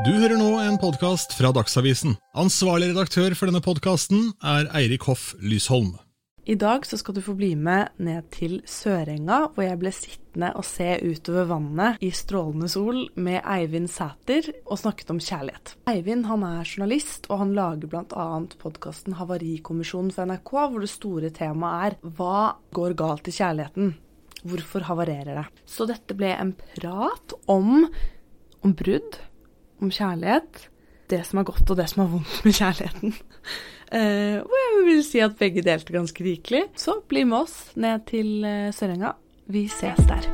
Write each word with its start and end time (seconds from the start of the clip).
Du 0.00 0.08
hører 0.08 0.38
nå 0.40 0.54
en 0.56 0.78
podkast 0.80 1.34
fra 1.36 1.50
Dagsavisen. 1.52 2.14
Ansvarlig 2.32 2.94
redaktør 2.94 3.34
for 3.36 3.50
denne 3.50 3.60
podkasten 3.60 4.30
er 4.40 4.64
Eirik 4.72 5.04
Hoff 5.04 5.34
Lysholm. 5.44 5.90
I 6.48 6.54
dag 6.56 6.86
så 6.88 6.96
skal 6.96 7.18
du 7.18 7.20
få 7.20 7.34
bli 7.36 7.50
med 7.60 7.90
ned 8.00 8.24
til 8.32 8.54
Sørenga, 8.64 9.50
hvor 9.52 9.66
jeg 9.66 9.76
ble 9.82 9.90
sittende 9.92 10.48
og 10.56 10.64
se 10.64 10.94
utover 11.04 11.44
vannet 11.50 12.00
i 12.00 12.08
strålende 12.08 12.70
sol 12.72 13.02
med 13.20 13.44
Eivind 13.44 13.90
Sæter 13.92 14.48
og 14.64 14.80
snakket 14.80 15.12
om 15.12 15.20
kjærlighet. 15.20 15.74
Eivind 15.92 16.24
han 16.30 16.46
er 16.48 16.70
journalist, 16.70 17.28
og 17.28 17.42
han 17.42 17.52
lager 17.58 17.92
bl.a. 17.92 18.28
podkasten 18.64 19.18
Havarikommisjonen 19.20 20.08
for 20.16 20.30
NRK, 20.30 20.54
hvor 20.56 20.86
det 20.86 20.88
store 20.94 21.30
temaet 21.36 21.90
er 21.90 22.14
hva 22.16 22.54
går 22.72 22.96
galt 22.96 23.28
i 23.28 23.36
kjærligheten? 23.36 23.92
Hvorfor 24.40 24.88
havarerer 24.88 25.36
det? 25.42 25.44
Så 25.68 25.84
dette 25.90 26.16
ble 26.16 26.32
en 26.32 26.54
prat 26.72 27.36
om, 27.52 27.84
om 28.64 28.74
brudd, 28.80 29.20
om 29.82 29.90
kjærlighet, 29.92 30.68
det 31.10 31.20
som 31.26 31.42
er 31.42 31.48
godt 31.48 31.70
og 31.70 31.78
det 31.78 31.88
som 31.90 32.04
er 32.04 32.10
vondt 32.14 32.40
med 32.46 32.58
kjærligheten. 32.60 33.14
Uh, 33.92 34.40
og 34.40 34.54
jeg 34.56 34.84
vil 34.86 35.00
si 35.04 35.18
at 35.20 35.34
begge 35.36 35.60
delte 35.60 35.92
ganske 35.92 36.24
rikelig. 36.24 36.62
Så 36.80 36.94
bli 37.12 37.26
med 37.28 37.42
oss 37.42 37.74
ned 37.76 38.06
til 38.08 38.40
uh, 38.40 38.72
Sørenga. 38.72 39.10
Vi 39.52 39.66
ses 39.68 40.00
der. 40.08 40.24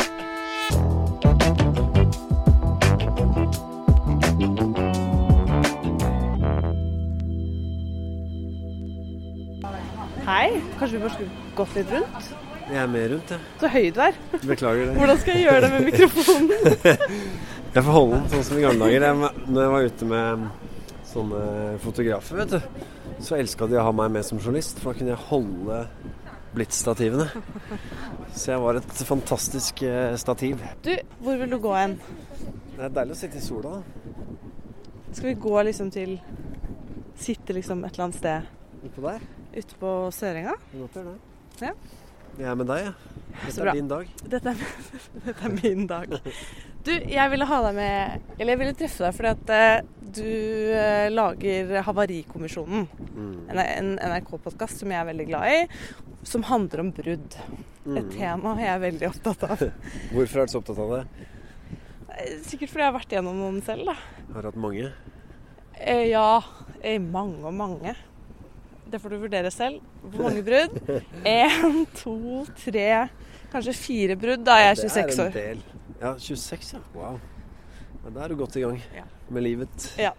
Hei. 10.28 10.60
Kanskje 10.78 10.94
vi 10.94 11.02
bare 11.02 11.14
skulle 11.16 11.50
gått 11.58 11.74
litt 11.80 11.92
rundt? 11.98 12.32
Jeg 12.68 12.82
er 12.84 12.88
med 12.94 13.10
rundt, 13.10 13.30
jeg. 13.34 13.40
Så 13.58 13.74
høy 13.74 13.90
du 13.90 14.00
er. 14.06 14.22
Beklager 14.44 14.86
det. 14.86 14.96
Hvordan 15.02 15.22
skal 15.24 15.34
jeg 15.34 15.48
gjøre 15.48 15.60
det 15.66 15.70
med 15.74 15.86
mikrofonen? 15.90 16.50
jeg 17.78 17.84
får 17.86 17.94
holde 17.94 18.16
den 18.18 18.30
sånn 18.32 18.46
som 18.48 18.58
i 18.58 18.62
gamle 18.64 18.86
dager. 18.88 19.04
Jeg, 19.06 19.48
når 19.54 19.62
jeg 19.62 19.72
var 19.74 19.88
ute 19.92 20.06
med 20.10 20.46
sånne 21.08 21.42
fotografer, 21.82 22.40
vet 22.42 22.54
du, 22.56 22.86
så 23.22 23.36
elska 23.38 23.68
de 23.70 23.78
å 23.78 23.84
ha 23.86 23.92
meg 23.94 24.10
med 24.16 24.26
som 24.26 24.40
journalist. 24.40 24.80
For 24.82 24.90
da 24.90 24.98
kunne 24.98 25.12
jeg 25.14 25.26
holde 25.28 25.78
blitzstativene. 26.56 27.28
Så 28.34 28.50
jeg 28.52 28.62
var 28.64 28.80
et 28.80 29.02
fantastisk 29.08 29.82
eh, 29.86 30.16
stativ. 30.18 30.64
Du, 30.82 30.90
hvor 31.22 31.38
vil 31.38 31.54
du 31.54 31.58
gå 31.62 31.74
hen? 31.76 31.94
Det 32.74 32.88
er 32.88 32.94
deilig 32.98 33.14
å 33.14 33.20
sitte 33.22 33.38
i 33.38 33.44
sola. 33.46 33.78
da. 33.78 34.18
Skal 35.12 35.30
vi 35.30 35.38
gå 35.40 35.62
liksom 35.70 35.94
til 35.94 36.18
Sitte 37.18 37.54
liksom 37.56 37.80
et 37.82 37.96
eller 37.96 38.04
annet 38.04 38.18
sted 38.20 38.84
Utpå 38.86 39.00
der. 39.02 39.22
ute 39.56 39.78
på 39.80 39.94
Sørenga? 40.14 40.52
Godt 40.70 40.98
gjøre 41.00 41.14
det. 41.14 41.66
Ja. 41.66 41.72
Jeg 42.38 42.46
er 42.46 42.58
med 42.60 42.68
deg, 42.70 42.84
jeg. 42.84 42.92
Dette 43.48 43.64
er 43.64 43.72
din 43.74 43.88
dag. 43.90 44.12
Dette 44.34 44.52
er, 44.52 44.60
dette 45.24 45.48
er 45.48 45.56
min 45.56 45.88
dag. 45.90 46.12
Du, 46.86 46.92
jeg 46.94 47.30
ville 47.32 47.44
ha 47.48 47.56
deg 47.66 47.74
med 47.76 48.34
Eller 48.38 48.52
jeg 48.54 48.60
ville 48.62 48.74
treffe 48.78 49.02
deg 49.04 49.16
fordi 49.16 49.30
at 49.34 49.50
eh, 49.52 49.94
du 50.08 50.22
eh, 50.72 51.08
lager 51.12 51.72
Havarikommisjonen. 51.84 52.86
Mm. 53.12 53.32
En, 53.52 53.58
en 53.60 53.90
NRK-podkast 54.14 54.80
som 54.80 54.92
jeg 54.94 54.96
er 55.02 55.08
veldig 55.10 55.26
glad 55.28 55.52
i. 55.52 55.58
Som 56.26 56.46
handler 56.48 56.84
om 56.86 56.92
brudd. 56.96 57.36
Et 57.38 57.64
Mm. 57.88 58.08
tema 58.12 58.50
jeg 58.60 58.68
er 58.68 58.80
veldig 58.82 59.06
opptatt 59.08 59.44
av. 59.48 59.60
Hvorfor 60.12 60.40
er 60.42 60.48
du 60.48 60.52
så 60.52 60.58
opptatt 60.60 60.80
av 60.84 60.90
det? 60.92 61.02
Eh, 62.18 62.34
Sikkert 62.44 62.72
fordi 62.72 62.82
jeg 62.84 62.88
har 62.90 62.96
vært 62.98 63.14
gjennom 63.16 63.38
noen 63.40 63.60
selv, 63.64 63.88
da. 63.88 63.94
Har 64.34 64.44
du 64.44 64.48
hatt 64.50 64.58
mange? 64.60 64.90
Eh, 65.78 66.02
ja. 66.10 66.26
Eh, 66.82 66.98
mange 67.00 67.40
og 67.48 67.54
mange. 67.56 67.94
Det 68.88 69.00
får 69.00 69.12
du 69.14 69.18
vurdere 69.26 69.52
selv. 69.52 69.80
Hvor 70.04 70.26
mange 70.28 70.44
brudd? 70.44 70.76
Én, 71.28 71.82
to, 72.00 72.16
tre, 72.60 72.86
kanskje 73.52 73.76
fire 73.76 74.16
brudd. 74.20 74.44
Da 74.48 74.56
jeg 74.62 74.74
er 74.74 74.82
26 74.84 75.20
år. 75.24 75.32
Det 75.36 75.44
er 75.44 75.50
en 75.56 75.62
del. 75.64 75.77
Ja, 76.00 76.14
26, 76.18 76.72
ja. 76.74 76.80
Wow. 76.94 77.18
Ja, 78.04 78.10
da 78.14 78.24
er 78.24 78.28
du 78.28 78.36
godt 78.36 78.56
i 78.56 78.60
gang 78.62 78.80
Ja. 78.94 79.04
med 79.30 79.42
livet. 79.42 79.92
Ja. 79.98 80.12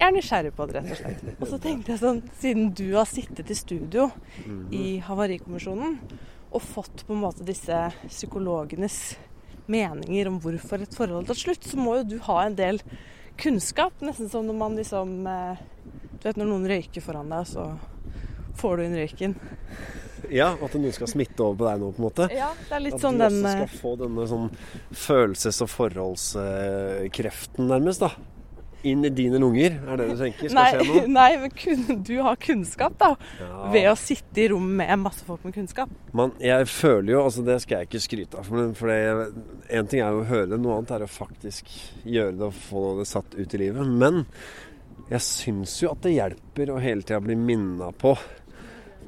Jeg 0.00 0.08
er 0.08 0.12
nysgjerrig 0.16 0.52
på 0.56 0.66
det, 0.70 0.76
rett 0.80 0.90
og 0.94 0.96
slett. 0.96 1.24
Og 1.42 1.48
så 1.50 1.58
tenkte 1.60 1.92
jeg 1.92 2.00
sånn, 2.00 2.22
siden 2.40 2.70
du 2.74 2.86
har 2.96 3.04
sittet 3.04 3.50
i 3.50 3.54
studio 3.58 4.10
Mhm. 4.46 4.72
i 4.72 4.98
Havarikommisjonen 5.04 5.98
og 6.52 6.62
fått 6.62 7.04
på 7.06 7.12
en 7.12 7.20
måte 7.20 7.44
disse 7.44 7.92
psykologenes 8.08 9.16
meninger 9.68 10.26
om 10.28 10.40
hvorfor 10.40 10.80
et 10.82 10.94
forhold 10.94 11.26
tar 11.26 11.34
slutt, 11.34 11.62
så 11.62 11.76
må 11.76 11.98
jo 11.98 12.04
du 12.04 12.18
ha 12.18 12.40
en 12.46 12.54
del 12.56 12.80
kunnskap. 13.36 13.92
Nesten 14.00 14.30
som 14.30 14.46
når 14.46 14.56
man 14.56 14.76
liksom 14.76 15.26
eh, 15.26 15.56
Du 16.20 16.28
vet 16.28 16.36
når 16.36 16.46
noen 16.46 16.66
røyker 16.68 17.00
foran 17.00 17.28
deg, 17.30 17.46
så 17.46 17.78
får 18.56 18.76
du 18.76 18.82
inn 18.82 18.94
røyken. 18.94 19.34
Ja, 20.30 20.52
at 20.54 20.74
noen 20.78 20.94
skal 20.94 21.10
smitte 21.10 21.44
over 21.44 21.58
på 21.60 21.68
deg 21.68 21.80
nå, 21.82 21.92
på 21.94 22.02
en 22.02 22.06
måte. 22.08 22.26
Ja, 22.34 22.50
det 22.68 22.76
er 22.76 22.84
litt 22.86 22.98
At 22.98 23.04
sånn 23.04 23.18
du 23.18 23.24
den 23.24 23.38
også 23.40 23.52
eh, 23.52 23.62
skal 23.62 23.80
få 23.82 23.94
denne 24.00 24.26
sånn 24.30 24.50
følelses- 25.06 25.62
og 25.64 25.72
forholdskreften, 25.76 27.70
nærmest, 27.70 28.04
da. 28.06 28.12
Inn 28.88 29.04
i 29.04 29.10
dine 29.12 29.36
lunger, 29.42 29.74
er 29.76 30.00
det 30.00 30.06
du 30.08 30.14
tenker 30.16 30.48
skal 30.48 30.56
Nei, 30.56 30.68
skje 30.72 30.86
nå? 30.88 31.02
nei, 31.18 31.28
men 31.42 31.52
kun, 31.52 31.82
du 32.06 32.14
har 32.24 32.38
kunnskap, 32.40 32.94
da. 33.02 33.10
Ja. 33.42 33.50
Ved 33.74 33.90
å 33.90 33.96
sitte 34.00 34.40
i 34.40 34.46
rom 34.54 34.70
med 34.78 34.94
masse 35.02 35.26
folk 35.26 35.44
med 35.44 35.52
kunnskap. 35.58 35.92
Man, 36.16 36.32
jeg 36.40 36.70
føler 36.72 37.16
jo, 37.16 37.26
altså 37.26 37.44
det 37.44 37.58
skal 37.66 37.82
jeg 37.82 37.90
ikke 37.90 38.02
skryte 38.06 38.40
av, 38.40 38.48
for 38.78 38.88
det, 38.88 39.44
en 39.68 39.90
ting 39.90 40.00
er 40.00 40.16
jo 40.16 40.24
å 40.24 40.30
høre 40.30 40.48
det, 40.54 40.62
noe 40.62 40.78
annet 40.78 40.96
er 40.96 41.04
å 41.04 41.12
faktisk 41.12 41.68
gjøre 42.08 42.38
det 42.38 42.48
og 42.48 42.64
få 42.70 42.88
det 43.02 43.08
satt 43.10 43.36
ut 43.36 43.58
i 43.58 43.64
livet. 43.66 43.94
Men 44.00 44.24
jeg 45.10 45.26
syns 45.26 45.72
jo 45.82 45.90
at 45.90 46.04
det 46.06 46.14
hjelper 46.14 46.70
å 46.70 46.80
hele 46.80 47.02
tida 47.02 47.20
bli 47.24 47.34
minna 47.36 47.90
på 47.92 48.14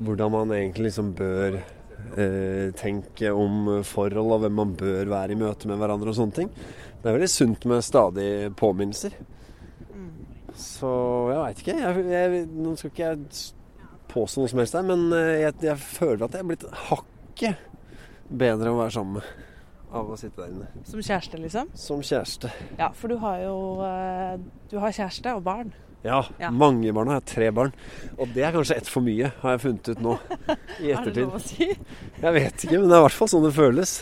hvordan 0.02 0.32
man 0.34 0.54
egentlig 0.56 0.90
liksom 0.90 1.12
bør 1.18 1.58
eh, 1.58 2.68
tenke 2.78 3.32
om 3.34 3.82
forhold, 3.86 4.36
og 4.36 4.44
hvem 4.44 4.58
man 4.62 4.76
bør 4.78 5.10
være 5.12 5.34
i 5.34 5.40
møte 5.40 5.70
med 5.70 5.80
hverandre 5.80 6.12
og 6.12 6.18
sånne 6.18 6.38
ting. 6.40 6.50
Det 7.02 7.10
er 7.10 7.16
veldig 7.18 7.30
sunt 7.30 7.66
med 7.70 7.84
stadig 7.86 8.30
påminnelser. 8.58 9.16
Så 10.58 10.92
jeg 11.32 11.40
veit 11.40 11.62
ikke. 11.62 11.76
Jeg, 11.80 12.06
jeg, 12.12 12.42
nå 12.52 12.74
skal 12.76 12.92
ikke 12.92 13.06
jeg 13.06 13.22
påstå 14.12 14.42
noe 14.42 14.52
som 14.52 14.60
helst 14.60 14.76
der, 14.76 14.88
men 14.90 15.06
eh, 15.16 15.38
jeg, 15.46 15.56
jeg 15.64 15.78
føler 15.80 16.26
at 16.26 16.36
jeg 16.36 16.44
er 16.44 16.50
blitt 16.50 16.68
hakket 16.90 17.68
bedre 18.32 18.72
å 18.72 18.78
være 18.82 18.94
sammen 18.94 19.18
med 19.20 19.32
av 19.92 20.08
å 20.08 20.16
sitte 20.16 20.40
der 20.40 20.52
inne. 20.54 20.84
Som 20.88 21.02
kjæreste, 21.04 21.38
liksom. 21.40 21.72
Som 21.76 22.04
kjæreste. 22.06 22.48
Ja, 22.78 22.88
for 22.96 23.12
du 23.12 23.18
har 23.20 23.42
jo 23.42 23.56
eh, 23.84 24.38
Du 24.70 24.78
har 24.80 24.94
kjæreste 24.94 25.34
og 25.36 25.42
barn. 25.44 25.72
Ja, 26.04 26.24
Ja. 26.40 26.50
mange 26.50 26.92
barn. 26.92 27.06
Jeg 27.12 27.14
har 27.14 27.26
tre 27.26 27.50
barn. 27.54 27.72
Og 28.18 28.28
det 28.34 28.42
er 28.42 28.52
kanskje 28.52 28.76
ett 28.76 28.88
for 28.90 29.00
mye, 29.06 29.32
har 29.42 29.52
jeg 29.56 29.60
funnet 29.60 29.88
ut 29.92 30.00
nå. 30.02 30.18
I 30.80 30.90
Er 30.90 31.04
det 31.04 31.16
lov 31.16 31.36
ettertid. 31.36 31.36
å 31.36 31.40
si? 31.40 31.68
Jeg 32.22 32.32
vet 32.34 32.64
ikke, 32.64 32.78
men 32.80 32.88
det 32.88 32.96
er 32.96 33.02
i 33.02 33.06
hvert 33.06 33.18
fall 33.20 33.28
sånn 33.28 33.44
det 33.46 33.54
føles. 33.54 33.92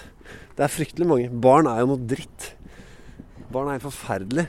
Det 0.57 0.65
er 0.65 0.73
fryktelig 0.73 1.07
mange. 1.07 1.29
Barn 1.41 1.67
er 1.67 1.81
jo 1.81 1.87
noe 1.93 2.07
dritt. 2.09 2.55
Barn 3.53 3.69
er 3.69 3.79
helt 3.79 3.87
forferdelig. 3.93 4.47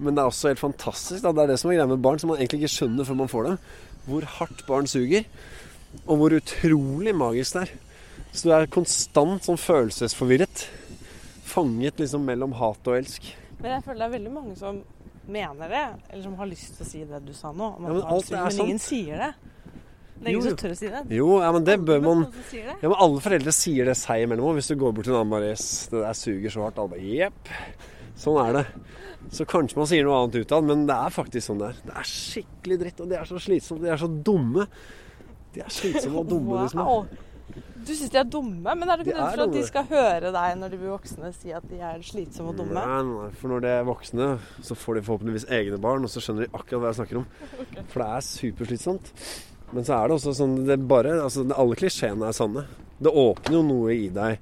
Men 0.00 0.14
det 0.14 0.22
er 0.22 0.28
også 0.30 0.48
helt 0.52 0.62
fantastisk. 0.62 1.22
Da. 1.22 1.32
Det 1.32 1.42
er 1.42 1.46
det 1.52 1.58
som 1.58 1.70
er 1.70 1.74
greia 1.78 1.88
med 1.88 2.02
barn, 2.02 2.18
som 2.18 2.28
man 2.30 2.38
egentlig 2.38 2.62
ikke 2.62 2.74
skjønner 2.76 3.06
før 3.06 3.16
man 3.18 3.28
får 3.30 3.44
dem. 3.48 3.58
Hvor 4.08 4.22
hardt 4.38 4.66
barn 4.66 4.86
suger. 4.86 5.24
Og 6.06 6.18
hvor 6.18 6.30
utrolig 6.38 7.14
magisk 7.14 7.52
det 7.58 7.62
er. 7.62 7.72
Så 8.32 8.42
du 8.44 8.52
er 8.54 8.66
konstant 8.66 9.42
sånn 9.46 9.58
følelsesforvirret. 9.58 10.66
Fanget 11.48 11.96
liksom 11.98 12.24
mellom 12.28 12.52
hat 12.58 12.86
og 12.86 12.98
elsk. 12.98 13.22
Men 13.60 13.72
jeg 13.78 13.84
føler 13.86 13.98
det 13.98 14.06
er 14.08 14.18
veldig 14.18 14.32
mange 14.34 14.56
som 14.58 14.82
mener 15.28 15.70
det, 15.72 15.84
eller 16.08 16.22
som 16.24 16.34
har 16.40 16.48
lyst 16.50 16.76
til 16.78 16.86
å 16.86 16.88
si 16.88 17.04
det 17.08 17.20
du 17.26 17.32
sa 17.36 17.52
nå. 17.52 17.70
Om 17.76 17.86
Ja, 17.88 17.94
men 17.94 18.02
alt 18.14 18.32
er 18.32 18.44
men 18.48 18.60
ingen 18.66 18.82
sier 18.82 19.22
det. 19.24 19.30
Det 20.18 20.26
er 20.26 20.34
Jo, 20.34 20.38
ingen 20.40 20.48
som 20.48 20.58
tør 20.58 20.72
å 20.74 20.78
si 20.80 20.88
det. 20.90 21.02
Jo, 21.14 21.28
ja, 21.44 21.50
men 21.54 21.66
det 21.68 21.76
bør 21.86 22.00
man. 22.02 22.24
Ja, 22.56 22.74
men 22.82 22.96
alle 22.98 23.20
foreldre 23.22 23.54
sier 23.54 23.86
det 23.86 23.94
seg 24.00 24.24
imellom 24.24 24.48
òg. 24.50 24.58
Hvis 24.58 24.72
du 24.72 24.74
går 24.80 24.96
bort 24.96 25.06
til 25.06 25.14
en 25.14 25.20
annen 25.20 25.34
bare 25.36 25.52
Det 25.54 26.02
der 26.02 26.18
suger 26.18 26.50
så 26.50 26.64
hardt. 26.66 26.80
Alle 26.82 26.94
bare 26.96 27.12
jepp. 27.12 27.52
Sånn 28.18 28.40
er 28.42 28.56
det. 28.58 28.64
Så 29.30 29.44
kanskje 29.46 29.78
man 29.78 29.86
sier 29.90 30.06
noe 30.06 30.16
annet 30.24 30.40
utad, 30.42 30.64
men 30.66 30.86
det 30.88 30.96
er 30.96 31.14
faktisk 31.14 31.46
sånn 31.50 31.60
det 31.62 31.68
er. 31.70 31.78
Det 31.86 31.94
er 32.00 32.10
skikkelig 32.10 32.78
dritt, 32.82 33.00
og 33.04 33.12
de 33.12 33.18
er 33.20 33.28
så 33.30 33.40
slitsomme. 33.44 33.84
De 33.84 33.92
er 33.94 34.00
så 34.00 34.08
dumme. 34.10 34.66
De 35.54 35.62
er 35.62 35.70
slitsomme 35.74 36.22
og 36.22 36.30
dumme, 36.32 36.62
de 36.64 36.72
små. 36.74 36.98
Du 37.54 37.92
syns 37.94 38.10
de 38.12 38.18
er 38.20 38.26
dumme, 38.28 38.74
men 38.76 38.90
er 38.90 39.00
det 39.00 39.06
De 39.06 39.12
ikke 39.14 39.24
er 39.24 39.36
for 39.36 39.42
at 39.46 39.54
de 39.54 39.62
skal 39.64 39.86
høre 39.88 40.32
deg 40.34 40.56
når 40.60 40.72
de 40.72 40.80
blir 40.80 40.92
voksne 40.92 41.30
si 41.32 41.52
at 41.56 41.64
de 41.70 41.78
er 41.80 42.02
slitsomme 42.04 42.52
og 42.52 42.58
dumme? 42.60 42.76
Nei, 42.76 42.98
nei, 43.08 43.28
for 43.40 43.52
når 43.54 43.64
de 43.64 43.70
er 43.72 43.86
voksne, 43.88 44.26
så 44.66 44.76
får 44.76 44.98
de 44.98 45.04
forhåpentligvis 45.06 45.48
egne 45.56 45.78
barn, 45.80 46.04
og 46.04 46.12
så 46.12 46.20
skjønner 46.24 46.44
de 46.44 46.52
akkurat 46.52 46.82
hva 46.82 46.90
jeg 46.92 46.98
snakker 47.00 47.20
om. 47.22 47.28
For 47.88 48.02
det 48.02 48.08
er 48.08 48.26
superslitsomt. 48.28 49.12
Men 49.72 49.84
så 49.84 49.96
er 49.98 50.08
det 50.08 50.16
også 50.18 50.34
sånn 50.36 50.54
det 50.68 50.78
bare, 50.88 51.18
altså, 51.24 51.44
Alle 51.56 51.76
klisjeene 51.78 52.28
er 52.28 52.36
sanne. 52.36 52.64
Det 52.98 53.12
åpner 53.12 53.58
jo 53.58 53.64
noe 53.66 53.94
i 53.94 54.08
deg 54.12 54.38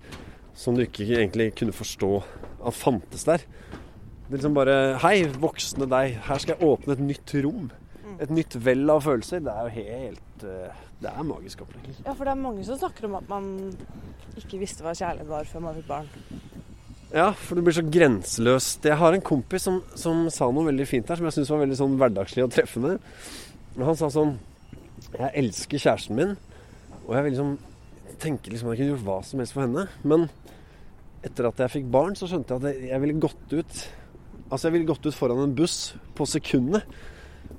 som 0.56 0.76
du 0.76 0.84
ikke 0.86 1.06
egentlig 1.18 1.50
kunne 1.58 1.74
forstå 1.76 2.12
at 2.66 2.76
fantes 2.76 3.26
der. 3.28 3.42
Det 4.26 4.32
er 4.32 4.38
liksom 4.38 4.56
bare 4.56 4.76
Hei, 5.02 5.18
voksne 5.38 5.86
deg. 5.90 6.16
Her 6.26 6.42
skal 6.42 6.56
jeg 6.56 6.66
åpne 6.66 6.96
et 6.96 7.04
nytt 7.12 7.34
rom. 7.44 7.68
Et 8.22 8.32
nytt 8.32 8.56
vell 8.64 8.88
av 8.90 9.04
følelser. 9.04 9.42
Det 9.44 9.52
er 9.52 9.66
jo 9.66 9.74
helt 9.76 10.46
eh, 10.48 10.84
Det 11.02 11.12
er 11.12 11.28
magisk 11.28 11.62
opplegg. 11.66 11.90
Ja, 12.06 12.14
for 12.14 12.24
det 12.24 12.32
er 12.32 12.40
mange 12.40 12.64
som 12.64 12.78
snakker 12.80 13.08
om 13.08 13.18
at 13.18 13.28
man 13.28 13.50
ikke 14.40 14.60
visste 14.60 14.84
hva 14.84 14.94
kjærlighet 14.96 15.28
var 15.28 15.48
før 15.48 15.66
man 15.66 15.76
fikk 15.76 15.90
barn. 15.90 16.08
Ja, 17.12 17.30
for 17.38 17.56
det 17.56 17.64
blir 17.66 17.76
så 17.76 17.84
grenseløst. 17.84 18.88
Jeg 18.88 18.98
har 18.98 19.14
en 19.14 19.24
kompis 19.24 19.68
som, 19.68 19.78
som 19.98 20.24
sa 20.32 20.48
noe 20.50 20.66
veldig 20.70 20.88
fint 20.88 21.08
her, 21.08 21.20
som 21.20 21.28
jeg 21.28 21.36
syns 21.36 21.52
var 21.52 21.62
veldig 21.62 21.78
sånn 21.78 21.94
hverdagslig 22.00 22.44
og 22.46 22.52
treffende. 22.54 22.96
Han 23.76 23.98
sa 23.98 24.08
sånn 24.10 24.38
Jeg 25.12 25.30
elsker 25.42 25.80
kjæresten 25.80 26.16
min, 26.18 26.34
og 27.04 27.12
jeg 27.14 27.26
vil 27.26 27.34
liksom 27.36 27.56
tenker 28.20 28.52
liksom 28.52 28.70
at 28.70 28.76
jeg 28.76 28.80
kunne 28.80 28.94
gjort 28.94 29.06
hva 29.06 29.18
som 29.28 29.42
helst 29.42 29.54
for 29.56 29.66
henne. 29.66 29.86
Men 30.08 30.26
etter 31.26 31.48
at 31.48 31.60
jeg 31.62 31.74
fikk 31.78 31.92
barn, 31.92 32.16
så 32.18 32.28
skjønte 32.30 32.56
jeg 32.56 32.64
at 32.64 32.90
jeg 32.90 33.04
ville 33.04 33.22
gått 33.28 33.54
ut 33.54 33.86
Altså, 34.46 34.68
jeg 34.68 34.76
ville 34.76 34.86
gått 34.86 35.06
ut 35.08 35.16
foran 35.18 35.40
en 35.42 35.54
buss 35.58 35.96
på 36.14 36.22
sekundet 36.30 36.84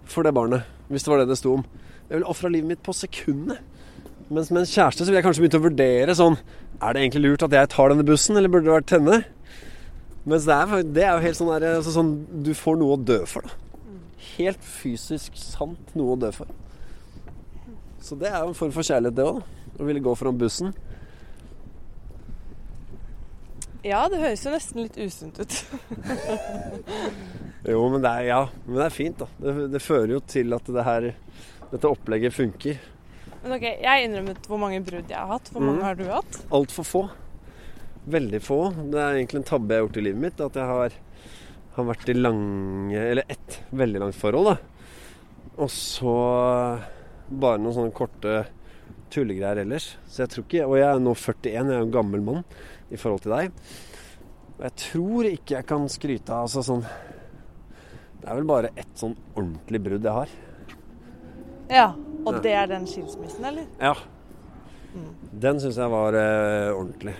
for 0.07 0.23
det 0.23 0.31
barnet. 0.31 0.63
Hvis 0.87 1.03
det 1.03 1.11
var 1.11 1.19
det 1.19 1.25
det 1.27 1.35
sto 1.35 1.57
om. 1.57 1.65
Jeg 2.07 2.15
ville 2.15 2.29
ofra 2.31 2.51
livet 2.51 2.71
mitt 2.71 2.83
på 2.85 2.95
sekundet. 2.95 3.59
Mens 4.27 4.51
med 4.51 4.63
en 4.63 4.69
kjæreste 4.69 5.03
så 5.03 5.09
ville 5.09 5.21
jeg 5.21 5.27
kanskje 5.27 5.43
begynt 5.45 5.55
å 5.55 5.63
vurdere 5.63 6.13
sånn 6.19 6.33
Er 6.83 6.91
det 6.91 6.99
egentlig 6.99 7.21
lurt 7.23 7.45
at 7.47 7.53
jeg 7.55 7.69
tar 7.71 7.93
denne 7.93 8.03
bussen, 8.03 8.35
eller 8.35 8.51
burde 8.51 8.67
det 8.67 8.73
vært 8.73 8.93
henne? 8.97 9.19
Mens 10.27 10.47
det 10.49 10.57
er, 10.57 10.81
det 10.83 11.05
er 11.05 11.13
jo 11.15 11.23
helt 11.23 11.39
sånn 11.39 11.51
der 11.53 11.67
altså 11.77 11.93
sånn, 11.95 12.11
Du 12.43 12.51
får 12.57 12.79
noe 12.81 12.97
å 12.97 12.99
dø 12.99 13.21
for, 13.29 13.47
da. 13.47 13.95
Helt 14.37 14.65
fysisk 14.67 15.37
sant 15.39 15.95
noe 15.97 16.17
å 16.17 16.19
dø 16.19 16.33
for. 16.35 16.51
Så 18.03 18.17
det 18.19 18.29
er 18.29 18.43
jo 18.43 18.51
en 18.51 18.57
form 18.57 18.73
for 18.75 18.85
kjærlighet, 18.85 19.15
det 19.17 19.25
òg. 19.25 19.39
Å 19.77 19.87
ville 19.87 20.03
gå 20.03 20.13
foran 20.19 20.37
bussen. 20.39 20.75
Ja, 23.87 24.03
det 24.11 24.19
høres 24.19 24.43
jo 24.43 24.51
nesten 24.51 24.83
litt 24.83 24.99
usunt 24.99 25.39
ut. 25.39 25.57
Jo, 27.67 27.81
men 27.91 27.99
det 27.99 28.07
er, 28.07 28.25
ja, 28.29 28.41
men 28.63 28.77
det 28.77 28.83
er 28.85 28.93
fint, 28.95 29.19
da. 29.19 29.25
Det, 29.41 29.65
det 29.73 29.81
fører 29.83 30.13
jo 30.13 30.21
til 30.23 30.55
at 30.55 30.69
det 30.71 30.83
her, 30.87 31.07
dette 31.71 31.89
opplegget 31.89 32.33
funker. 32.33 32.77
Men 33.43 33.53
ok, 33.57 33.65
Jeg 33.83 34.05
innrømmet 34.07 34.47
hvor 34.49 34.59
mange 34.61 34.79
brudd 34.83 35.09
jeg 35.11 35.17
har 35.17 35.27
hatt. 35.27 35.49
Hvor 35.53 35.61
mange 35.61 35.79
Mm. 35.79 35.83
har 35.83 35.95
du 35.95 36.03
hatt? 36.09 36.37
Altfor 36.51 36.83
få. 36.87 37.01
Veldig 38.07 38.39
få. 38.41 38.59
Det 38.91 38.95
er 38.99 39.17
egentlig 39.19 39.35
en 39.41 39.43
tabbe 39.51 39.73
jeg 39.73 39.81
har 39.81 39.87
gjort 39.87 39.97
i 39.97 40.01
livet 40.05 40.21
mitt. 40.21 40.41
At 40.41 40.53
jeg 40.55 40.65
har, 40.65 40.91
har 41.75 41.83
vært 41.85 42.09
i 42.09 42.13
lange 42.13 42.95
Eller 42.97 43.23
ett 43.29 43.59
veldig 43.71 43.99
langt 43.99 44.15
forhold, 44.15 44.45
da. 44.45 44.57
Og 45.57 45.69
så 45.69 46.79
bare 47.29 47.57
noen 47.59 47.73
sånne 47.75 47.93
korte 47.93 48.47
tullegreier 49.11 49.61
ellers. 49.63 49.97
Så 50.07 50.23
jeg 50.23 50.29
tror 50.29 50.43
ikke 50.47 50.67
Og 50.67 50.77
jeg 50.77 50.87
er 50.87 50.99
nå 50.99 51.13
41, 51.15 51.51
jeg 51.51 51.65
er 51.75 51.79
jo 51.79 51.85
en 51.87 51.91
gammel 51.91 52.21
mann 52.21 52.43
i 52.91 52.95
forhold 52.99 53.21
til 53.21 53.31
deg. 53.35 53.51
Og 54.57 54.63
jeg 54.63 54.75
tror 54.75 55.23
ikke 55.29 55.55
jeg 55.57 55.65
kan 55.69 55.87
skryte 55.91 56.29
av 56.33 56.47
altså 56.47 56.63
sånn 56.65 56.85
Det 58.21 58.27
er 58.31 58.35
vel 58.39 58.47
bare 58.49 58.69
ett 58.75 58.95
sånn 58.97 59.15
ordentlig 59.35 59.83
brudd 59.83 60.03
jeg 60.03 60.11
har. 60.13 60.27
Ja, 61.69 61.93
Og 62.27 62.33
Ja. 62.33 62.39
det 62.43 62.51
er 62.51 62.67
den 62.67 62.85
skilsmissen, 62.87 63.45
eller? 63.45 63.65
Ja. 63.79 63.93
Mm. 64.93 65.11
Den 65.39 65.59
syns 65.59 65.77
jeg 65.77 65.89
var 65.91 66.13
eh, 66.13 66.71
ordentlig. 66.75 67.13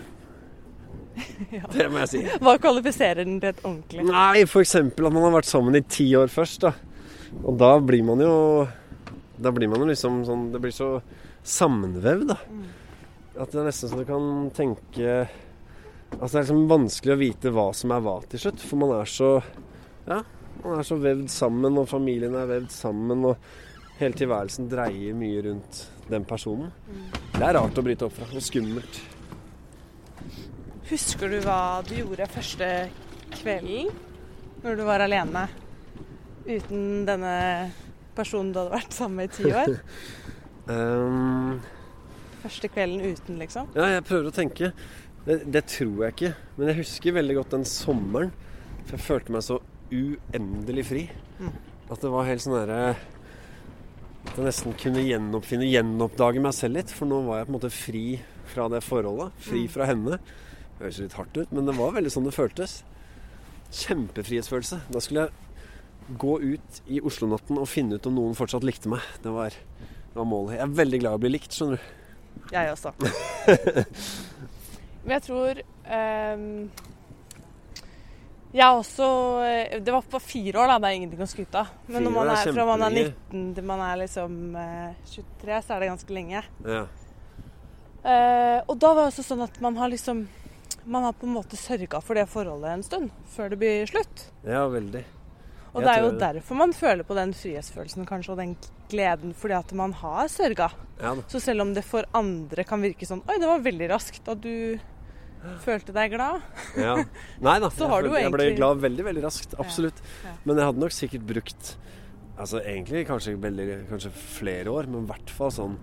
Det 1.74 1.88
må 1.92 2.02
jeg 2.04 2.10
si. 2.12 2.22
Hva 2.44 2.58
kvalifiserer 2.62 3.24
den 3.26 3.40
til 3.42 3.50
et 3.54 3.62
ordentlig? 3.66 4.04
Nei, 4.10 4.44
f.eks. 4.46 4.76
at 4.76 5.00
man 5.02 5.24
har 5.24 5.34
vært 5.40 5.50
sammen 5.50 5.78
i 5.80 5.82
ti 5.88 6.10
år 6.18 6.28
først. 6.34 6.66
da. 6.68 6.74
Og 7.44 7.58
da 7.60 7.74
blir 7.84 8.04
man 8.08 8.22
jo 8.24 8.68
Da 9.38 9.52
blir 9.52 9.68
man 9.70 9.82
jo 9.84 9.90
liksom 9.90 10.22
sånn 10.26 10.46
Det 10.54 10.62
blir 10.64 10.72
så 10.74 11.02
sammenvevd, 11.44 12.30
da. 12.32 12.38
At 13.38 13.52
det 13.52 13.60
er 13.62 13.68
nesten 13.68 13.92
så 13.92 14.00
du 14.00 14.06
kan 14.08 14.50
tenke 14.56 15.28
Altså 16.16 16.32
det 16.32 16.40
er 16.40 16.46
liksom 16.46 16.70
vanskelig 16.72 17.14
å 17.14 17.20
vite 17.20 17.52
hva 17.54 17.68
som 17.76 17.92
er 17.92 18.00
hva 18.06 18.14
til 18.32 18.40
slutt. 18.46 18.64
For 18.64 18.80
man 18.80 18.94
er 19.02 19.10
så 19.12 19.32
Ja, 20.08 20.22
man 20.64 20.80
er 20.80 20.88
så 20.88 20.96
vevd 21.04 21.28
sammen, 21.30 21.78
og 21.78 21.90
familien 21.92 22.36
er 22.40 22.48
vevd 22.48 22.72
sammen, 22.72 23.26
og 23.28 23.36
hele 24.00 24.18
tilværelsen 24.18 24.70
dreier 24.72 25.16
mye 25.18 25.44
rundt 25.46 25.84
den 26.08 26.26
personen. 26.28 26.72
Det 27.34 27.44
er 27.44 27.58
rart 27.58 27.78
å 27.78 27.86
bryte 27.86 28.08
opp 28.08 28.16
fra. 28.18 28.28
Og 28.32 28.44
skummelt. 28.44 29.02
Husker 30.88 31.34
du 31.34 31.42
hva 31.44 31.84
du 31.88 31.98
gjorde 31.98 32.30
første 32.32 32.68
kvelden 33.36 33.90
når 34.64 34.78
du 34.80 34.84
var 34.88 35.04
alene 35.04 35.44
uten 36.48 37.04
denne 37.08 37.34
personen 38.16 38.54
du 38.56 38.62
hadde 38.62 38.78
vært 38.78 38.96
sammen 38.96 39.20
med 39.22 39.32
i 39.32 39.36
ti 39.42 39.52
år? 39.52 39.78
Um, 40.68 41.62
Første 42.42 42.68
kvelden 42.68 43.14
uten, 43.14 43.38
liksom? 43.40 43.70
Ja, 43.72 43.86
jeg 43.94 44.04
prøver 44.04 44.28
å 44.28 44.34
tenke. 44.36 44.72
Det, 45.24 45.38
det 45.48 45.62
tror 45.72 46.02
jeg 46.04 46.16
ikke. 46.16 46.32
Men 46.58 46.72
jeg 46.72 46.80
husker 46.82 47.16
veldig 47.16 47.38
godt 47.38 47.54
den 47.56 47.64
sommeren. 47.68 48.34
For 48.82 48.98
jeg 48.98 49.06
følte 49.06 49.36
meg 49.36 49.46
så 49.48 49.62
uendelig 49.92 50.86
fri. 50.90 51.06
Mm. 51.40 51.54
At 51.88 52.04
det 52.04 52.12
var 52.12 52.28
helt 52.28 52.44
sånn 52.44 52.58
derre 52.58 52.82
At 54.28 54.36
jeg 54.38 54.46
nesten 54.46 54.74
kunne 54.78 55.02
gjenoppfinne, 55.08 55.66
gjenoppdage 55.72 56.42
meg 56.44 56.54
selv 56.54 56.76
litt. 56.78 56.92
For 56.94 57.06
nå 57.10 57.24
var 57.26 57.40
jeg 57.42 57.48
på 57.48 57.52
en 57.54 57.58
måte 57.60 57.72
fri 57.74 58.04
fra 58.52 58.68
det 58.72 58.84
forholdet. 58.86 59.32
Fri 59.44 59.64
Mm. 59.66 59.70
fra 59.74 59.86
henne. 59.90 60.20
Det 60.78 60.84
høres 60.86 61.00
litt 61.02 61.14
hardt 61.18 61.38
ut, 61.38 61.52
men 61.52 61.66
det 61.66 61.74
var 61.76 61.92
veldig 61.96 62.12
sånn 62.14 62.24
det 62.28 62.34
føltes. 62.36 62.84
Kjempefrihetsfølelse. 63.74 64.82
Da 64.94 65.00
skulle 65.00 65.26
jeg 65.28 65.32
gå 66.18 66.38
ut 66.54 66.82
i 66.88 67.02
Oslo-natten 67.02 67.58
og 67.60 67.68
finne 67.68 67.96
ut 67.98 68.06
om 68.08 68.16
noen 68.16 68.36
fortsatt 68.38 68.64
likte 68.64 68.88
meg. 68.88 69.02
Det 69.24 69.32
var, 69.34 69.50
det 69.50 70.16
var 70.16 70.26
målet. 70.30 70.54
Jeg 70.60 70.64
er 70.68 70.78
veldig 70.78 71.00
glad 71.02 71.12
i 71.12 71.16
å 71.20 71.24
bli 71.26 71.30
likt, 71.34 71.52
skjønner 71.58 71.78
du. 71.82 71.86
Jeg 72.54 72.72
også. 72.72 72.94
Men 75.04 75.12
jeg 75.18 75.24
tror 75.26 75.62
ehm, 75.90 76.70
Jeg 78.56 78.78
også 78.80 79.08
eh, 79.44 79.80
Det 79.84 79.92
var 79.92 80.06
på 80.08 80.20
fire 80.24 80.62
år, 80.62 80.72
da. 80.72 80.78
Det 80.80 80.90
er 80.90 81.00
ingenting 81.02 81.24
å 81.24 81.28
skryte 81.30 81.64
av. 81.66 81.74
Men 81.92 82.08
når 82.08 82.16
man 82.16 82.32
er 82.32 82.40
er, 82.42 82.54
fra 82.56 82.68
man 82.70 82.86
er 82.88 82.96
19 82.96 83.50
til 83.58 83.68
man 83.68 83.84
er 83.84 84.00
liksom 84.06 84.38
eh, 84.56 85.12
23, 85.12 85.60
så 85.66 85.76
er 85.76 85.84
det 85.84 85.92
ganske 85.92 86.16
lenge. 86.16 86.44
Ja. 86.64 86.86
Eh, 88.08 88.60
og 88.64 88.78
da 88.80 88.94
var 88.94 89.04
det 89.04 89.12
også 89.12 89.26
sånn 89.28 89.44
at 89.44 89.60
man 89.64 89.76
har 89.80 89.92
liksom 89.92 90.28
Man 90.88 91.04
har 91.04 91.16
på 91.20 91.28
en 91.28 91.34
måte 91.36 91.58
sørga 91.60 92.00
for 92.00 92.16
det 92.16 92.30
forholdet 92.32 92.72
en 92.72 92.84
stund 92.86 93.16
før 93.34 93.50
det 93.52 93.58
blir 93.60 93.88
slutt. 93.90 94.30
ja, 94.48 94.64
veldig. 94.72 95.04
Og 95.76 95.84
det 95.84 95.92
er 95.92 96.06
jo 96.06 96.14
derfor 96.18 96.58
man 96.58 96.72
føler 96.74 97.06
på 97.06 97.14
den 97.14 97.34
frihetsfølelsen 97.38 98.08
kanskje, 98.08 98.32
og 98.34 98.40
den 98.40 98.54
gleden 98.90 99.34
fordi 99.38 99.54
at 99.54 99.74
man 99.78 99.92
har 100.00 100.30
sørga. 100.32 100.72
Ja. 101.02 101.12
Så 101.30 101.42
selv 101.44 101.62
om 101.62 101.74
det 101.76 101.84
for 101.86 102.08
andre 102.18 102.64
kan 102.66 102.82
virke 102.82 103.06
sånn 103.06 103.22
Oi, 103.28 103.36
det 103.38 103.50
var 103.50 103.62
veldig 103.66 103.90
raskt 103.92 104.32
at 104.32 104.40
du 104.42 104.80
følte 105.64 105.94
deg 105.96 106.12
glad. 106.16 106.42
Ja. 106.78 106.96
Nei 107.42 107.58
da. 107.64 107.70
Så 107.78 107.88
har 107.90 108.02
jeg, 108.04 108.12
du 108.12 108.18
jeg 108.20 108.32
ble 108.34 108.48
glad 108.58 108.82
veldig, 108.84 109.06
veldig 109.10 109.24
raskt. 109.28 109.54
Absolutt. 109.62 110.02
ja. 110.26 110.34
Men 110.46 110.58
jeg 110.62 110.70
hadde 110.72 110.84
nok 110.86 110.96
sikkert 110.96 111.28
brukt 111.30 111.76
Altså 112.38 112.60
egentlig 112.62 113.00
kanskje, 113.10 113.32
veldig, 113.42 113.66
kanskje 113.90 114.12
flere 114.14 114.70
år, 114.70 114.86
men 114.94 115.08
i 115.08 115.10
hvert 115.10 115.32
fall 115.34 115.50
sånn 115.56 115.78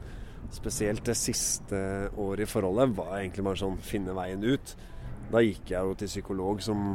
Spesielt 0.54 1.02
det 1.08 1.16
siste 1.18 1.80
året 2.20 2.44
i 2.44 2.46
forholdet 2.46 2.92
var 2.94 3.16
egentlig 3.18 3.42
bare 3.42 3.58
sånn 3.58 3.78
finne 3.82 4.12
veien 4.14 4.44
ut. 4.44 4.74
Da 5.32 5.40
gikk 5.42 5.72
jeg 5.72 5.82
jo 5.88 5.94
til 5.98 6.10
psykolog 6.12 6.60
som, 6.62 6.92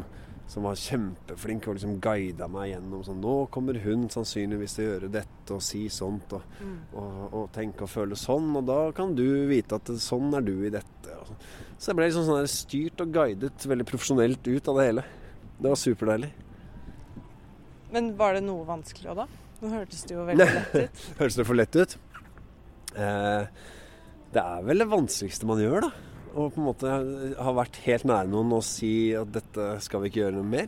som 0.47 0.63
var 0.63 0.77
kjempeflink 0.79 1.67
og 1.67 1.75
liksom 1.75 1.97
guida 1.99 2.47
meg 2.47 2.69
gjennom 2.71 3.03
sånn 3.03 3.19
Nå 3.19 3.33
kommer 3.51 3.81
hun 3.83 4.05
sannsynligvis 4.13 4.77
til 4.77 4.85
å 4.85 4.91
gjøre 4.93 5.09
dette 5.17 5.57
og 5.57 5.65
si 5.65 5.81
sånt 5.91 6.37
og, 6.37 6.45
Mm. 6.61 6.77
og, 6.93 7.17
og 7.41 7.51
tenke 7.55 7.83
og 7.83 7.91
føle 7.91 8.15
sånn, 8.19 8.53
og 8.61 8.63
da 8.69 8.79
kan 8.95 9.11
du 9.17 9.25
vite 9.49 9.75
at 9.81 9.91
sånn 9.99 10.31
er 10.39 10.45
du 10.45 10.53
i 10.67 10.71
dette. 10.71 11.17
og 11.19 11.27
sånn. 11.33 11.43
Så 11.79 11.93
jeg 11.93 11.95
ble 11.95 12.09
liksom 12.09 12.25
sånn 12.27 12.47
styrt 12.51 13.01
og 13.05 13.11
guidet 13.15 13.65
veldig 13.71 13.85
profesjonelt 13.87 14.47
ut 14.51 14.67
av 14.67 14.79
det 14.79 14.87
hele. 14.89 15.03
Det 15.59 15.71
var 15.71 15.79
superdeilig. 15.79 16.29
Men 17.93 18.09
var 18.19 18.35
det 18.35 18.43
noe 18.43 18.65
vanskelig 18.67 19.13
òg, 19.13 19.21
da? 19.21 19.27
Nå 19.59 19.71
hørtes 19.71 20.03
det 20.07 20.17
jo 20.17 20.25
veldig 20.29 20.47
lett 20.49 20.75
ut. 20.75 21.05
hørtes 21.21 21.37
det 21.39 21.45
for 21.47 21.59
lett 21.59 21.77
ut? 21.79 21.95
Eh, 22.99 23.69
det 24.35 24.43
er 24.43 24.65
vel 24.67 24.83
det 24.83 24.89
vanskeligste 24.91 25.47
man 25.47 25.61
gjør, 25.63 25.87
da. 25.87 25.91
Å 26.29 26.49
på 26.51 26.59
en 26.61 26.67
måte 26.67 26.97
ha 27.39 27.53
vært 27.57 27.79
helt 27.87 28.05
nære 28.11 28.29
noen 28.29 28.51
og 28.59 28.65
si 28.67 28.91
at 29.17 29.31
dette 29.33 29.69
skal 29.81 30.03
vi 30.03 30.11
ikke 30.11 30.21
gjøre 30.25 30.35
noe 30.35 30.49
mer. 30.51 30.67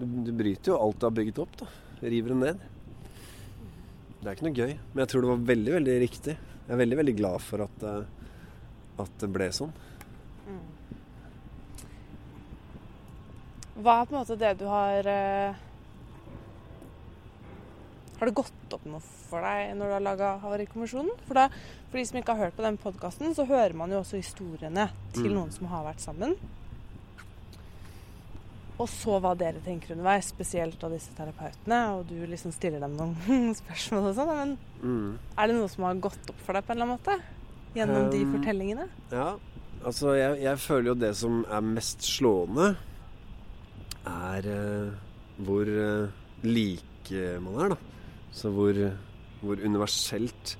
Du, 0.00 0.04
du 0.26 0.32
bryter 0.36 0.72
jo 0.72 0.80
alt 0.80 0.98
du 1.00 1.06
har 1.06 1.14
bygget 1.16 1.38
opp, 1.44 1.54
da. 1.62 1.70
River 2.02 2.34
det 2.34 2.40
ned. 2.40 2.66
Det 4.20 4.26
er 4.26 4.34
ikke 4.34 4.48
noe 4.48 4.58
gøy. 4.58 4.74
Men 4.90 5.04
jeg 5.04 5.12
tror 5.14 5.24
det 5.24 5.30
var 5.30 5.46
veldig, 5.54 5.76
veldig 5.78 5.96
riktig. 6.02 6.34
Jeg 6.66 6.74
er 6.74 6.82
veldig, 6.82 6.98
veldig 7.00 7.16
glad 7.22 7.46
for 7.46 7.64
at, 7.64 7.86
eh, 7.86 8.34
at 9.06 9.16
det 9.22 9.30
ble 9.38 9.48
sånn. 9.54 9.72
Hva 13.80 13.94
er 14.02 14.06
på 14.08 14.12
en 14.14 14.18
måte 14.20 14.36
det 14.40 14.50
du 14.60 14.66
har 14.68 15.06
eh, 15.08 15.54
Har 18.20 18.28
det 18.28 18.34
gått 18.36 18.74
opp 18.76 18.84
noe 18.84 19.00
for 19.30 19.40
deg 19.46 19.70
når 19.78 19.86
du 19.88 19.94
har 19.96 20.02
laga 20.04 20.30
Havarikommisjonen? 20.42 21.14
For, 21.24 21.38
da, 21.38 21.46
for 21.88 21.96
de 22.00 22.04
som 22.08 22.18
ikke 22.20 22.34
har 22.36 22.44
hørt 22.50 22.56
på 22.58 22.64
den 22.66 22.76
podkasten, 22.82 23.32
så 23.36 23.46
hører 23.48 23.72
man 23.78 23.92
jo 23.94 24.02
også 24.02 24.18
historiene 24.20 24.90
til 25.14 25.30
Mm. 25.30 25.36
noen 25.38 25.52
som 25.54 25.70
har 25.72 25.86
vært 25.86 26.02
sammen. 26.04 26.34
Og 28.80 28.88
så 28.88 29.16
hva 29.20 29.32
dere 29.36 29.60
tenker 29.64 29.92
underveis, 29.94 30.28
spesielt 30.32 30.82
av 30.84 30.92
disse 30.92 31.12
terapeutene. 31.16 31.78
Og 31.96 32.06
du 32.08 32.14
liksom 32.26 32.52
stiller 32.52 32.80
dem 32.84 32.94
noen 32.96 33.54
spørsmål 33.62 34.10
og 34.10 34.14
sånn. 34.20 34.36
Men 34.36 34.58
Mm. 34.82 35.18
er 35.38 35.46
det 35.48 35.56
noe 35.56 35.68
som 35.72 35.84
har 35.84 35.94
gått 36.00 36.30
opp 36.32 36.38
for 36.44 36.52
deg 36.56 36.64
på 36.66 36.72
en 36.72 36.76
eller 36.80 36.88
annen 36.88 36.98
måte? 37.00 37.16
Gjennom 37.76 38.10
de 38.12 38.22
Um, 38.26 38.32
fortellingene? 38.34 38.88
Ja, 39.12 39.38
altså 39.84 40.14
jeg, 40.18 40.40
jeg 40.44 40.62
føler 40.62 40.92
jo 40.92 40.98
det 40.98 41.12
som 41.18 41.42
er 41.48 41.66
mest 41.66 42.04
slående, 42.06 42.72
er 44.10 44.48
eh, 44.48 44.92
hvor 45.44 45.68
eh, 45.68 46.10
like 46.46 47.26
man 47.44 47.60
er, 47.64 47.74
da. 47.74 47.78
Så 48.32 48.52
hvor, 48.54 48.76
hvor 49.42 49.62
universelt 49.64 50.56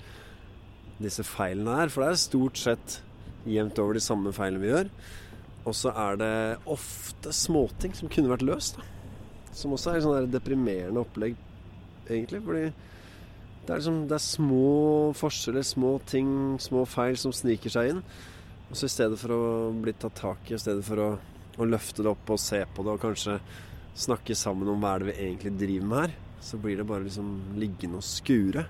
disse 1.00 1.24
feilene 1.24 1.76
er. 1.82 1.92
For 1.92 2.04
det 2.04 2.12
er 2.12 2.22
stort 2.24 2.60
sett 2.60 3.00
jevnt 3.48 3.78
over 3.80 3.96
de 3.96 4.04
samme 4.04 4.32
feilene 4.36 4.62
vi 4.62 4.72
gjør. 4.72 4.90
Og 5.68 5.76
så 5.76 5.92
er 5.92 6.18
det 6.20 6.32
ofte 6.70 7.32
småting 7.36 7.94
som 7.96 8.10
kunne 8.12 8.32
vært 8.32 8.46
løst. 8.46 8.80
Da. 8.80 8.86
Som 9.56 9.74
også 9.76 9.94
er 9.94 10.04
der 10.04 10.30
deprimerende 10.38 11.02
opplegg, 11.02 11.36
egentlig. 12.08 12.42
Fordi 12.44 12.64
det 12.70 13.74
er, 13.74 13.76
liksom, 13.76 14.02
det 14.08 14.16
er 14.16 14.24
små 14.24 15.12
forskjeller, 15.16 15.66
små 15.66 15.94
ting, 16.08 16.30
små 16.62 16.84
feil 16.88 17.18
som 17.20 17.34
sniker 17.34 17.72
seg 17.72 17.94
inn. 17.94 18.04
Og 18.70 18.78
så 18.78 18.86
i 18.86 18.92
stedet 18.92 19.18
for 19.18 19.34
å 19.34 19.42
bli 19.74 19.94
tatt 19.98 20.16
tak 20.20 20.50
i, 20.50 20.54
i 20.54 20.62
stedet 20.62 20.84
for 20.86 21.02
å, 21.02 21.10
å 21.58 21.66
løfte 21.66 22.04
det 22.06 22.12
opp 22.12 22.30
og 22.30 22.40
se 22.40 22.62
på 22.70 22.86
det 22.86 22.94
og 22.94 23.02
kanskje 23.02 23.40
snakke 23.98 24.36
sammen 24.38 24.70
om 24.70 24.80
hva 24.80 24.94
er 24.94 25.02
det 25.02 25.10
vi 25.10 25.16
egentlig 25.26 25.52
driver 25.58 25.88
med 25.90 26.04
her, 26.04 26.14
så 26.40 26.60
blir 26.60 26.78
det 26.78 26.86
bare 26.88 27.04
liksom 27.04 27.32
liggende 27.60 27.98
og 27.98 28.06
skure. 28.06 28.64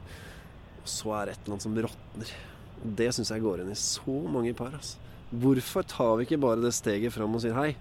Og 0.80 0.88
så 0.88 1.12
er 1.18 1.28
det 1.28 1.36
et 1.36 1.44
eller 1.44 1.56
annet 1.56 1.66
som 1.66 1.78
råtner. 1.84 2.32
Og 2.80 2.96
det 2.98 3.10
syns 3.14 3.30
jeg 3.34 3.44
går 3.44 3.62
inn 3.62 3.72
i 3.74 3.78
så 3.78 4.16
mange 4.32 4.56
par. 4.56 4.72
Altså. 4.78 4.98
Hvorfor 5.30 5.86
tar 5.86 6.16
vi 6.18 6.26
ikke 6.26 6.40
bare 6.42 6.64
det 6.64 6.72
steget 6.74 7.14
fram 7.14 7.36
og 7.36 7.44
sier 7.44 7.54
hei? 7.58 7.74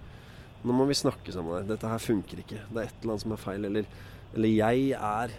Nå 0.59 0.75
må 0.75 0.85
vi 0.89 0.97
snakke 0.99 1.33
sammen 1.33 1.55
her. 1.55 1.67
Dette 1.71 1.89
her 1.89 2.03
funker 2.03 2.43
ikke. 2.43 2.65
Det 2.67 2.81
er 2.81 2.89
et 2.89 2.97
eller 2.99 3.15
annet 3.15 3.23
som 3.23 3.33
er 3.33 3.41
feil. 3.41 3.67
Eller, 3.69 3.87
eller 4.35 4.51
jeg 4.51 4.91
er 4.99 5.35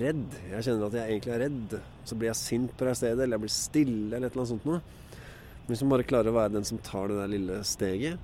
redd. 0.00 0.38
Jeg 0.48 0.66
kjenner 0.66 0.88
at 0.88 0.98
jeg 0.98 1.12
egentlig 1.12 1.34
er 1.34 1.42
redd. 1.44 1.76
Så 2.08 2.16
blir 2.16 2.32
jeg 2.32 2.40
sint 2.40 2.72
på 2.72 2.88
det 2.88 2.96
stedet, 2.98 3.20
eller 3.20 3.36
jeg 3.36 3.44
blir 3.44 3.54
stille, 3.60 4.08
eller 4.08 4.24
et 4.24 4.32
eller 4.32 4.46
annet 4.46 4.54
sånt 4.54 4.68
noe. 4.70 4.80
Hvis 5.68 5.82
man 5.84 5.94
bare 5.94 6.06
klarer 6.08 6.32
å 6.32 6.36
være 6.36 6.56
den 6.58 6.66
som 6.68 6.80
tar 6.84 7.08
det 7.08 7.20
der 7.22 7.30
lille 7.32 7.60
steget, 7.64 8.18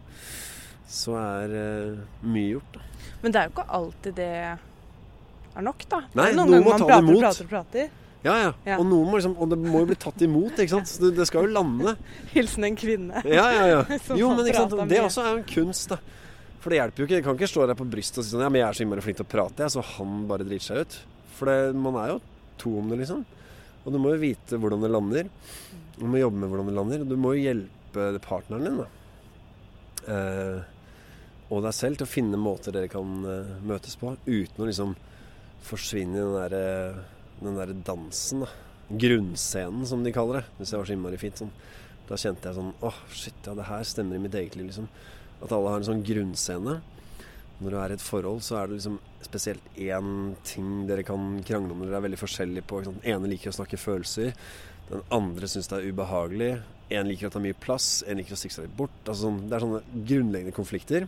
så 0.91 1.15
er 1.21 1.55
uh, 1.55 2.03
mye 2.27 2.57
gjort. 2.57 2.75
da. 2.77 2.85
Men 3.23 3.33
det 3.33 3.41
er 3.41 3.49
jo 3.49 3.55
ikke 3.55 3.71
alltid 3.79 4.19
det 4.19 4.35
er 4.41 5.65
nok, 5.65 5.87
da. 5.91 6.05
Nei, 6.19 6.31
noen 6.37 6.55
noen 6.55 6.65
må 6.67 6.75
man 6.75 6.83
ta 6.83 6.87
det 6.87 6.93
prater 6.93 7.01
og 7.01 7.11
imot. 7.11 7.25
prater 7.25 7.51
prater. 7.51 7.91
Ja, 8.21 8.35
ja. 8.37 8.53
Ja. 8.69 8.77
Og, 8.77 8.85
må 8.85 9.17
liksom, 9.17 9.33
og 9.41 9.49
det 9.49 9.57
må 9.63 9.81
jo 9.81 9.89
bli 9.89 9.97
tatt 10.01 10.21
imot, 10.25 10.59
ikke 10.61 10.75
sant. 10.75 10.93
Det, 11.01 11.13
det 11.17 11.27
skal 11.29 11.47
jo 11.47 11.53
lande. 11.55 11.95
Hilsen 12.35 12.67
en 12.69 12.77
kvinne. 12.77 13.23
Ja, 13.25 13.47
ja, 13.57 13.67
ja. 13.71 13.83
Jo, 14.21 14.33
men 14.37 14.49
ikke 14.51 14.67
sant? 14.67 14.77
det 14.91 15.01
også 15.01 15.25
er 15.25 15.33
jo 15.33 15.41
en 15.41 15.49
kunst, 15.49 15.95
da. 15.95 16.01
For 16.61 16.73
det 16.73 16.83
hjelper 16.83 17.01
jo 17.01 17.09
ikke. 17.09 17.17
Jeg 17.17 17.25
kan 17.25 17.39
ikke 17.39 17.49
slå 17.49 17.67
deg 17.71 17.79
på 17.81 17.89
brystet 17.89 18.21
og 18.21 18.27
si 18.27 18.35
sånn 18.35 18.45
Ja, 18.45 18.51
men 18.53 18.61
jeg 18.61 18.67
er 18.67 18.77
så 18.77 18.85
innmari 18.85 19.05
flink 19.05 19.17
til 19.23 19.25
å 19.25 19.33
prate, 19.33 19.65
jeg, 19.65 19.73
så 19.73 19.85
han 19.95 20.25
bare 20.29 20.45
driter 20.45 20.67
seg 20.67 20.83
ut. 20.85 20.99
For 21.39 21.49
det, 21.49 21.77
man 21.81 21.97
er 22.03 22.13
jo 22.13 22.19
to 22.61 22.75
om 22.83 22.93
det, 22.93 23.01
liksom. 23.01 23.23
Og 23.81 23.95
du 23.95 23.97
må 24.03 24.13
jo 24.13 24.21
vite 24.21 24.59
hvordan 24.61 24.85
det 24.85 24.91
lander. 24.93 25.31
Du 25.99 26.07
må 26.07 26.21
jobbe 26.21 26.41
med 26.41 26.51
hvordan 26.51 26.71
du 26.71 26.77
lander. 26.77 27.07
Du 27.09 27.17
må 27.21 27.35
jo 27.37 27.45
hjelpe 27.45 28.11
partneren 28.25 28.67
din, 28.67 28.81
da. 28.83 28.89
Eh, 30.11 30.61
og 31.51 31.65
deg 31.67 31.75
selv 31.77 31.99
til 31.99 32.07
å 32.07 32.11
finne 32.11 32.41
måter 32.41 32.75
dere 32.75 32.91
kan 32.91 33.25
eh, 33.27 33.55
møtes 33.67 33.97
på, 34.01 34.15
uten 34.27 34.63
å 34.63 34.69
liksom 34.69 34.95
forsvinne 35.67 36.17
i 36.17 36.23
den 36.23 36.37
derre 36.39 36.67
den 37.41 37.57
der 37.57 37.73
dansen, 37.87 38.45
da. 38.45 38.51
Grunnscenen, 38.91 39.87
som 39.87 40.03
de 40.05 40.13
kaller 40.13 40.41
det. 40.41 40.47
Hvis 40.59 40.73
jeg 40.73 40.81
var 40.81 40.89
så 40.89 40.95
innmari 40.97 41.21
fint 41.21 41.41
sånn. 41.41 41.53
Da 42.09 42.19
kjente 42.19 42.51
jeg 42.51 42.57
sånn 42.59 42.73
Åh, 42.83 42.97
shit, 43.15 43.37
ja, 43.47 43.55
det 43.55 43.69
her 43.69 43.85
stemmer 43.87 44.19
i 44.19 44.23
mitt 44.25 44.35
eget 44.35 44.57
liv, 44.59 44.67
liksom. 44.67 44.89
At 45.41 45.53
alle 45.55 45.71
har 45.73 45.81
en 45.81 45.87
sånn 45.87 46.03
grunnscene. 46.05 46.81
Når 47.61 47.73
du 47.73 47.77
er 47.79 47.93
i 47.93 47.97
et 47.99 48.05
forhold, 48.05 48.43
så 48.45 48.59
er 48.59 48.69
det 48.69 48.79
liksom 48.79 48.99
spesielt 49.25 49.79
én 49.79 50.35
ting 50.49 50.89
dere 50.89 51.05
kan 51.07 51.39
krangle 51.47 51.75
om. 51.75 51.85
Dere 51.85 52.01
er 52.01 52.07
veldig 52.09 52.21
forskjellige 52.21 52.67
på. 52.69 52.83
Den 52.89 53.01
ene 53.15 53.31
liker 53.31 53.53
å 53.53 53.59
snakke 53.61 53.81
følelser. 53.81 54.33
Den 54.91 55.05
andre 55.15 55.49
syns 55.51 55.71
det 55.71 55.79
er 55.79 55.93
ubehagelig. 55.93 56.51
En 56.91 57.07
liker 57.07 57.29
å 57.29 57.35
ta 57.35 57.43
mye 57.43 57.59
plass. 57.59 58.03
En 58.09 58.19
liker 58.19 58.35
å 58.35 58.39
stikke 58.41 58.57
seg 58.57 58.67
litt 58.67 58.77
bort. 58.79 58.97
Altså 59.05 59.29
sånn, 59.29 59.45
det 59.47 59.57
er 59.57 59.65
sånne 59.65 60.05
grunnleggende 60.11 60.57
konflikter. 60.57 61.07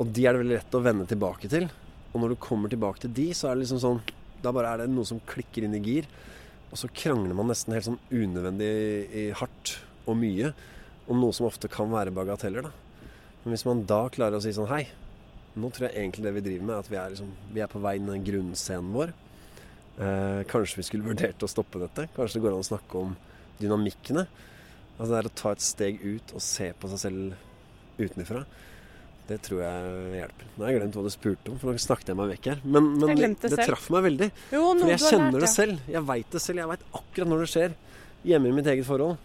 Og 0.00 0.10
de 0.10 0.26
er 0.26 0.34
det 0.34 0.42
veldig 0.42 0.56
lett 0.56 0.76
å 0.76 0.82
vende 0.82 1.06
tilbake 1.08 1.50
til. 1.52 1.68
Og 2.12 2.20
når 2.20 2.34
du 2.34 2.42
kommer 2.42 2.72
tilbake 2.72 3.04
til 3.04 3.14
de, 3.14 3.28
så 3.36 3.48
er 3.48 3.56
det 3.56 3.64
liksom 3.64 3.80
sånn 3.82 4.02
Da 4.42 4.50
bare 4.52 4.72
er 4.74 4.82
det 4.82 4.90
noe 4.90 5.06
som 5.06 5.20
klikker 5.22 5.62
inn 5.62 5.76
i 5.78 5.82
gir. 5.84 6.08
Og 6.72 6.80
så 6.80 6.90
krangler 6.90 7.36
man 7.38 7.50
nesten 7.52 7.76
helt 7.76 7.86
sånn 7.86 8.00
unødvendig 8.10 9.32
hardt 9.38 9.76
og 10.08 10.16
mye 10.18 10.50
om 11.06 11.20
noe 11.20 11.34
som 11.36 11.46
ofte 11.46 11.70
kan 11.70 11.90
være 11.92 12.14
bagateller. 12.14 12.66
da. 12.66 12.72
Men 13.44 13.54
hvis 13.54 13.66
man 13.68 13.84
da 13.86 14.08
klarer 14.10 14.38
å 14.38 14.42
si 14.42 14.54
sånn 14.54 14.70
Hei, 14.70 14.86
nå 15.54 15.68
tror 15.70 15.88
jeg 15.88 16.00
egentlig 16.00 16.24
det 16.26 16.34
vi 16.38 16.44
driver 16.48 16.66
med, 16.66 16.74
er 16.74 16.82
at 16.82 16.90
vi 16.90 16.98
er, 16.98 17.14
liksom, 17.14 17.32
vi 17.52 17.62
er 17.62 17.70
på 17.70 17.82
vei 17.82 17.96
inn 17.98 18.10
i 18.10 18.22
grunnscenen 18.24 18.92
vår. 18.94 19.12
Eh, 20.00 20.42
kanskje 20.48 20.80
vi 20.80 20.86
skulle 20.88 21.06
vurdert 21.06 21.44
å 21.44 21.50
stoppe 21.50 21.82
dette? 21.82 22.08
Kanskje 22.16 22.38
det 22.38 22.44
går 22.46 22.56
an 22.56 22.64
å 22.64 22.70
snakke 22.70 23.00
om 23.00 23.14
dynamikkene? 23.60 24.26
Altså 24.96 25.10
det 25.10 25.18
er 25.20 25.28
å 25.28 25.36
ta 25.42 25.52
et 25.52 25.64
steg 25.64 26.00
ut 26.04 26.34
og 26.36 26.44
se 26.44 26.70
på 26.78 26.92
seg 26.92 27.02
selv 27.02 28.00
utenfra. 28.00 28.44
Det 29.28 29.38
tror 29.46 29.62
jeg 29.62 30.18
hjelper. 30.18 30.48
Nå 30.56 30.64
har 30.64 30.72
jeg 30.72 30.80
glemt 30.80 30.96
hva 30.98 31.04
du 31.06 31.12
spurte 31.14 31.52
om, 31.52 31.58
for 31.60 31.70
nå 31.70 31.80
snakket 31.80 32.10
jeg 32.10 32.18
meg 32.18 32.32
vekk 32.32 32.48
her. 32.50 32.64
Men, 32.64 32.88
men 32.98 33.14
det, 33.20 33.30
det 33.44 33.66
traff 33.68 33.86
meg 33.94 34.06
veldig. 34.08 34.28
Jo, 34.52 34.62
For 34.80 34.90
jeg 34.90 35.02
kjenner 35.04 35.36
lært, 35.36 35.44
det 35.44 35.50
selv. 35.52 35.86
Jeg 35.94 36.04
veit 36.08 36.34
det 36.34 36.42
selv. 36.42 36.62
Jeg 36.62 36.70
veit 36.72 36.84
akkurat 37.00 37.30
når 37.30 37.44
det 37.44 37.50
skjer. 37.52 37.76
Hjemme 38.32 38.50
i 38.50 38.56
mitt 38.56 38.70
eget 38.72 38.88
forhold. 38.88 39.16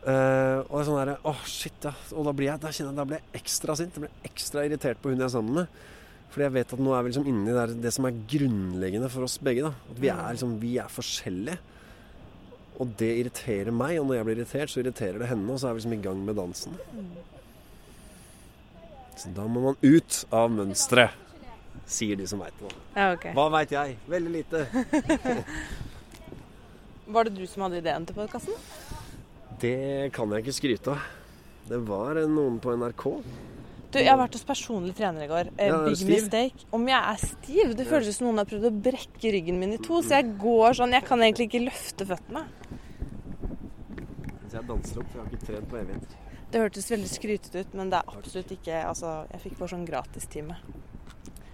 Uh, 0.00 0.60
og 0.64 0.74
det 0.74 0.80
er 0.80 0.86
sånn 0.88 0.96
derre 0.96 1.14
Åh, 1.28 1.40
shit, 1.44 1.82
ja. 1.84 1.90
Og 2.16 2.24
da 2.24 2.32
blir 2.32 2.46
jeg 2.48 2.60
Da 2.62 2.70
kjenner 2.72 2.88
jeg 2.88 2.96
da 2.96 3.04
blir 3.04 3.18
jeg 3.18 3.42
ekstra 3.42 3.74
sint. 3.76 3.96
Jeg 3.96 4.06
blir 4.06 4.30
ekstra 4.30 4.62
irritert 4.64 5.02
på 5.02 5.12
hun 5.12 5.18
jeg 5.20 5.26
er 5.26 5.34
sammen 5.34 5.58
med. 5.60 5.82
Fordi 6.30 6.44
jeg 6.46 6.52
vet 6.54 6.72
at 6.76 6.78
nå 6.80 6.92
er 6.94 7.02
vi 7.02 7.10
liksom 7.10 7.26
inne 7.26 7.50
i 7.50 7.54
det, 7.56 7.80
det 7.82 7.92
som 7.96 8.06
er 8.06 8.18
grunnleggende 8.30 9.08
for 9.10 9.26
oss 9.26 9.38
begge. 9.42 9.62
da 9.66 9.72
At 9.90 9.98
vi 9.98 10.08
Mm. 10.10 10.18
er 10.18 10.32
liksom 10.36 10.60
Vi 10.60 10.76
er 10.78 10.88
forskjellige. 10.88 11.58
Og 12.80 12.96
det 12.96 13.10
irriterer 13.18 13.72
meg. 13.72 13.98
Og 14.00 14.06
når 14.06 14.14
jeg 14.16 14.24
blir 14.24 14.36
irritert, 14.38 14.70
så 14.70 14.80
irriterer 14.80 15.18
det 15.18 15.28
henne. 15.28 15.50
Og 15.50 15.58
så 15.60 15.68
er 15.68 15.74
vi 15.74 15.80
liksom 15.80 15.92
i 15.98 16.02
gang 16.02 16.24
med 16.24 16.36
dansen. 16.36 16.76
Så 19.16 19.28
da 19.34 19.42
må 19.46 19.60
man 19.60 19.76
ut 19.82 20.24
av 20.32 20.48
mønsteret. 20.50 21.10
Sier 21.86 22.16
de 22.16 22.26
som 22.26 22.38
veit 22.40 22.54
det. 22.60 22.70
Ja, 22.96 23.12
okay. 23.12 23.32
Hva 23.34 23.50
veit 23.50 23.70
jeg? 23.74 23.96
Veldig 24.08 24.30
lite. 24.32 24.66
Var 27.10 27.24
det 27.26 27.34
du 27.36 27.46
som 27.50 27.62
hadde 27.66 27.80
ideen 27.82 28.06
til 28.06 28.14
podkasten? 28.14 28.54
Det 29.60 30.12
kan 30.14 30.30
jeg 30.30 30.44
ikke 30.44 30.54
skryte 30.56 30.94
av. 30.94 31.00
Det 31.68 31.78
var 31.86 32.14
noen 32.30 32.56
på 32.62 32.72
NRK. 32.78 33.04
Du, 33.90 33.98
jeg 33.98 34.06
har 34.10 34.18
vært 34.20 34.36
hos 34.38 34.44
personlig 34.46 34.94
trener 34.94 35.24
i 35.24 35.28
går. 35.30 35.48
Eh, 35.58 35.66
Ja, 35.66 35.78
big 35.84 35.96
stiv? 35.98 36.10
mistake. 36.12 36.66
Om 36.72 36.86
jeg 36.86 37.00
er 37.02 37.16
stiv? 37.26 37.72
Det 37.76 37.86
føles 37.90 38.16
som 38.16 38.28
noen 38.28 38.38
har 38.38 38.46
prøvd 38.46 38.68
å 38.68 38.82
brekke 38.86 39.32
ryggen 39.34 39.58
min 39.58 39.72
i 39.74 39.78
to. 39.82 39.98
Så 40.02 40.14
jeg 40.20 40.36
går 40.38 40.76
sånn 40.78 40.92
Jeg 40.94 41.04
kan 41.08 41.18
egentlig 41.18 41.48
ikke 41.50 41.64
løfte 41.66 42.06
føttene. 42.06 42.44
Så 44.48 44.58
jeg 44.58 44.66
danser 44.68 44.98
opp, 45.00 45.08
for 45.10 45.18
jeg 45.18 45.24
har 45.24 45.32
ikke 45.32 45.46
trent 45.46 45.68
på 45.70 45.78
evigheter. 45.80 46.16
Det 46.50 46.60
hørtes 46.60 46.90
veldig 46.90 47.08
skrytete 47.10 47.60
ut, 47.62 47.74
men 47.78 47.90
det 47.92 47.98
er 48.00 48.14
absolutt 48.18 48.50
ikke 48.56 48.78
Altså, 48.82 49.10
jeg 49.30 49.40
fikk 49.44 49.58
bare 49.58 49.72
sånn 49.74 49.86
gratistime. 49.86 50.56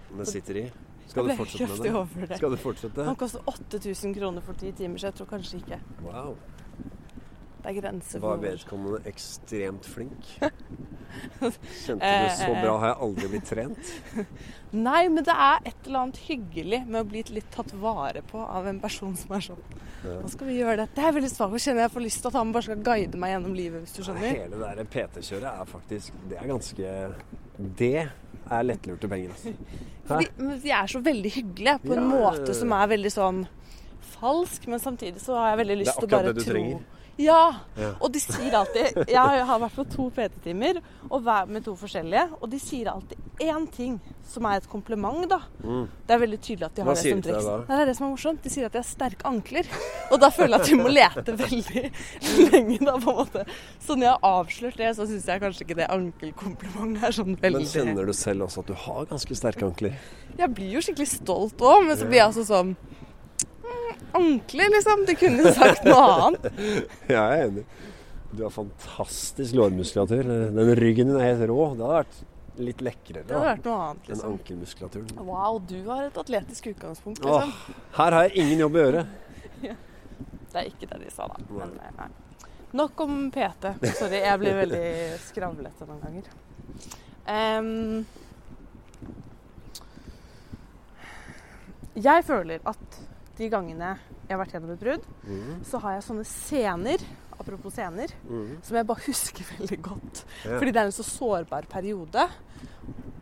Men 0.09 0.23
det 0.23 0.27
sitter 0.31 0.61
i. 0.63 0.71
Skal 1.07 1.27
du 1.29 1.35
fortsette 1.37 1.67
med 1.69 2.17
det? 2.17 2.27
det. 2.29 2.37
Skal 2.37 2.51
du 2.51 2.57
fortsette? 2.57 3.05
Han 3.05 3.15
koster 3.15 3.41
8000 3.47 4.13
kroner 4.17 4.41
for 4.41 4.53
ti 4.53 4.71
timer, 4.75 4.97
så 4.99 5.07
jeg 5.11 5.15
tror 5.19 5.29
kanskje 5.29 5.61
ikke. 5.61 5.79
Wow. 6.03 6.35
Det 7.67 7.73
er 7.73 7.81
grenser 7.81 8.21
for 8.21 8.31
Var 8.31 8.43
vedkommende 8.45 9.09
ekstremt 9.09 9.87
flink? 9.91 10.27
Kjente 11.41 12.11
du 12.23 12.29
så 12.39 12.53
bra? 12.53 12.75
Har 12.79 12.93
jeg 12.93 12.97
aldri 13.03 13.27
blitt 13.33 13.49
trent? 13.49 13.89
Nei, 14.87 15.01
men 15.11 15.25
det 15.27 15.35
er 15.35 15.67
et 15.67 15.89
eller 15.89 16.05
annet 16.05 16.21
hyggelig 16.29 16.79
med 16.85 17.01
å 17.01 17.09
bli 17.11 17.25
litt 17.35 17.49
tatt 17.51 17.73
vare 17.81 18.23
på 18.29 18.39
av 18.39 18.69
en 18.71 18.79
person 18.79 19.11
som 19.19 19.35
er 19.35 19.43
sånn 19.49 19.59
Hva 20.05 20.15
Nå 20.23 20.31
skal 20.31 20.47
vi 20.47 20.55
gjøre 20.61 20.77
det. 20.79 20.87
Det 20.95 21.03
er 21.09 21.17
veldig 21.19 21.33
svakt. 21.33 21.59
Kjenner 21.65 21.83
jeg 21.89 21.95
får 21.97 22.07
lyst 22.07 22.23
til 22.23 22.31
at 22.31 22.39
han 22.39 22.55
bare 22.55 22.69
skal 22.69 22.87
guide 22.87 23.19
meg 23.19 23.35
gjennom 23.35 23.59
livet, 23.59 23.83
hvis 23.83 23.99
du 23.99 24.01
skjønner. 24.07 24.31
Hele 24.31 24.63
det 24.63 24.73
der 24.79 24.91
PT-kjøret 24.95 25.51
er 25.51 25.71
faktisk 25.75 26.25
Det 26.31 26.39
er 26.39 26.51
ganske 26.55 26.97
Det 27.83 27.93
er 27.99 28.67
lettlurte 28.71 29.11
penger, 29.11 29.35
altså. 29.35 29.55
Fordi, 30.07 30.31
men 30.39 30.59
de 30.63 30.77
er 30.79 30.91
så 30.95 31.03
veldig 31.03 31.35
hyggelige 31.35 31.79
på 31.83 31.97
en 31.97 32.05
Ja, 32.05 32.11
måte 32.15 32.55
som 32.55 32.71
er 32.79 32.91
veldig 32.95 33.11
sånn 33.11 33.47
falsk, 34.17 34.69
men 34.71 34.79
samtidig 34.79 35.19
så 35.19 35.35
har 35.35 35.51
jeg 35.51 35.65
veldig 35.65 35.83
lyst 35.83 35.97
til 35.99 36.07
å 36.07 36.13
bare 36.15 36.31
tro. 36.31 36.31
Det 36.31 36.31
er 36.31 36.31
akkurat 36.31 36.39
det 36.39 36.45
du 36.47 36.53
trenger. 36.53 36.93
Ja, 37.17 37.55
Ja. 37.77 37.93
og 37.99 38.11
de 38.13 38.19
sier 38.21 38.53
alltid 38.53 39.07
Jeg 39.09 39.45
har 39.49 39.59
vært 39.59 39.73
på 39.75 39.85
to 39.89 40.09
PT-timer 40.13 40.81
med 41.47 41.63
to 41.65 41.73
forskjellige, 41.75 42.27
og 42.41 42.49
de 42.51 42.59
sier 42.59 42.85
alltid 42.91 43.17
én 43.41 43.65
ting 43.71 43.99
som 44.27 44.45
er 44.45 44.57
et 44.57 44.67
kompliment, 44.69 45.23
da. 45.29 45.39
Mm. 45.63 45.87
Det 46.07 46.13
er 46.13 46.19
veldig 46.19 46.39
tydelig 46.41 46.65
at 46.67 46.75
de 46.75 46.81
Hva 46.83 46.93
har 46.93 46.95
det 46.95 47.11
som 47.11 47.21
triks. 47.21 47.45
da? 47.45 47.57
Det 47.67 47.75
er 47.81 47.85
det 47.85 47.95
som 47.97 48.05
er 48.07 48.11
morsomt. 48.11 48.41
De 48.43 48.49
sier 48.49 48.65
at 48.65 48.71
de 48.73 48.77
har 48.81 48.87
sterke 48.87 49.23
ankler. 49.29 49.65
Og 50.11 50.19
da 50.19 50.29
føler 50.29 50.57
jeg 50.57 50.61
at 50.61 50.67
de 50.67 50.75
må 50.75 50.89
lete 50.93 51.35
veldig 51.37 51.83
lenge, 52.51 52.79
da, 52.85 52.97
på 52.97 53.09
en 53.13 53.17
måte. 53.21 53.45
Så 53.79 53.95
når 53.95 54.03
jeg 54.09 54.13
har 54.13 54.29
avslørt 54.33 54.77
det, 54.77 54.91
så 54.97 55.07
syns 55.07 55.25
jeg 55.31 55.41
kanskje 55.41 55.65
ikke 55.67 55.77
det 55.79 55.87
ankelkomplimentet 55.93 57.03
er 57.07 57.15
sånn 57.17 57.37
veldig 57.41 57.63
Men 57.63 57.71
kjenner 57.71 58.05
du 58.09 58.13
selv 58.13 58.45
også 58.47 58.59
at 58.65 58.67
du 58.67 58.73
har 58.85 59.05
ganske 59.09 59.35
sterke 59.41 59.65
ankler? 59.69 59.97
Jeg 60.37 60.53
blir 60.53 60.71
jo 60.77 60.83
skikkelig 60.85 61.07
stolt 61.15 61.57
òg, 61.65 61.85
men 61.87 61.97
så 61.97 62.05
blir 62.09 62.19
jeg 62.21 62.27
altså 62.29 62.45
sånn 62.49 62.75
mm, 63.67 64.07
Ankler, 64.21 64.71
liksom. 64.75 65.03
Du 65.07 65.13
kunne 65.19 65.43
jo 65.45 65.53
sagt 65.55 65.85
noe 65.87 66.07
annet. 66.15 66.49
Jeg 67.13 67.19
er 67.19 67.45
enig. 67.47 67.65
Du 68.31 68.43
har 68.43 68.51
fantastisk 68.51 69.55
lårmuskulatur. 69.55 70.23
Den 70.57 70.73
ryggen 70.79 71.11
din 71.11 71.19
er 71.19 71.31
helt 71.31 71.47
rå. 71.49 71.61
Det 71.75 71.85
hadde 71.85 72.01
vært 72.01 72.17
litt 72.57 72.81
lekrere 72.81 73.23
Det 73.23 73.35
hadde 73.35 73.49
vært 73.51 73.67
noe 73.67 73.81
annet, 73.87 74.07
enn 74.07 74.17
Den 74.17 74.29
ankelmuskulaturen. 74.31 75.09
Wow, 75.27 75.59
du 75.69 75.77
har 75.87 76.07
et 76.07 76.17
atletisk 76.17 76.71
utgangspunkt, 76.73 77.21
Åh, 77.25 77.43
liksom. 77.45 77.75
her 77.99 78.17
har 78.17 78.27
jeg 78.27 78.43
ingen 78.43 78.63
jobb 78.65 78.77
å 78.77 78.85
gjøre. 78.85 79.03
Det 80.47 80.61
er 80.63 80.69
ikke 80.71 80.87
det 80.89 80.97
de 81.03 81.09
sa, 81.13 81.27
da. 81.29 81.35
Men 81.53 81.73
eh, 81.83 81.91
nei. 81.99 82.07
Nok 82.79 83.01
om 83.03 83.17
PT. 83.31 83.67
Sorry, 83.97 84.21
jeg 84.23 84.39
blir 84.41 84.55
veldig 84.57 84.87
skravlete 85.27 85.85
noen 85.85 85.99
ganger. 86.01 86.29
Um, 87.27 88.05
jeg 91.99 92.25
føler 92.25 92.63
at 92.71 92.97
de 93.37 93.49
gangene 93.51 93.93
jeg 94.27 94.33
har 94.33 94.41
vært 94.41 94.55
gjennom 94.55 94.73
et 94.73 94.81
brudd, 94.81 95.07
mm. 95.23 95.55
så 95.67 95.79
har 95.83 95.95
jeg 95.95 96.05
sånne 96.07 96.25
scener, 96.27 97.03
apropos 97.37 97.75
scener, 97.75 98.11
mm. 98.27 98.57
som 98.65 98.79
jeg 98.79 98.89
bare 98.89 99.05
husker 99.09 99.51
veldig 99.55 99.79
godt. 99.89 100.23
Ja. 100.43 100.57
Fordi 100.57 100.73
det 100.73 100.81
er 100.81 100.89
en 100.89 100.97
så 100.97 101.05
sårbar 101.07 101.69
periode 101.71 102.27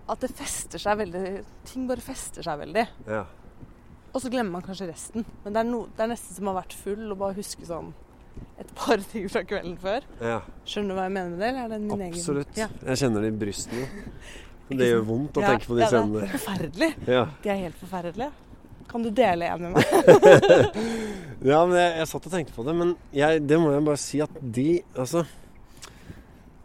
at 0.06 0.22
det 0.22 0.30
fester 0.38 0.78
seg 0.82 1.00
veldig 1.00 1.22
Ting 1.66 1.88
bare 1.90 2.04
fester 2.04 2.46
seg 2.46 2.60
veldig. 2.62 2.84
Ja. 3.10 3.24
Og 4.16 4.22
så 4.24 4.30
glemmer 4.32 4.60
man 4.60 4.66
kanskje 4.66 4.88
resten. 4.92 5.26
Men 5.44 5.56
det 5.56 5.62
er, 5.62 5.68
no, 5.68 5.86
det 5.92 6.06
er 6.06 6.12
nesten 6.14 6.38
som 6.38 6.48
å 6.48 6.54
ha 6.54 6.62
vært 6.62 6.76
full 6.78 7.08
og 7.10 7.18
bare 7.20 7.36
huske 7.36 7.68
sånn 7.68 7.92
et 8.60 8.72
par 8.78 9.02
ting 9.12 9.28
fra 9.32 9.44
kvelden 9.48 9.76
før. 9.82 10.08
ja, 10.24 10.40
Skjønner 10.68 10.94
du 10.94 11.00
hva 11.00 11.08
jeg 11.10 11.16
mener 11.18 11.34
med 11.34 11.42
det? 11.44 11.52
Eller 11.52 11.64
er 11.66 11.74
det 11.74 11.82
min 11.84 12.08
absolutt. 12.10 12.52
egen 12.54 12.64
Ja. 12.64 12.90
Jeg 12.92 13.02
kjenner 13.04 13.26
det 13.26 13.32
i 13.34 13.38
brystene. 13.44 13.88
Det 14.66 14.88
gjør 14.90 15.04
vondt 15.10 15.38
å 15.38 15.44
tenke 15.50 15.70
på 15.70 15.78
de 15.78 15.84
ja, 15.84 15.90
det 15.92 16.24
er. 16.24 16.32
Forferdelig. 16.38 16.92
Ja. 17.12 17.26
De 17.44 17.52
er 17.54 17.62
helt 17.66 17.82
forferdelige. 17.82 18.32
Kan 18.96 19.04
du 19.04 19.10
dele 19.12 19.50
en 19.52 19.66
med 19.66 19.76
meg? 19.76 19.86
Ja, 21.46 21.60
men 21.68 21.76
jeg, 21.76 21.90
jeg 22.00 22.08
satt 22.10 22.28
og 22.30 22.32
tenkte 22.32 22.54
på 22.56 22.64
det, 22.66 22.74
men 22.80 22.94
jeg, 23.14 23.42
det 23.44 23.58
må 23.60 23.74
jeg 23.74 23.84
bare 23.86 24.00
si 24.00 24.22
at 24.24 24.38
de 24.40 24.70
Altså 24.96 25.26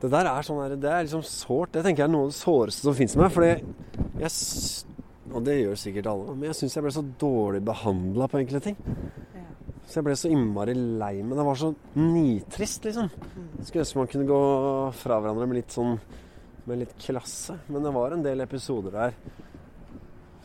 Det 0.01 0.11
der 0.13 0.29
er 0.31 0.47
sånn 0.47 0.61
der, 0.63 0.77
Det 0.81 0.93
er 0.95 1.09
liksom 1.09 1.25
sårt. 1.27 1.73
Det 1.75 1.83
tenker 1.85 2.05
jeg 2.05 2.09
er 2.09 2.13
noe 2.15 2.29
av 2.29 2.31
det 2.31 2.37
såreste 2.39 2.87
som 2.87 2.95
fins 2.97 3.17
med 3.19 3.27
meg. 3.27 3.35
Fordi 3.35 3.51
jeg 4.23 5.35
Og 5.35 5.43
det 5.49 5.57
gjør 5.59 5.81
sikkert 5.83 6.11
alle, 6.13 6.37
men 6.37 6.49
jeg 6.49 6.61
syns 6.61 6.79
jeg 6.79 6.87
ble 6.87 6.93
så 6.95 7.03
dårlig 7.25 7.65
behandla 7.67 8.31
på 8.31 8.41
enkelte 8.41 8.63
ting. 8.71 8.79
Så 9.91 9.99
jeg 9.99 10.07
ble 10.07 10.15
så 10.23 10.31
innmari 10.31 10.77
lei 10.79 11.17
meg. 11.19 11.35
Det 11.35 11.49
var 11.51 11.59
så 11.59 11.73
nitrist, 11.99 12.87
liksom. 12.87 13.11
Skulle 13.59 13.83
ønske 13.83 13.99
man 13.99 14.11
kunne 14.15 14.31
gå 14.31 14.41
fra 15.03 15.19
hverandre 15.19 15.51
med 15.51 15.59
litt 15.59 15.75
sånn 15.75 15.99
Med 16.71 16.85
litt 16.85 16.95
klasse. 17.03 17.59
Men 17.67 17.83
det 17.83 17.93
var 17.99 18.15
en 18.15 18.23
del 18.23 18.47
episoder 18.47 18.95
der 18.95 19.21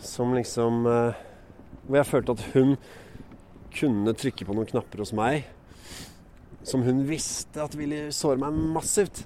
som 0.01 0.33
liksom 0.35 0.83
eh, 0.89 1.23
Hvor 1.85 1.99
jeg 1.99 2.09
følte 2.09 2.35
at 2.35 2.45
hun 2.55 2.75
kunne 3.75 4.13
trykke 4.17 4.47
på 4.47 4.55
noen 4.55 4.69
knapper 4.69 5.03
hos 5.03 5.11
meg 5.15 5.43
som 6.65 6.81
hun 6.81 7.03
visste 7.05 7.61
at 7.61 7.75
ville 7.77 8.07
såre 8.15 8.39
meg 8.41 8.55
massivt. 8.73 9.25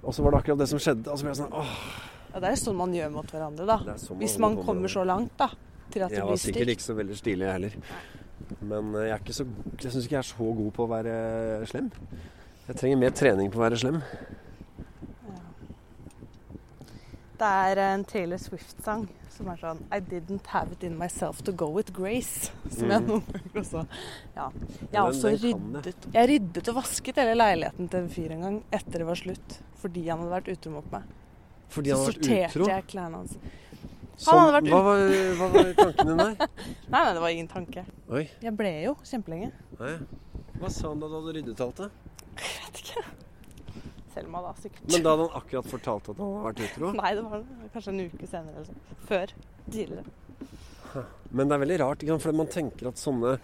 Og 0.00 0.14
så 0.14 0.22
var 0.24 0.32
det 0.32 0.38
akkurat 0.42 0.62
det 0.62 0.68
som 0.70 0.80
skjedde. 0.80 1.10
Og 1.12 1.18
så 1.20 1.26
ble 1.26 1.34
jeg 1.34 1.40
sånn 1.42 1.56
åh, 1.58 1.72
Ja, 2.32 2.40
det 2.44 2.52
er 2.52 2.60
sånn 2.60 2.78
man 2.78 2.94
gjør 2.96 3.10
mot 3.12 3.32
hverandre, 3.34 3.66
da. 3.68 3.96
sånn 4.00 4.20
Hvis 4.22 4.38
man 4.40 4.56
kommer 4.62 4.88
så 4.92 5.04
langt, 5.04 5.34
da. 5.40 5.50
Til 5.92 6.04
at 6.04 6.12
det 6.12 6.20
Jeg 6.20 6.28
var 6.28 6.40
sikkert 6.40 6.62
stygt. 6.62 6.72
ikke 6.76 6.86
så 6.86 6.96
veldig 6.96 7.16
stilig, 7.18 7.44
jeg 7.44 7.52
heller. 7.56 7.76
Men 8.62 8.94
eh, 8.94 9.06
jeg 9.08 9.14
er 9.16 9.22
ikke 9.24 9.36
så 9.36 9.46
Jeg 9.82 9.92
syns 9.92 10.04
ikke 10.06 10.16
jeg 10.16 10.22
er 10.22 10.28
så 10.30 10.50
god 10.62 10.72
på 10.76 10.84
å 10.86 10.90
være 10.92 11.14
slem. 11.68 11.90
Jeg 12.68 12.76
trenger 12.80 13.00
mer 13.00 13.14
trening 13.16 13.52
på 13.52 13.60
å 13.60 13.64
være 13.66 13.80
slem. 13.80 14.00
Det 17.38 17.46
er 17.46 17.78
en 17.92 18.04
Taylor 18.04 18.40
Swift-sang 18.42 19.04
som 19.30 19.46
er 19.52 19.60
sånn 19.60 19.78
I 19.94 20.00
didn't 20.02 20.46
have 20.50 20.72
it 20.74 20.82
in 20.82 20.96
myself 20.98 21.42
to 21.46 21.52
go 21.52 21.68
with 21.70 21.92
grace. 21.94 22.50
Som 22.74 22.90
jeg 22.90 23.02
Mhm. 23.02 23.06
noen 23.06 23.22
ganger 23.30 23.60
også 23.62 23.86
Ja. 24.34 24.48
Jeg 24.92 24.98
har 25.00 25.08
også 25.12 25.30
jeg. 25.30 25.40
ryddet 25.44 26.08
Jeg 26.14 26.28
ryddet 26.32 26.68
og 26.68 26.74
vasket 26.80 27.14
hele 27.16 27.36
leiligheten 27.38 27.88
til 27.88 28.00
en 28.00 28.08
fyr 28.08 28.30
en 28.32 28.40
gang 28.42 28.58
etter 28.72 28.98
det 28.98 29.06
var 29.06 29.14
slutt. 29.14 29.58
Fordi 29.78 30.08
han 30.08 30.18
hadde 30.18 30.32
vært 30.42 30.52
utro 30.56 30.70
mot 30.72 30.90
meg. 30.92 31.02
Fordi 31.70 31.90
han 31.90 31.98
hadde 31.98 32.12
vært 32.12 32.24
sorterte 32.24 32.50
utro. 32.56 32.66
jeg 32.68 32.86
klærne 32.88 33.14
hans. 33.14 33.38
Sånn, 34.18 34.34
hadde 34.40 34.56
vært 34.58 34.70
hva, 34.72 34.82
var, 34.82 34.98
hva 35.38 35.48
var 35.52 35.72
tanken 35.78 36.06
din 36.08 36.16
der? 36.16 36.48
Nei, 36.90 37.04
nei, 37.04 37.12
det 37.14 37.20
var 37.22 37.28
ingen 37.28 37.48
tanke. 37.48 37.84
Oi. 38.10 38.28
Jeg 38.42 38.56
ble 38.56 38.72
jo 38.82 38.96
kjempelenge. 39.04 39.52
Nei. 39.78 39.94
Hva 40.58 40.70
sa 40.74 40.88
han 40.88 40.98
da 40.98 41.06
du 41.06 41.14
hadde 41.20 41.34
ryddet 41.38 41.60
alt 41.60 41.76
det? 41.76 41.90
Jeg 42.34 42.58
vet 42.64 42.82
ikke. 42.82 43.04
Selma, 44.14 44.42
da, 44.44 44.54
sikkert. 44.62 44.86
Men 44.92 45.04
da 45.04 45.14
hadde 45.14 45.26
han 45.26 45.42
akkurat 45.42 45.70
fortalt 45.72 46.10
at 46.12 46.20
han 46.20 46.32
hadde 46.32 46.46
vært 46.48 46.62
utro? 46.66 46.92
Nei, 47.02 47.12
det 47.18 47.24
var 47.26 47.44
kanskje 47.74 47.94
en 47.94 48.00
uke 48.06 48.30
senere 48.30 48.54
eller 48.54 48.68
sånn. 48.68 49.02
Før. 49.10 49.34
Tidligere. 49.68 51.04
Men 51.36 51.50
det 51.50 51.56
er 51.56 51.62
veldig 51.64 51.78
rart, 51.82 52.06
for 52.22 52.36
man 52.38 52.48
tenker 52.48 52.88
at 52.88 52.96
sånne 53.00 53.34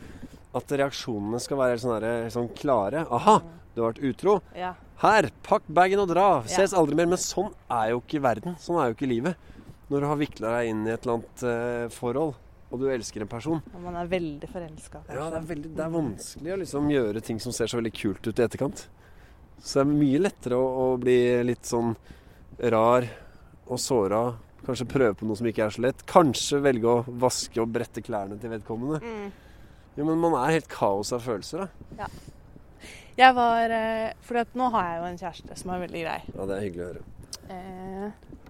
At 0.56 0.70
reaksjonene 0.72 1.40
skal 1.42 1.58
være 1.60 1.80
sånn, 1.82 1.96
der, 2.00 2.28
sånn 2.32 2.48
klare. 2.56 3.02
Aha, 3.12 3.40
du 3.74 3.82
har 3.82 3.90
vært 3.92 4.04
utro. 4.06 4.38
Ja. 4.56 4.72
Her, 5.02 5.28
pakk 5.44 5.66
bagen 5.66 6.04
og 6.04 6.12
dra. 6.12 6.28
Ja. 6.44 6.60
Ses 6.60 6.76
aldri 6.78 6.96
mer. 6.96 7.10
Men 7.10 7.20
sånn 7.20 7.50
er 7.66 7.90
jo 7.90 8.00
ikke 8.04 8.22
verden. 8.24 8.54
Sånn 8.62 8.78
er 8.78 8.92
jo 8.92 8.96
ikke 8.96 9.10
livet. 9.10 9.50
Når 9.90 10.00
du 10.00 10.08
har 10.08 10.20
vikla 10.20 10.52
deg 10.56 10.70
inn 10.70 10.86
i 10.86 10.92
et 10.94 11.02
eller 11.04 11.18
annet 11.18 11.44
eh, 11.50 11.88
forhold, 11.92 12.38
og 12.70 12.80
du 12.80 12.86
elsker 12.90 13.22
en 13.22 13.30
person. 13.30 13.60
Og 13.74 13.82
man 13.82 13.98
er 14.00 14.08
veldig 14.10 14.48
forelska. 14.50 15.02
Ja, 15.10 15.26
det 15.30 15.40
er, 15.42 15.48
veldig, 15.50 15.72
det 15.76 15.84
er 15.84 15.92
vanskelig 15.92 16.54
å 16.54 16.60
liksom 16.62 16.88
gjøre 16.90 17.22
ting 17.26 17.42
som 17.42 17.54
ser 17.54 17.70
så 17.70 17.78
veldig 17.78 17.92
kult 17.98 18.30
ut 18.30 18.40
i 18.40 18.46
etterkant. 18.46 18.86
Så 19.64 19.80
det 19.80 19.84
er 19.86 19.94
mye 19.96 20.20
lettere 20.20 20.58
å, 20.60 20.64
å 20.84 20.88
bli 21.00 21.16
litt 21.48 21.64
sånn 21.64 21.94
rar 22.74 23.06
og 23.64 23.80
såra. 23.80 24.26
Kanskje 24.64 24.88
prøve 24.88 25.16
på 25.16 25.28
noe 25.28 25.38
som 25.40 25.48
ikke 25.48 25.64
er 25.66 25.72
så 25.74 25.84
lett. 25.84 26.04
Kanskje 26.08 26.60
velge 26.64 26.90
å 26.90 27.16
vaske 27.24 27.62
og 27.62 27.72
brette 27.72 28.04
klærne 28.04 28.36
til 28.40 28.52
vedkommende. 28.52 29.00
Mm. 29.00 29.32
Jo, 29.94 30.06
men 30.08 30.20
man 30.20 30.36
er 30.42 30.58
helt 30.58 30.68
kaos 30.70 31.12
av 31.14 31.24
følelser, 31.24 31.64
da. 31.64 32.04
Ja. 32.04 32.08
Jeg 33.14 33.34
var 33.36 33.70
eh, 33.70 34.12
For 34.26 34.56
nå 34.58 34.68
har 34.74 34.88
jeg 34.88 34.96
jo 34.98 35.04
en 35.06 35.20
kjæreste 35.20 35.58
som 35.60 35.70
er 35.70 35.84
veldig 35.84 36.00
grei. 36.02 36.16
Ja, 36.34 36.46
det 36.50 36.56
er 36.56 36.64
hyggelig 36.64 36.84
å 36.84 36.88
høre. 36.88 37.04
Eh, 37.54 38.40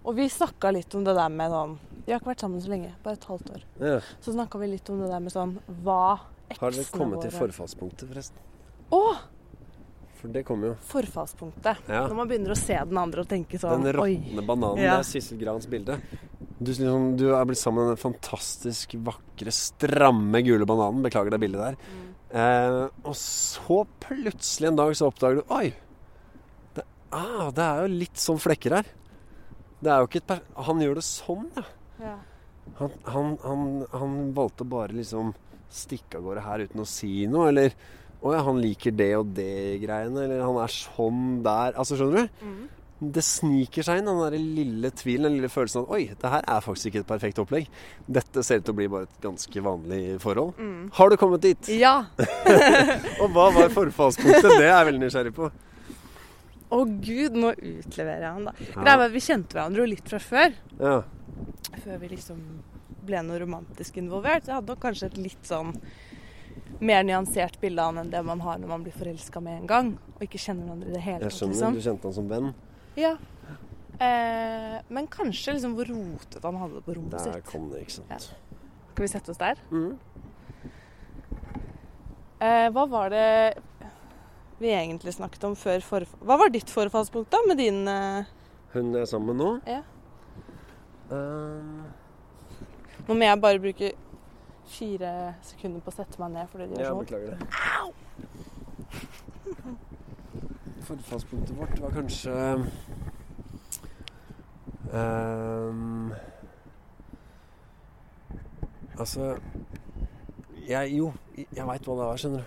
og 0.00 0.16
vi 0.16 0.26
snakka 0.32 0.72
litt 0.74 0.94
om 0.96 1.04
det 1.04 1.12
der 1.12 1.28
med 1.28 1.52
sånn 1.52 1.74
Vi 2.06 2.12
har 2.14 2.22
ikke 2.22 2.30
vært 2.30 2.42
sammen 2.42 2.62
så 2.64 2.72
lenge, 2.72 2.94
bare 3.04 3.18
et 3.20 3.26
halvt 3.30 3.52
år. 3.54 3.66
Ja. 3.78 3.98
Så 4.24 4.34
snakka 4.34 4.60
vi 4.62 4.70
litt 4.72 4.88
om 4.90 5.02
det 5.02 5.10
der 5.12 5.22
med 5.22 5.34
sånn 5.34 5.58
hva 5.84 6.02
eksene 6.48 6.64
Har 6.64 6.74
dere 6.74 6.96
kommet 6.96 7.22
til 7.26 7.36
forfallspunktet, 7.36 8.08
forresten? 8.10 8.48
Å! 8.90 9.02
For 10.20 10.32
det 10.32 10.42
kommer 10.44 10.72
jo. 10.72 10.74
Forfallspunktet. 10.90 11.86
Ja. 11.88 12.02
Når 12.04 12.16
man 12.18 12.28
begynner 12.28 12.52
å 12.52 12.58
se 12.58 12.76
den 12.76 12.98
andre 13.00 13.24
og 13.24 13.30
tenke 13.30 13.60
sånn 13.60 13.86
Den 13.86 13.96
råtne 13.96 14.44
bananen. 14.44 14.82
Ja. 14.82 14.98
Det 14.98 15.06
er 15.06 15.08
Sissel 15.08 15.40
Grans 15.40 15.68
bilde. 15.70 15.96
Du, 16.60 16.68
liksom, 16.68 17.06
du 17.16 17.30
er 17.32 17.46
blitt 17.48 17.60
sammen 17.60 17.86
med 17.86 17.94
den 17.94 18.02
fantastisk 18.02 18.98
vakre, 19.06 19.54
stramme, 19.54 20.42
gule 20.44 20.68
bananen. 20.68 21.00
Beklager 21.06 21.32
det 21.32 21.40
bildet 21.40 21.70
der. 21.70 21.78
Mm. 21.80 22.08
Eh, 22.30 22.80
og 23.08 23.16
så 23.18 23.82
plutselig 24.04 24.68
en 24.68 24.78
dag 24.78 24.92
så 24.94 25.08
oppdager 25.10 25.40
du 25.40 25.54
Oi! 25.56 25.72
Det, 26.76 26.84
ah, 27.16 27.48
det 27.50 27.64
er 27.64 27.80
jo 27.82 28.00
litt 28.04 28.20
sånn 28.22 28.38
flekker 28.38 28.76
her. 28.76 28.90
Det 29.80 29.90
er 29.90 30.02
jo 30.02 30.10
ikke 30.10 30.20
et 30.20 30.28
per 30.28 30.42
Han 30.68 30.82
gjør 30.84 31.00
det 31.00 31.06
sånn, 31.06 31.48
ja. 31.56 31.64
Ja. 32.00 32.16
Han, 32.78 32.92
han, 33.08 33.32
han, 33.42 33.64
han 33.92 34.18
valgte 34.36 34.68
bare 34.68 34.94
liksom 34.94 35.32
stikke 35.72 36.20
av 36.20 36.26
gårde 36.26 36.44
her 36.44 36.62
uten 36.66 36.84
å 36.84 36.88
si 36.88 37.24
noe, 37.30 37.48
eller 37.50 37.74
Å 38.20 38.34
ja, 38.34 38.42
han 38.44 38.60
liker 38.60 38.92
det 38.92 39.14
og 39.16 39.32
det 39.36 39.80
greiene, 39.80 40.26
eller 40.26 40.44
han 40.44 40.58
er 40.60 40.72
sånn 40.74 41.40
der 41.44 41.78
Altså, 41.80 41.96
skjønner 41.96 42.26
du? 42.26 42.44
Mm. 42.44 42.60
Det 43.00 43.22
sniker 43.24 43.86
seg 43.86 44.02
inn, 44.02 44.10
den 44.10 44.18
der 44.20 44.34
lille 44.36 44.90
tvilen, 44.92 45.24
den 45.24 45.38
lille 45.38 45.48
følelsen 45.48 45.86
av 45.86 45.94
oi, 45.96 46.02
det 46.20 46.32
her 46.34 46.44
er 46.44 46.64
faktisk 46.64 46.90
ikke 46.90 47.00
et 47.00 47.08
perfekt 47.08 47.40
opplegg. 47.40 47.70
Dette 48.04 48.44
ser 48.44 48.60
ut 48.60 48.66
til 48.66 48.74
å 48.74 48.76
bli 48.76 48.88
bare 48.92 49.08
et 49.08 49.22
ganske 49.24 49.62
vanlig 49.64 50.02
forhold. 50.20 50.60
Mm. 50.60 50.90
Har 50.98 51.08
du 51.08 51.16
kommet 51.22 51.46
dit? 51.46 51.70
Ja! 51.80 51.94
Og 53.22 53.32
hva 53.32 53.48
var 53.56 53.72
forfallspunktet? 53.72 54.50
Det 54.52 54.66
er 54.66 54.74
jeg 54.74 54.90
veldig 54.90 55.02
nysgjerrig 55.06 55.32
på. 55.38 55.48
Å 56.70 56.82
gud, 56.84 57.40
nå 57.40 57.54
utleverer 57.56 58.26
jeg 58.26 58.34
han, 58.36 58.50
da. 58.50 58.68
Ja. 58.76 58.98
var 59.00 59.16
Vi 59.16 59.24
kjente 59.24 59.56
hverandre 59.56 59.82
jo 59.82 59.88
litt 59.94 60.12
fra 60.12 60.20
før. 60.22 60.52
Ja. 60.76 60.98
Før 61.80 62.04
vi 62.04 62.12
liksom 62.12 62.44
ble 63.08 63.24
noe 63.24 63.40
romantisk 63.40 63.96
involvert. 63.98 64.44
Så 64.44 64.52
jeg 64.52 64.60
hadde 64.60 64.74
nok 64.74 64.84
kanskje 64.84 65.08
et 65.08 65.18
litt 65.24 65.48
sånn 65.48 65.72
mer 66.80 67.04
nyansert 67.04 67.58
bilde 67.60 67.82
av 67.82 67.92
han 67.92 68.04
enn 68.04 68.12
det 68.12 68.22
man 68.24 68.40
har 68.44 68.58
når 68.60 68.70
man 68.72 68.84
blir 68.86 68.96
forelska 68.96 69.42
med 69.44 69.62
en 69.62 69.66
gang. 69.70 69.90
Og 70.16 70.24
ikke 70.26 70.40
kjenner 70.40 70.68
hverandre 70.68 70.88
i 70.90 70.96
det 70.96 71.02
hele 71.04 71.20
Jeg 71.20 71.30
tatt. 71.30 71.38
skjønner. 71.38 71.54
Liksom. 71.56 71.74
Du 71.74 71.86
kjente 71.88 72.08
han 72.08 72.16
som 72.16 72.28
venn. 72.30 72.52
Ja. 73.00 73.14
Eh, 74.00 74.76
men 74.88 75.08
kanskje 75.12 75.56
liksom 75.56 75.74
hvor 75.76 75.90
rotete 75.92 76.40
han 76.46 76.56
hadde 76.56 76.78
det 76.78 76.84
på 76.86 76.94
rommet 76.96 77.18
Der 77.18 77.34
sitt. 77.40 77.50
kom 77.50 77.68
det, 77.72 77.82
ikke 77.84 77.98
sant. 77.98 78.30
Skal 78.92 79.04
vi 79.04 79.10
sette 79.12 79.34
oss 79.34 79.40
der? 79.40 79.60
Mm. 79.70 79.98
Eh, 82.40 82.68
hva 82.72 82.86
var 82.88 83.12
det 83.12 83.58
vi 84.60 84.72
egentlig 84.72 85.12
snakket 85.16 85.44
om 85.48 85.56
før 85.56 85.80
forfall... 85.84 86.20
Hva 86.24 86.36
var 86.40 86.52
ditt 86.52 86.72
forfallspunkt, 86.72 87.30
da, 87.32 87.40
med 87.48 87.60
din 87.60 87.86
eh, 87.88 88.28
Hun 88.72 88.94
jeg 88.94 89.04
er 89.04 89.10
sammen 89.10 89.34
med 89.34 89.40
nå? 89.40 89.50
Ja. 89.68 89.82
Uh... 91.10 91.88
Nå 93.08 93.16
må 93.16 93.26
jeg 93.26 93.40
bare 93.42 93.60
bruke 93.60 93.92
fire 94.70 95.10
sekunder 95.46 95.80
på 95.84 95.90
å 95.92 95.96
sette 95.98 96.20
meg 96.22 96.30
ned 96.36 96.46
fordi 96.52 96.64
det 96.70 96.76
gjør 96.78 96.84
ja, 96.84 96.90
så 96.90 96.94
vondt. 96.98 97.10
beklager 97.10 97.30
det. 97.34 97.40
Forfallspunktet 100.90 101.54
vårt 101.58 101.76
var 101.82 101.90
kanskje 101.94 102.32
um, 104.92 106.12
Altså 108.98 109.36
jeg, 110.66 110.94
Jo, 110.96 111.12
jeg 111.38 111.66
veit 111.66 111.86
hva 111.86 111.94
det 111.98 112.06
var, 112.06 112.18
skjønner 112.20 112.42
du. 112.42 112.46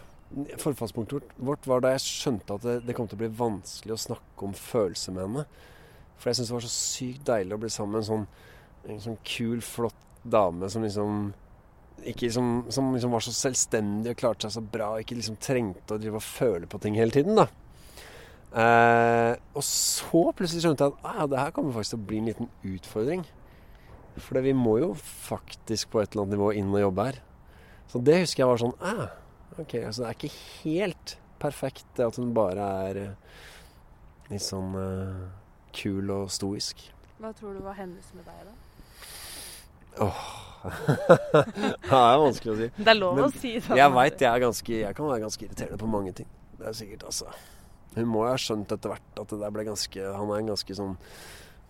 Forfallspunktet 0.62 1.36
vårt 1.46 1.68
var 1.70 1.84
da 1.84 1.94
jeg 1.94 2.06
skjønte 2.08 2.56
at 2.58 2.66
det, 2.66 2.76
det 2.88 2.96
kom 2.98 3.08
til 3.10 3.18
å 3.20 3.24
bli 3.24 3.32
vanskelig 3.38 3.94
å 3.96 4.04
snakke 4.08 4.48
om 4.48 4.54
følelser 4.58 5.16
med 5.16 5.28
henne. 5.28 5.44
For 6.18 6.30
jeg 6.30 6.40
syntes 6.40 6.52
det 6.52 6.58
var 6.58 6.66
så 6.66 6.74
sykt 6.74 7.26
deilig 7.28 7.56
å 7.58 7.62
bli 7.62 7.72
sammen 7.74 7.98
med 7.98 8.02
en 8.04 8.10
sånn, 8.10 8.26
en 8.94 9.04
sånn 9.04 9.20
kul, 9.28 9.60
flott 9.66 10.00
dame 10.24 10.70
som 10.72 10.86
liksom 10.86 11.34
ikke 12.10 12.28
liksom, 12.28 12.50
som 12.74 12.92
liksom 12.94 13.14
var 13.16 13.24
så 13.26 13.34
selvstendig 13.36 14.14
og 14.14 14.20
klarte 14.20 14.48
seg 14.48 14.58
så 14.58 14.64
bra 14.76 14.94
og 14.94 15.04
ikke 15.04 15.18
liksom 15.18 15.38
trengte 15.42 15.96
å 15.96 16.02
drive 16.02 16.20
og 16.20 16.26
føle 16.26 16.70
på 16.70 16.80
ting 16.84 16.98
hele 17.00 17.16
tiden. 17.16 17.38
da. 17.40 17.48
Eh, 18.54 19.34
og 19.58 19.64
så 19.66 20.28
plutselig 20.38 20.62
skjønte 20.62 20.86
jeg 20.86 20.94
at 20.94 21.08
ah, 21.10 21.26
det 21.30 21.40
her 21.42 21.54
kommer 21.56 21.74
faktisk 21.74 21.96
til 21.96 22.04
å 22.04 22.08
bli 22.12 22.20
en 22.22 22.30
liten 22.30 22.52
utfordring. 22.70 23.26
For 24.22 24.38
vi 24.46 24.54
må 24.54 24.78
jo 24.82 24.92
faktisk 25.00 25.90
på 25.94 26.04
et 26.04 26.14
eller 26.14 26.28
annet 26.28 26.38
nivå 26.38 26.52
inn 26.60 26.74
og 26.74 26.84
jobbe 26.84 27.08
her. 27.10 27.20
Så 27.90 28.02
det 28.02 28.20
husker 28.22 28.44
jeg 28.44 28.50
var 28.52 28.62
sånn 28.62 28.78
ah, 28.82 29.08
Ok, 29.54 29.76
altså 29.86 30.02
det 30.02 30.08
er 30.10 30.16
ikke 30.18 30.38
helt 30.64 31.16
perfekt 31.42 31.86
det 31.98 32.06
at 32.08 32.18
hun 32.18 32.32
bare 32.34 32.68
er 32.88 33.00
eh, 33.04 33.42
litt 34.32 34.42
sånn 34.42 34.74
eh, 34.80 35.26
kul 35.78 36.10
og 36.14 36.32
stoisk. 36.34 36.82
Hva 37.22 37.34
tror 37.38 37.58
du 37.58 37.62
var 37.66 37.78
hennes 37.78 38.08
med 38.18 38.26
deg, 38.26 38.48
da? 38.48 38.73
det 40.64 41.92
er 41.92 42.22
vanskelig 42.24 42.54
å 42.54 42.56
si. 42.60 42.68
Det 42.78 42.92
er 42.94 42.98
lov 42.98 43.18
Men 43.18 43.26
å 43.28 43.32
si 43.34 43.52
sånn. 43.60 43.78
Jeg 43.78 43.92
veit 43.94 44.22
jeg 44.24 44.32
Jeg 44.80 44.96
kan 44.96 45.06
være 45.10 45.24
ganske 45.26 45.46
irriterende 45.46 45.80
på 45.82 45.88
mange 45.92 46.12
ting. 46.16 46.30
Det 46.60 46.66
er 46.70 46.74
sikkert, 46.78 47.04
altså. 47.10 47.26
Hun 47.94 48.08
må 48.10 48.20
jo 48.26 48.32
ha 48.32 48.38
skjønt 48.42 48.72
etter 48.74 48.90
hvert 48.94 49.12
at 49.22 49.30
det 49.30 49.40
der 49.44 49.52
ble 49.54 49.64
ganske 49.68 50.00
Han 50.18 50.30
er 50.32 50.38
en 50.42 50.52
ganske 50.54 50.74
sånn 50.80 50.96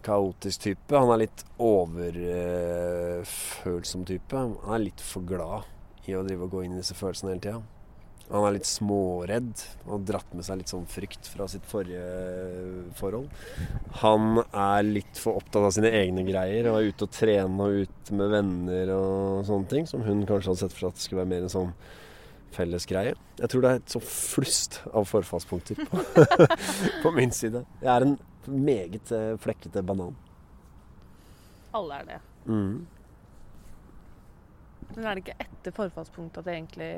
kaotisk 0.04 0.58
type. 0.68 0.94
Han 0.96 1.12
er 1.16 1.20
litt 1.26 1.40
overfølsom 1.64 4.02
type. 4.08 4.36
Han 4.38 4.74
er 4.76 4.80
litt 4.86 5.02
for 5.04 5.22
glad 5.28 5.60
i 6.08 6.12
å 6.18 6.26
drive 6.26 6.44
og 6.46 6.52
gå 6.54 6.60
inn 6.66 6.76
i 6.76 6.82
disse 6.82 6.96
følelsene 6.98 7.32
hele 7.34 7.44
tida. 7.44 7.62
Han 8.30 8.46
er 8.48 8.56
litt 8.56 8.68
småredd 8.68 9.52
og 9.84 9.90
har 9.92 10.06
dratt 10.08 10.32
med 10.34 10.46
seg 10.48 10.62
litt 10.62 10.72
sånn 10.72 10.86
frykt 10.90 11.28
fra 11.30 11.46
sitt 11.52 11.66
forrige 11.70 12.04
forhold. 12.98 13.28
Han 14.00 14.40
er 14.48 14.88
litt 14.88 15.20
for 15.20 15.42
opptatt 15.42 15.68
av 15.68 15.74
sine 15.76 15.92
egne 15.94 16.24
greier 16.26 16.70
og 16.72 16.80
er 16.80 16.94
ute 16.94 17.06
og 17.06 17.14
trene 17.14 17.68
og 17.68 17.84
ute 17.84 18.18
med 18.18 18.32
venner 18.34 18.94
og 18.96 19.44
sånne 19.50 19.70
ting, 19.74 19.90
som 19.90 20.06
hun 20.08 20.24
kanskje 20.30 20.54
hadde 20.54 20.64
sett 20.64 20.76
for 20.76 20.86
seg 20.86 20.94
at 20.94 21.00
det 21.02 21.06
skulle 21.06 21.24
være 21.24 21.34
mer 21.36 21.46
en 21.46 21.54
sånn 21.54 21.76
fellesgreie. 22.54 23.16
Jeg 23.40 23.52
tror 23.52 23.66
det 23.66 23.72
er 23.72 23.82
et 23.82 23.96
sånn 23.96 24.06
flust 24.08 24.80
av 24.94 25.08
forfallspunkter 25.10 25.84
på, 25.90 26.04
på 27.04 27.14
min 27.16 27.34
side. 27.36 27.66
Jeg 27.82 27.92
er 27.92 28.08
en 28.08 28.18
meget 28.48 29.12
eh, 29.16 29.34
flekkete 29.42 29.84
banan. 29.86 30.16
Alle 31.74 32.00
er 32.02 32.10
det. 32.12 32.20
Mm. 32.46 32.86
Men 34.94 35.06
er 35.06 35.16
det 35.18 35.24
ikke 35.24 35.42
etter 35.42 35.76
forfallspunktet 35.76 36.42
at 36.42 36.48
det 36.48 36.58
egentlig 36.60 36.92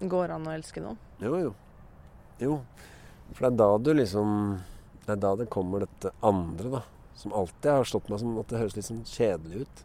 går 0.00 0.34
an 0.34 0.48
å 0.48 0.54
elske 0.56 0.82
noen? 0.84 0.98
Jo, 1.22 1.38
jo. 1.40 1.52
Jo. 2.42 2.58
For 3.32 3.46
det 3.46 3.52
er 3.52 3.58
da 3.58 3.68
du 3.80 3.92
liksom 3.96 4.28
Det 5.06 5.14
er 5.14 5.22
da 5.22 5.32
det 5.40 5.48
kommer 5.52 5.86
dette 5.86 6.12
andre, 6.26 6.70
da. 6.78 6.82
Som 7.16 7.32
alltid 7.32 7.70
har 7.72 7.88
slått 7.88 8.10
meg 8.12 8.20
som 8.20 8.36
at 8.42 8.50
det 8.50 8.60
høres 8.60 8.76
litt 8.76 8.88
sånn 8.88 9.04
kjedelig 9.08 9.64
ut. 9.64 9.84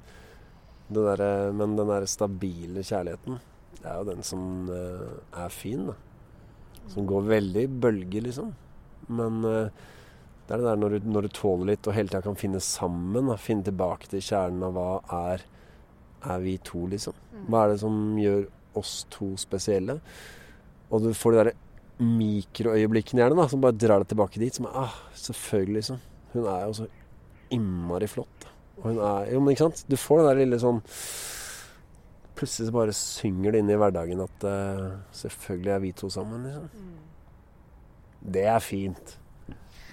Det 0.92 1.04
der, 1.06 1.54
men 1.56 1.78
den 1.78 1.88
der 1.88 2.04
stabile 2.10 2.84
kjærligheten, 2.84 3.38
det 3.78 3.86
er 3.88 4.02
jo 4.02 4.08
den 4.10 4.26
som 4.28 4.42
eh, 4.74 5.14
er 5.40 5.54
fin, 5.54 5.86
da. 5.88 5.96
Som 6.92 7.08
går 7.08 7.30
veldig 7.30 7.64
i 7.64 7.70
bølger, 7.86 8.26
liksom. 8.26 8.50
Men 9.16 9.40
eh, 9.48 9.86
det 10.48 10.58
er 10.58 10.64
det 10.64 10.68
der 10.68 10.82
når 10.82 10.96
du, 10.98 11.08
når 11.14 11.28
du 11.28 11.36
tåler 11.38 11.70
litt 11.72 11.88
og 11.88 11.96
hele 11.96 12.12
tida 12.12 12.24
kan 12.26 12.36
finne 12.36 12.60
sammen. 12.66 13.30
Da. 13.32 13.38
Finne 13.40 13.64
tilbake 13.70 14.10
til 14.12 14.26
kjernen 14.26 14.66
av 14.68 14.76
hva 14.76 14.90
er, 15.32 15.46
er 16.34 16.44
vi 16.44 16.58
to, 16.68 16.84
liksom. 16.92 17.16
Hva 17.48 17.64
er 17.64 17.72
det 17.72 17.80
som 17.86 18.02
gjør 18.20 18.50
oss 18.78 19.02
to 19.14 19.34
spesielle? 19.40 19.98
Og 20.92 21.04
du 21.04 21.12
får 21.16 21.36
de 21.36 21.44
der 21.44 21.52
mikroøyeblikkene 22.02 23.22
gjerne, 23.22 23.38
da, 23.38 23.48
som 23.50 23.62
bare 23.64 23.78
drar 23.78 24.02
deg 24.02 24.12
tilbake 24.12 24.42
dit. 24.42 24.56
Som 24.58 24.68
er 24.70 24.80
ah, 24.84 24.98
selvfølgelig, 25.18 25.78
liksom. 25.80 26.02
Hun 26.34 26.48
er 26.48 26.66
jo 26.66 26.78
så 26.82 26.88
innmari 27.54 28.10
flott. 28.10 28.48
Og 28.80 28.88
hun 28.90 29.04
er 29.04 29.32
Jo, 29.34 29.42
men 29.44 29.54
ikke 29.54 29.68
sant? 29.68 29.86
Du 29.90 29.98
får 30.00 30.22
den 30.22 30.30
der 30.30 30.42
lille 30.42 30.60
sånn 30.62 30.82
Plutselig 32.40 32.70
så 32.70 32.74
bare 32.74 32.94
synger 32.98 33.54
det 33.54 33.60
inn 33.62 33.70
i 33.70 33.76
hverdagen 33.78 34.22
at 34.24 34.46
uh, 34.48 34.86
selvfølgelig 35.14 35.74
er 35.76 35.82
vi 35.84 35.92
to 35.94 36.08
sammen, 36.10 36.48
liksom. 36.48 36.88
Det 38.34 38.46
er 38.50 38.64
fint. 38.66 39.12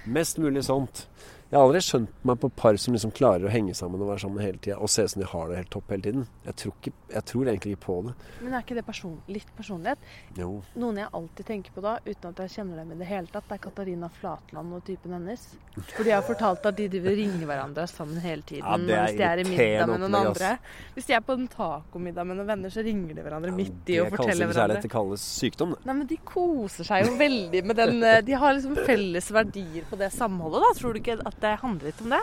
Mest 0.09 0.39
mulig 0.41 0.63
sånt. 0.65 1.03
Jeg 1.49 1.57
har 1.57 1.65
aldri 1.65 1.81
skjønt 1.81 2.25
meg 2.29 2.37
på 2.43 2.49
par 2.53 2.77
som 2.77 2.93
liksom 2.93 3.13
klarer 3.17 3.47
å 3.49 3.51
henge 3.53 3.73
sammen 3.73 4.03
og 4.05 4.11
være 4.11 4.21
sammen 4.21 4.43
hele 4.45 4.59
tida 4.61 4.75
og 4.85 4.91
se 4.93 5.07
som 5.09 5.23
de 5.23 5.29
har 5.31 5.47
det 5.49 5.63
helt 5.63 5.71
topp 5.73 5.95
hele 5.95 6.05
tiden. 6.05 6.27
Jeg 6.45 6.57
tror, 6.61 6.75
ikke, 6.77 6.91
jeg 7.15 7.25
tror 7.31 7.49
egentlig 7.49 7.71
ikke 7.73 7.85
på 7.87 7.95
det. 8.05 8.13
Men 8.43 8.57
er 8.59 8.67
ikke 8.67 8.77
det 8.77 8.85
person, 8.85 9.15
litt 9.33 9.55
personlighet? 9.57 10.11
Jo. 10.37 10.51
Noen 10.77 11.01
jeg 11.01 11.09
alltid 11.17 11.49
tenker 11.49 11.73
på 11.73 11.85
da, 11.87 11.95
uten 12.05 12.35
at 12.35 12.43
jeg 12.45 12.53
kjenner 12.59 12.83
dem 12.83 12.93
i 12.93 12.99
det 13.01 13.09
hele 13.09 13.33
tatt, 13.33 13.47
det 13.49 13.57
er 13.57 13.63
Katarina 13.65 14.11
Flatland 14.19 14.77
og 14.77 14.83
typen 14.91 15.15
hennes. 15.17 15.47
For 15.95 16.05
de 16.05 16.13
har 16.13 16.27
fortalt 16.27 16.69
at 16.69 16.77
de 16.83 16.91
driver 16.93 17.15
og 17.15 17.23
ringer 17.23 17.49
hverandre 17.49 17.87
er 17.87 17.93
sammen 17.95 18.21
hele 18.21 18.45
tiden. 18.45 18.69
Ja, 18.69 18.77
det 18.77 18.99
er 18.99 19.07
hvis 19.07 19.17
de 19.17 19.27
er 19.31 19.43
i 19.43 19.49
middag 19.49 19.89
med 19.95 20.05
noen 20.05 20.19
andre. 20.21 20.53
Hvis 20.99 21.09
de 21.09 21.17
er 21.17 21.25
på 21.25 21.39
en 21.39 21.49
tacomiddag 21.55 22.29
med 22.29 22.41
noen 22.43 22.51
venner, 22.53 22.77
så 22.77 22.85
ringer 22.85 23.17
de 23.17 23.25
hverandre 23.25 23.57
midt 23.57 23.95
i 23.95 23.99
og 24.03 24.13
forteller 24.13 24.53
hverandre. 24.53 24.83
det 24.85 24.93
kalles 24.93 25.25
sykdom, 25.41 25.73
det. 25.79 25.81
Nei, 25.89 25.97
men 26.03 26.13
de 26.13 26.21
koser 26.29 26.93
seg 26.93 27.09
jo 27.09 27.17
veldig 27.17 27.65
med 27.73 27.81
den 27.81 28.05
eh, 28.05 28.21
De 28.27 28.37
har 28.37 28.53
liksom 28.59 28.77
felles 28.85 29.33
verdier 29.33 29.89
på 29.89 29.97
det 29.97 30.13
samholdet, 30.13 30.61
da. 30.67 30.73
Tror 30.77 30.93
du 30.93 31.01
ikke 31.01 31.17
at 31.25 31.38
det 31.43 31.59
handler 31.63 31.91
litt 31.91 32.01
om 32.05 32.15
det? 32.15 32.23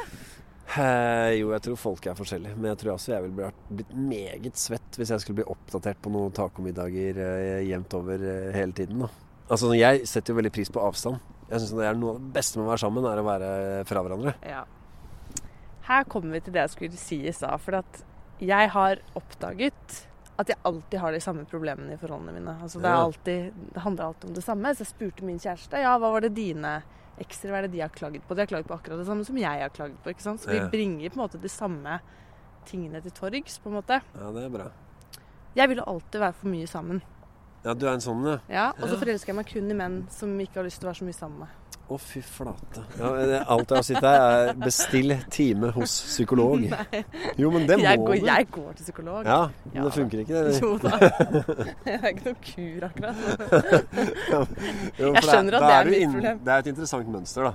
Eh, 0.65 1.31
jo, 1.37 1.51
jeg 1.53 1.63
tror 1.67 1.77
folk 1.77 2.07
er 2.09 2.17
forskjellige. 2.17 2.57
Men 2.57 2.71
jeg 2.71 2.81
tror 2.81 2.95
også 2.95 3.13
jeg 3.13 3.25
ville 3.27 3.51
blitt, 3.69 3.93
meget 3.93 4.59
svett 4.59 4.97
hvis 4.97 5.13
jeg 5.13 5.23
skulle 5.23 5.41
bli 5.41 5.47
oppdatert 5.53 6.01
på 6.01 6.11
noen 6.13 6.33
tacomiddager 6.35 7.21
eh, 7.21 7.67
jevnt 7.69 7.93
over 7.97 8.25
eh, 8.31 8.49
hele 8.55 8.75
tiden. 8.75 9.05
Da. 9.05 9.11
Altså, 9.45 9.71
jeg 9.77 10.07
setter 10.09 10.33
jo 10.33 10.39
veldig 10.39 10.53
pris 10.55 10.73
på 10.73 10.81
avstand. 10.81 11.21
Jeg 11.51 11.61
synes 11.61 11.75
det 11.77 11.85
er 11.85 11.99
noe 11.99 12.15
av 12.15 12.23
det 12.23 12.33
beste 12.39 12.57
med 12.57 12.65
å 12.65 12.71
være 12.71 12.81
sammen, 12.81 13.05
er 13.05 13.21
å 13.21 13.27
være 13.27 13.51
fra 13.85 14.01
hverandre. 14.01 14.33
Ja. 14.49 14.63
Her 15.85 16.09
kommer 16.09 16.33
vi 16.33 16.41
til 16.47 16.55
det 16.55 16.63
jeg 16.63 16.73
skulle 16.73 16.97
si 16.97 17.21
i 17.29 17.33
stad. 17.35 17.61
For 17.61 17.77
at 17.83 18.01
jeg 18.41 18.71
har 18.73 19.03
oppdaget 19.15 19.99
at 20.35 20.49
jeg 20.51 20.59
alltid 20.67 20.99
har 20.99 21.13
de 21.15 21.21
samme 21.23 21.45
problemene 21.47 21.95
i 21.95 21.99
forholdene 21.99 22.33
mine. 22.35 22.57
Altså 22.65 22.81
det, 22.83 22.89
er 22.89 23.03
alltid, 23.05 23.59
det 23.75 23.83
handler 23.85 24.09
alltid 24.09 24.29
om 24.29 24.35
det 24.35 24.43
samme. 24.43 24.73
Så 24.73 24.83
jeg 24.83 24.91
spurte 24.91 25.27
min 25.27 25.39
kjæreste 25.39 25.83
ja, 25.85 25.93
hva 26.01 26.09
var 26.11 26.25
det 26.25 26.33
dine 26.35 26.79
ekser, 27.19 27.49
hva 27.49 27.57
er 27.59 27.67
det 27.67 27.71
de 27.75 27.81
har 27.81 27.89
klaget 27.89 28.23
på? 28.27 28.35
De 28.35 28.41
har 28.43 28.47
klaget 28.49 28.67
på 28.67 28.75
akkurat 28.77 28.99
det 28.99 29.07
samme 29.07 29.25
som 29.25 29.37
jeg 29.37 29.61
har 29.61 29.69
klaget 29.69 29.97
på. 30.03 30.09
ikke 30.09 30.21
sant? 30.21 30.41
Så 30.41 30.49
vi 30.51 30.57
Ja. 30.57 30.67
bringer 30.69 31.09
på 31.09 31.19
en 31.19 31.23
måte 31.27 31.41
de 31.41 31.47
samme 31.49 31.99
tingene 32.65 33.01
til 33.01 33.11
torgs, 33.11 33.59
på 33.59 33.67
en 33.69 33.75
måte. 33.81 34.01
Ja, 34.15 34.31
det 34.31 34.43
er 34.45 34.49
bra. 34.49 34.71
Jeg 35.55 35.69
vil 35.69 35.77
jo 35.77 35.83
alltid 35.87 36.19
være 36.19 36.33
for 36.33 36.47
mye 36.47 36.67
sammen. 36.67 37.01
Ja, 37.63 37.73
du 37.73 37.85
er 37.87 37.93
en 37.93 37.99
sånn, 38.01 38.23
ja. 38.25 38.39
Ja, 38.49 38.67
Og 38.83 38.89
så 38.89 38.97
forelsker 38.99 39.27
jeg 39.27 39.35
meg 39.35 39.45
kun 39.47 39.71
i 39.71 39.73
menn 39.73 40.07
som 40.09 40.37
ikke 40.39 40.55
har 40.55 40.63
lyst 40.65 40.79
til 40.81 40.87
å 40.87 40.91
være 40.91 40.99
så 41.01 41.05
mye 41.05 41.13
sammen 41.17 41.39
med. 41.39 41.47
Å, 41.85 41.97
fy 42.01 42.17
flate. 42.25 42.81
Ja, 42.97 43.09
alt 43.53 43.69
jeg 43.69 43.77
har 43.77 43.83
sittet 43.85 44.05
her, 44.09 44.47
er 44.49 44.55
bestill 44.57 45.11
time 45.29 45.69
hos 45.75 45.91
psykolog. 46.07 46.63
Jo, 47.41 47.51
men 47.53 47.67
det 47.69 47.77
må 47.77 47.83
Jeg 47.85 47.99
går, 48.01 48.15
du. 48.15 48.25
jeg 48.25 48.47
går 48.55 48.71
til 48.79 48.87
psykolog. 48.87 49.27
Ja, 49.29 49.37
men 49.67 49.75
Ja, 49.77 49.83
det 49.85 49.93
funker 49.93 50.23
ikke, 50.23 50.41
det. 50.47 50.55
Jo 50.63 50.71
da. 50.81 50.97
Det 51.85 51.93
er 51.99 52.07
ikke 52.09 52.25
noe 52.31 52.39
kur, 52.49 52.87
akkurat. 52.89 53.15
Jo, 54.97 55.11
Jeg 55.13 55.23
skjønner 55.27 55.59
at 55.59 55.67
det 55.67 55.75
er 55.75 55.77
er 55.77 55.91
mitt 55.93 56.09
problem. 56.15 56.41
Det 56.47 56.55
er 56.55 56.65
et 56.65 56.71
interessant 56.73 57.13
mønster, 57.19 57.51
da. 57.51 57.53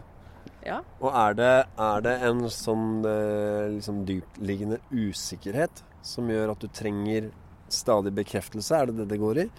Ja. 0.70 0.78
Og 1.00 1.10
er 1.24 1.36
det, 1.40 1.50
er 1.90 2.06
det 2.06 2.14
en 2.30 2.42
sånn 2.52 2.88
eh, 3.08 3.66
liksom 3.74 4.02
dyptliggende 4.08 4.78
usikkerhet 4.92 5.82
som 6.06 6.28
gjør 6.30 6.52
at 6.54 6.62
du 6.62 6.68
trenger 6.70 7.30
stadig 7.72 8.12
bekreftelse? 8.14 8.76
Er 8.78 8.90
det 8.92 9.00
det 9.02 9.08
det 9.14 9.18
går 9.22 9.42
i? 9.42 9.50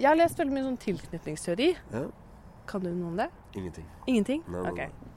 Jeg 0.00 0.08
har 0.10 0.18
lest 0.18 0.40
veldig 0.40 0.54
mye 0.58 0.66
sånn 0.66 0.80
tilknytningsteori. 0.82 1.70
Ja. 1.94 2.04
Kan 2.72 2.84
du 2.84 2.90
noe 2.96 3.12
om 3.12 3.18
det? 3.20 3.28
Ingenting. 3.58 3.88
Ingenting? 4.08 4.44
Nei, 4.48 4.62
nei, 4.64 4.86
nei. 4.86 5.10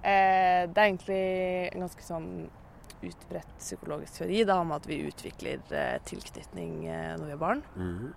Eh, 0.00 0.64
det 0.68 0.80
er 0.80 0.86
egentlig 0.86 1.20
en 1.72 1.84
ganske 1.86 2.04
sånn 2.04 2.30
utbredt 3.00 3.52
psykologisk 3.58 4.18
teori 4.20 4.42
da, 4.48 4.58
om 4.60 4.74
at 4.76 4.84
vi 4.88 5.00
utvikler 5.08 5.62
eh, 5.72 5.96
tilknytning 6.08 6.82
eh, 6.88 7.14
når 7.16 7.30
vi 7.30 7.36
er 7.36 7.40
barn. 7.40 7.64
Mhm. 7.76 8.10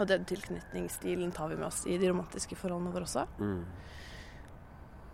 Og 0.00 0.08
den 0.08 0.24
tilknytningsstilen 0.24 1.32
tar 1.36 1.50
vi 1.50 1.58
med 1.58 1.66
oss 1.66 1.82
i 1.84 1.98
de 2.00 2.08
romantiske 2.08 2.56
forholdene 2.56 2.92
våre 2.94 3.04
også. 3.04 3.26
Mm. 3.36 3.66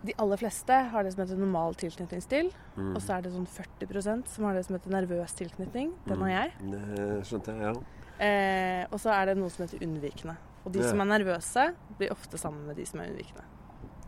De 0.06 0.14
aller 0.22 0.38
fleste 0.38 0.76
har 0.92 1.02
det 1.02 1.10
som 1.14 1.24
heter 1.24 1.40
normal 1.40 1.74
tilknytningsstil. 1.80 2.52
Mm. 2.76 2.92
Og 2.92 3.00
så 3.02 3.16
er 3.16 3.24
det 3.24 3.32
sånn 3.34 3.48
40% 3.50 4.30
som 4.30 4.46
har 4.46 4.54
det 4.54 4.62
som 4.68 4.76
heter 4.76 4.94
nervøs 4.94 5.34
tilknytning. 5.40 5.90
Den 6.06 6.22
har 6.22 6.30
jeg. 6.30 6.52
Mm. 6.60 6.76
Det 6.76 7.16
skjønte 7.26 7.56
jeg, 7.56 7.72
ja. 7.72 8.04
Eh, 8.16 8.84
og 8.92 9.00
så 9.02 9.10
er 9.16 9.32
det 9.32 9.40
noe 9.40 9.50
som 9.50 9.66
heter 9.66 9.82
unnvikende. 9.82 10.36
Og 10.66 10.72
de 10.74 10.80
Ja. 10.82 10.88
som 10.90 11.00
er 11.00 11.04
nervøse, 11.18 11.74
blir 11.98 12.10
ofte 12.10 12.36
sammen 12.38 12.66
med 12.66 12.76
de 12.76 12.84
som 12.84 13.00
er 13.00 13.06
unnvikende. 13.12 13.44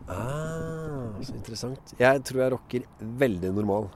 Ah, 0.09 1.13
så 1.21 1.33
interessant. 1.35 1.93
Jeg 1.99 2.23
tror 2.27 2.41
jeg 2.43 2.51
rocker 2.55 2.85
veldig 2.99 3.51
normal. 3.55 3.89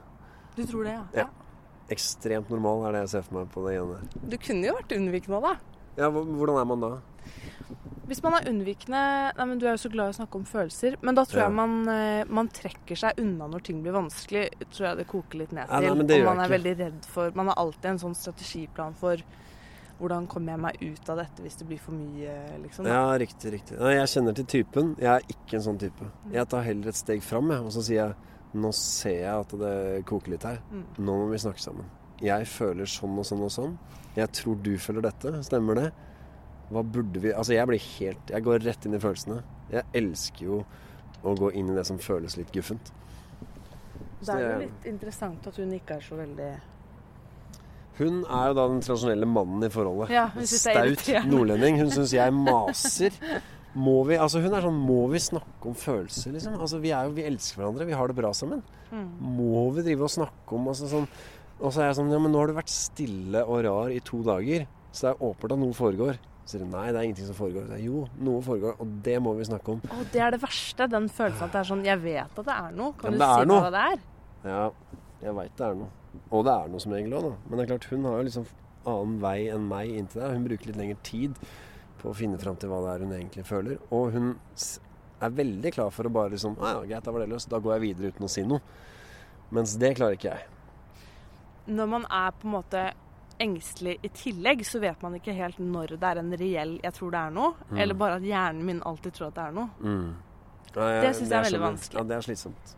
Du 0.56 0.62
tror 0.64 0.84
det, 0.84 0.92
Ja. 0.94 1.04
ja. 1.24 1.28
Ekstremt 1.90 2.48
normal 2.48 2.86
er 2.88 2.92
det 2.92 3.00
jeg 3.02 3.08
ser 3.10 3.22
for 3.22 3.34
meg 3.40 3.50
på 3.52 3.64
det 3.66 3.74
igjen. 3.76 4.30
Du 4.30 4.36
kunne 4.38 4.64
jo 4.64 4.74
vært 4.74 4.94
unnvikende 4.96 5.42
da. 5.42 5.56
Ja, 5.98 6.08
hvordan 6.10 6.60
er 6.60 6.64
man 6.64 6.80
da? 6.80 6.92
Hvis 8.06 8.22
man 8.22 8.34
er 8.34 8.48
unnvikende 8.50 9.32
Nei, 9.36 9.44
men 9.46 9.58
Du 9.58 9.66
er 9.66 9.76
jo 9.76 9.88
så 9.88 9.90
glad 9.90 10.08
i 10.08 10.12
å 10.12 10.26
snakke 10.26 10.34
om 10.36 10.44
følelser. 10.44 10.96
Men 11.02 11.14
da 11.14 11.24
tror 11.24 11.40
Ja. 11.40 11.46
jeg 11.48 11.52
man, 11.54 11.88
eh, 11.88 12.24
man 12.28 12.48
trekker 12.48 12.96
seg 12.96 13.18
unna 13.18 13.46
når 13.48 13.62
ting 13.62 13.82
blir 13.82 13.92
vanskelig. 13.92 14.50
Tror 14.70 14.88
jeg 14.88 14.96
det 14.98 15.06
koker 15.08 15.38
litt 15.38 15.52
ned 15.52 15.68
Ja, 15.68 15.80
til. 15.80 15.88
nei, 15.88 15.94
men 15.96 16.06
det 16.06 16.20
og 16.20 16.36
man 16.36 16.38
er 16.44 16.48
jeg 16.48 16.60
veldig 16.60 16.78
redd 16.78 17.04
for 17.04 17.30
Man 17.34 17.46
har 17.46 17.54
alltid 17.56 17.84
en 17.84 17.98
sånn 17.98 18.14
strategiplan 18.16 18.94
for 18.94 19.16
hvordan 19.98 20.26
kommer 20.30 20.54
jeg 20.54 20.62
meg 20.64 20.80
ut 20.82 21.10
av 21.12 21.20
dette 21.22 21.44
hvis 21.44 21.58
det 21.60 21.66
blir 21.68 21.80
for 21.80 21.96
mye, 21.96 22.36
liksom. 22.64 22.88
Ja, 22.90 23.06
riktig, 23.20 23.52
riktig. 23.54 23.78
Nei, 23.80 23.94
jeg 23.96 24.12
kjenner 24.14 24.36
til 24.36 24.48
typen. 24.50 24.94
Jeg 25.00 25.10
er 25.12 25.34
ikke 25.36 25.58
en 25.58 25.66
sånn 25.68 25.80
type. 25.80 26.08
Jeg 26.34 26.50
tar 26.50 26.64
heller 26.66 26.90
et 26.90 26.98
steg 26.98 27.22
fram, 27.24 27.52
jeg, 27.54 27.66
og 27.66 27.74
så 27.74 27.84
sier 27.86 28.00
jeg 28.02 28.32
nå 28.54 28.70
ser 28.78 29.20
jeg 29.24 29.34
at 29.34 29.52
det 29.58 29.76
koker 30.06 30.34
litt 30.34 30.46
her. 30.46 30.60
Mm. 30.70 30.82
Nå 31.02 31.18
må 31.18 31.28
vi 31.32 31.40
snakke 31.42 31.62
sammen. 31.62 31.86
Jeg 32.22 32.46
føler 32.46 32.88
sånn 32.88 33.18
og 33.18 33.26
sånn 33.26 33.42
og 33.42 33.52
sånn. 33.52 33.78
Jeg 34.14 34.30
tror 34.38 34.58
du 34.62 34.74
føler 34.78 35.08
dette. 35.08 35.32
Stemmer 35.46 35.80
det? 35.80 35.88
Hva 36.70 36.84
burde 36.86 37.20
vi 37.20 37.32
Altså, 37.34 37.52
jeg 37.52 37.68
blir 37.68 37.82
helt 37.98 38.30
Jeg 38.32 38.44
går 38.46 38.62
rett 38.64 38.86
inn 38.86 38.96
i 38.96 39.00
følelsene. 39.02 39.42
Jeg 39.74 39.84
elsker 40.00 40.46
jo 40.46 40.60
å 41.24 41.34
gå 41.36 41.50
inn 41.58 41.72
i 41.72 41.76
det 41.76 41.84
som 41.88 41.98
føles 42.00 42.36
litt 42.38 42.52
guffent. 42.54 42.92
Det 44.24 44.32
er 44.32 44.44
jo 44.44 44.60
litt 44.62 44.86
interessant 44.88 45.46
at 45.48 45.58
hun 45.60 45.72
ikke 45.76 45.98
er 45.98 46.04
så 46.04 46.16
veldig 46.16 46.50
Hun 47.98 48.22
er 48.26 48.48
jo 48.50 48.54
da 48.58 48.64
den 48.72 48.80
tradisjonelle 48.82 49.26
mannen 49.30 49.62
i 49.66 49.70
forholdet. 49.70 50.10
Ja, 50.10 50.24
Staut 50.42 51.04
nordlending. 51.30 51.76
Hun 51.78 51.92
syns 51.94 52.14
jeg 52.16 52.32
maser. 52.48 53.14
Må 53.74 53.96
vi, 54.06 54.14
altså 54.22 54.38
hun 54.42 54.52
er 54.54 54.62
sånn 54.62 54.76
Må 54.86 55.00
vi 55.10 55.18
snakke 55.18 55.66
om 55.66 55.74
følelser, 55.74 56.30
liksom? 56.36 56.54
Altså 56.62 56.78
Vi 56.82 56.92
er 56.94 57.08
jo, 57.08 57.14
vi 57.16 57.24
elsker 57.26 57.58
hverandre. 57.62 57.86
Vi 57.88 57.96
har 57.98 58.06
det 58.10 58.14
bra 58.18 58.30
sammen. 58.34 58.60
Mm. 58.92 59.08
Må 59.38 59.64
vi 59.74 59.82
drive 59.88 60.06
og 60.06 60.12
snakke 60.14 60.54
om 60.54 60.68
altså 60.70 60.86
sånn 60.92 61.08
Og 61.58 61.72
så 61.74 61.82
er 61.82 61.88
jeg 61.88 61.96
sånn 61.98 62.12
Ja, 62.14 62.20
men 62.22 62.30
nå 62.30 62.38
har 62.38 62.52
du 62.52 62.54
vært 62.54 62.70
stille 62.70 63.42
og 63.46 63.64
rar 63.66 63.90
i 63.90 63.98
to 64.06 64.20
dager. 64.26 64.66
Så 64.94 65.08
det 65.08 65.10
er 65.16 65.24
åpenbart 65.26 65.56
at 65.56 65.62
noe 65.64 65.74
foregår. 65.74 66.20
Så 66.44 66.54
sier 66.54 66.62
hun 66.62 66.70
nei, 66.76 66.84
det 66.92 67.00
er 67.00 67.06
ingenting 67.08 67.26
som 67.32 67.38
foregår. 67.38 67.66
Så 67.72 67.80
jo, 67.82 68.04
noe 68.22 68.42
foregår, 68.46 68.76
og 68.78 68.94
det 69.02 69.16
må 69.24 69.32
vi 69.38 69.46
snakke 69.48 69.74
om. 69.74 69.82
Å, 69.90 70.02
det 70.12 70.20
er 70.22 70.34
det 70.36 70.42
verste. 70.44 70.86
Den 70.92 71.08
følelsen 71.10 71.46
at 71.48 71.54
det 71.56 71.62
er 71.64 71.68
sånn 71.72 71.84
Jeg 71.88 72.02
vet 72.04 72.38
at 72.42 72.46
det 72.50 72.56
er 72.60 72.74
noe. 72.78 72.94
Kan 73.00 73.16
Ja, 73.18 73.18
du 73.18 73.42
si 73.42 73.48
noe. 73.50 73.62
hva 73.64 73.70
det 73.74 73.84
er? 73.90 74.02
Ja, 74.44 74.64
jeg 75.24 75.34
veit 75.40 75.54
det 75.58 75.66
er 75.72 75.78
noe. 75.82 75.90
Og 76.30 76.44
det 76.46 76.52
er 76.54 76.68
noe 76.72 76.80
som 76.80 76.92
regel 76.92 77.12
òg, 77.18 77.22
da. 77.28 77.36
Men 77.48 77.58
det 77.58 77.64
er 77.64 77.70
klart, 77.76 77.88
hun 77.90 78.04
har 78.04 78.16
jo 78.18 78.26
liksom 78.28 78.46
annen 78.86 79.20
vei 79.20 79.48
enn 79.48 79.68
meg 79.68 79.88
inntil 79.98 80.20
det. 80.22 80.32
Hun 80.34 80.44
bruker 80.48 80.66
litt 80.66 80.76
lengre 80.80 80.96
tid 81.02 81.38
på 82.02 82.10
å 82.10 82.14
finne 82.16 82.38
fram 82.38 82.56
til 82.60 82.68
hva 82.68 82.80
det 82.84 82.90
er 82.94 83.04
hun 83.06 83.12
egentlig 83.16 83.44
føler. 83.48 83.78
Og 83.90 84.12
hun 84.12 84.34
er 85.24 85.30
veldig 85.30 85.72
klar 85.72 85.90
for 85.94 86.04
å 86.04 86.12
bare 86.12 86.34
liksom 86.34 86.56
ah, 86.60 86.82
ja, 86.82 86.82
greit, 86.84 87.04
da 87.06 87.14
var 87.14 87.24
det 87.24 87.30
løst. 87.32 87.48
Da 87.50 87.58
går 87.64 87.76
jeg 87.78 87.84
videre 87.86 88.12
uten 88.12 88.26
å 88.26 88.28
si 88.28 88.42
noe. 88.44 88.60
Mens 89.54 89.76
det 89.80 89.94
klarer 89.96 90.18
ikke 90.18 90.34
jeg. 90.34 90.46
Når 91.66 91.86
man 91.88 92.04
er 92.12 92.30
på 92.36 92.48
en 92.48 92.54
måte 92.58 92.84
engstelig 93.40 93.96
i 94.04 94.10
tillegg, 94.14 94.62
så 94.68 94.78
vet 94.82 95.00
man 95.02 95.16
ikke 95.18 95.32
helt 95.34 95.58
når 95.58 95.96
det 95.96 96.10
er 96.10 96.18
en 96.20 96.32
reell 96.38 96.78
'jeg 96.82 96.92
tror 96.94 97.10
det 97.10 97.18
er 97.20 97.30
noe', 97.30 97.54
Mm. 97.70 97.78
eller 97.78 97.94
bare 97.94 98.14
at 98.16 98.22
hjernen 98.22 98.64
min 98.64 98.80
alltid 98.82 99.12
tror 99.12 99.26
at 99.28 99.34
det 99.34 99.44
er 99.44 99.52
noe. 99.52 99.70
Mm. 99.80 100.14
Ja, 100.76 101.00
Det 101.00 101.16
synes 101.16 101.30
jeg 101.30 101.38
er 101.38 101.42
veldig 101.50 101.60
vanskelig. 101.60 101.98
Ja, 101.98 102.02
det 102.04 102.16
er 102.16 102.20
slitsomt. 102.20 102.74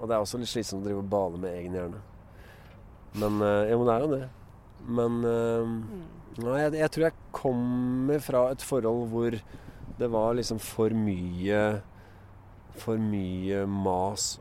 Og 0.00 0.08
det 0.08 0.14
er 0.14 0.20
også 0.20 0.38
litt 0.38 0.48
slitsomt 0.48 0.82
å 0.82 0.84
drive 0.84 0.98
og 0.98 1.10
bale 1.10 1.38
med 1.38 1.50
egen 1.58 1.72
hjerne. 1.72 2.00
Men 3.18 3.40
uh, 3.42 3.64
Jo, 3.68 3.78
men 3.80 3.88
det 3.88 3.94
er 3.94 4.04
jo 4.04 4.10
det. 4.14 4.24
Men 4.98 5.16
eh, 5.26 5.72
Nei, 6.38 6.58
jeg, 6.62 6.74
jeg 6.78 6.90
tror 6.94 7.04
jeg 7.08 7.30
kommer 7.34 8.20
fra 8.22 8.42
et 8.52 8.62
forhold 8.62 9.08
hvor 9.10 9.34
det 9.98 10.08
var 10.12 10.36
liksom 10.38 10.60
for 10.62 10.94
mye 10.94 11.62
For 12.78 13.00
mye 13.02 13.64
mas 13.66 14.36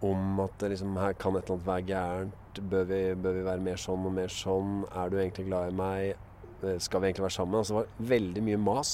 om 0.00 0.40
at 0.40 0.54
det 0.62 0.70
liksom 0.72 0.96
her 0.96 1.16
kan 1.18 1.34
et 1.36 1.42
eller 1.42 1.56
annet 1.56 1.66
være 1.66 1.86
gærent. 1.88 2.58
Bør 2.70 2.84
vi, 2.86 3.00
bør 3.18 3.34
vi 3.34 3.40
være 3.48 3.62
mer 3.66 3.80
sånn 3.82 4.04
og 4.06 4.12
mer 4.14 4.30
sånn? 4.30 4.76
Er 4.94 5.10
du 5.10 5.16
egentlig 5.18 5.48
glad 5.48 5.72
i 5.72 5.74
meg? 5.74 6.28
Eh, 6.62 6.76
Skal 6.78 7.02
vi 7.02 7.08
egentlig 7.08 7.24
være 7.26 7.34
sammen? 7.34 7.58
Altså 7.58 7.74
det 7.74 7.80
var 7.80 8.12
veldig 8.12 8.44
mye 8.46 8.60
mas 8.62 8.92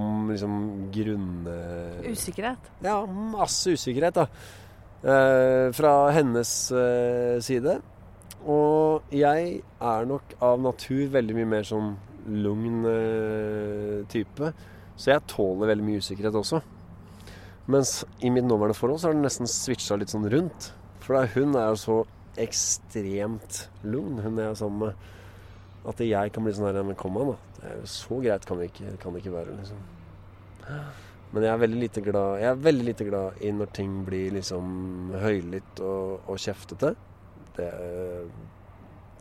om 0.00 0.30
liksom 0.30 0.56
grunne... 0.94 1.58
Usikkerhet. 2.08 2.72
Ja, 2.80 2.96
masse 3.06 3.74
usikkerhet, 3.76 4.22
da. 4.22 4.26
Eh, 5.00 5.68
fra 5.76 5.94
hennes 6.16 6.54
eh, 6.72 7.36
side. 7.44 7.76
Og 8.48 9.12
jeg 9.12 9.60
er 9.60 10.06
nok 10.08 10.36
av 10.40 10.60
natur 10.64 11.10
veldig 11.12 11.36
mye 11.36 11.50
mer 11.50 11.66
sånn 11.68 11.94
lugn 12.30 12.84
eh, 12.88 13.96
type. 14.12 14.52
Så 14.96 15.12
jeg 15.12 15.26
tåler 15.30 15.72
veldig 15.72 15.86
mye 15.86 16.00
usikkerhet 16.00 16.38
også. 16.40 16.60
Mens 17.70 18.00
i 18.24 18.30
mitt 18.32 18.46
nåværende 18.48 18.76
forhold 18.76 19.00
så 19.00 19.10
har 19.10 19.16
det 19.16 19.24
nesten 19.24 19.48
switcha 19.50 19.98
litt 20.00 20.12
sånn 20.12 20.28
rundt. 20.32 20.70
For 21.04 21.20
hun 21.34 21.56
er 21.58 21.70
jo 21.72 21.80
så 21.80 21.98
ekstremt 22.40 23.64
lugn, 23.82 24.20
hun 24.22 24.38
jeg 24.38 24.48
er 24.48 24.58
sammen 24.58 24.86
med, 24.86 25.06
at 25.90 26.00
jeg 26.04 26.32
kan 26.32 26.44
bli 26.44 26.52
sånn 26.54 26.68
her 26.68 26.84
Men 26.84 26.98
kom 26.98 27.16
da. 27.16 27.36
Det 27.56 27.68
er 27.68 27.78
jo 27.80 27.92
så 27.92 28.18
greit 28.22 28.46
kan 28.48 28.60
det 28.60 28.70
ikke, 28.70 28.96
kan 29.00 29.14
det 29.14 29.22
ikke 29.22 29.36
være, 29.36 29.56
liksom. 29.58 29.80
Men 31.30 31.46
jeg 31.46 31.50
er 31.52 31.60
veldig 31.62 31.78
lite 31.80 32.02
glad 32.04 32.40
Jeg 32.42 32.48
er 32.50 32.64
veldig 32.64 32.84
lite 32.84 33.04
glad 33.06 33.42
i 33.42 33.50
når 33.54 33.70
ting 33.74 33.92
blir 34.06 34.34
liksom 34.34 35.14
høylytt 35.22 35.82
og, 35.82 36.26
og 36.30 36.40
kjeftete. 36.42 36.94
Det 37.56 37.68
eh, 37.68 38.28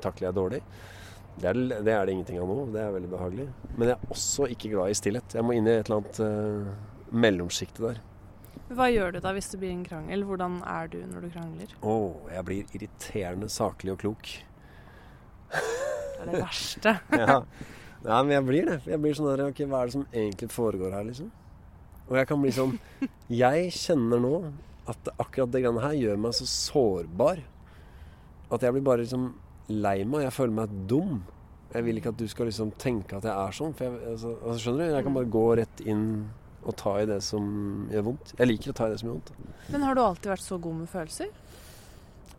takler 0.04 0.30
jeg 0.30 0.38
dårlig. 0.38 0.62
Det 1.40 1.48
er, 1.48 1.60
det 1.86 1.94
er 1.94 2.06
det 2.06 2.14
ingenting 2.14 2.40
av 2.42 2.52
nå. 2.52 2.68
Det 2.74 2.82
er 2.84 2.94
veldig 2.96 3.10
behagelig. 3.14 3.48
Men 3.78 3.92
jeg 3.92 3.96
er 3.96 4.14
også 4.16 4.48
ikke 4.52 4.74
glad 4.74 4.92
i 4.92 4.98
stillhet. 5.00 5.36
Jeg 5.38 5.46
må 5.46 5.56
inn 5.56 5.70
i 5.70 5.78
et 5.78 5.88
eller 5.88 6.02
annet 6.02 6.20
uh, 6.20 7.14
mellomsjikte 7.16 7.86
der. 7.86 8.02
Hva 8.76 8.90
gjør 8.92 9.16
du 9.16 9.20
da 9.24 9.32
hvis 9.34 9.48
det 9.54 9.62
blir 9.62 9.72
en 9.72 9.86
krangel? 9.86 10.26
Hvordan 10.28 10.60
er 10.68 10.92
du 10.92 11.00
når 11.08 11.26
du 11.26 11.30
krangler? 11.34 11.76
Å, 11.80 11.96
jeg 12.36 12.48
blir 12.50 12.76
irriterende 12.78 13.50
saklig 13.50 13.96
og 13.96 14.02
klok. 14.04 14.32
Det 15.50 16.26
er 16.26 16.34
det 16.34 16.42
verste. 16.44 16.96
ja. 17.22 17.40
Nei, 18.04 18.20
men 18.24 18.34
jeg 18.36 18.48
blir 18.48 18.68
det. 18.70 18.80
Jeg 18.88 19.02
blir 19.04 19.16
sånn 19.16 19.30
der 19.32 19.46
Ok, 19.48 19.64
hva 19.68 19.82
er 19.82 19.90
det 19.90 19.96
som 19.96 20.06
egentlig 20.12 20.52
foregår 20.54 20.94
her, 20.96 21.08
liksom? 21.08 21.32
Og 22.10 22.18
jeg 22.20 22.30
kan 22.30 22.44
bli 22.44 22.52
sånn 22.56 22.76
Jeg 23.42 23.72
kjenner 23.76 24.22
nå 24.24 24.36
at 24.90 25.12
akkurat 25.16 25.52
det 25.54 25.64
greiene 25.64 25.84
her 25.84 25.98
gjør 25.98 26.22
meg 26.26 26.36
så 26.38 26.48
sårbar 26.50 27.42
at 28.50 28.62
jeg 28.66 28.74
blir 28.76 28.86
bare 28.86 29.04
liksom 29.04 29.24
lei 29.70 30.00
meg. 30.04 30.20
Jeg 30.28 30.36
føler 30.36 30.54
meg 30.62 30.68
dum. 30.90 31.12
Jeg 31.70 31.82
vil 31.86 31.96
ikke 32.02 32.14
at 32.14 32.18
du 32.18 32.28
skal 32.32 32.46
liksom 32.50 32.70
tenke 32.82 33.12
at 33.20 33.26
jeg 33.30 33.36
er 33.36 33.52
sånn. 33.56 33.74
For 33.78 33.84
jeg, 33.86 33.92
altså, 34.16 34.30
altså, 34.42 34.60
skjønner 34.64 34.80
du? 34.82 34.86
Jeg 34.96 35.06
kan 35.06 35.16
bare 35.20 35.34
gå 35.38 35.46
rett 35.62 35.78
inn 35.86 36.06
og 36.60 36.74
ta 36.80 36.92
i 37.00 37.08
det 37.08 37.22
som 37.24 37.44
gjør 37.94 38.04
vondt. 38.10 38.28
Jeg 38.40 38.48
liker 38.50 38.70
å 38.74 38.76
ta 38.80 38.84
i 38.90 38.92
det 38.94 39.00
som 39.02 39.08
gjør 39.10 39.18
vondt. 39.20 39.30
Men 39.70 39.82
har 39.86 39.94
du 39.96 40.02
alltid 40.04 40.30
vært 40.34 40.48
så 40.48 40.56
god 40.62 40.76
med 40.82 40.90
følelser? 40.92 41.30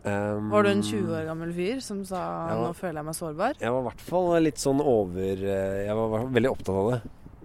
Um, 0.00 0.48
Var 0.48 0.64
du 0.64 0.68
en 0.70 0.82
20 0.82 1.12
år 1.12 1.26
gammel 1.28 1.50
fyr 1.52 1.80
som 1.84 1.98
sa 2.08 2.16
var, 2.48 2.56
'nå 2.56 2.72
føler 2.72 2.96
jeg 3.02 3.04
meg 3.04 3.16
sårbar'? 3.18 3.58
Jeg 3.60 3.70
var 3.70 3.80
i 3.82 3.84
hvert 3.84 4.00
fall 4.00 4.40
litt 4.40 4.56
sånn 4.56 4.80
over 4.80 5.36
eh, 5.44 5.84
Jeg 5.84 5.94
var 5.98 6.24
veldig 6.24 6.50
opptatt 6.50 6.76
av 6.80 6.90
det. 6.94 7.00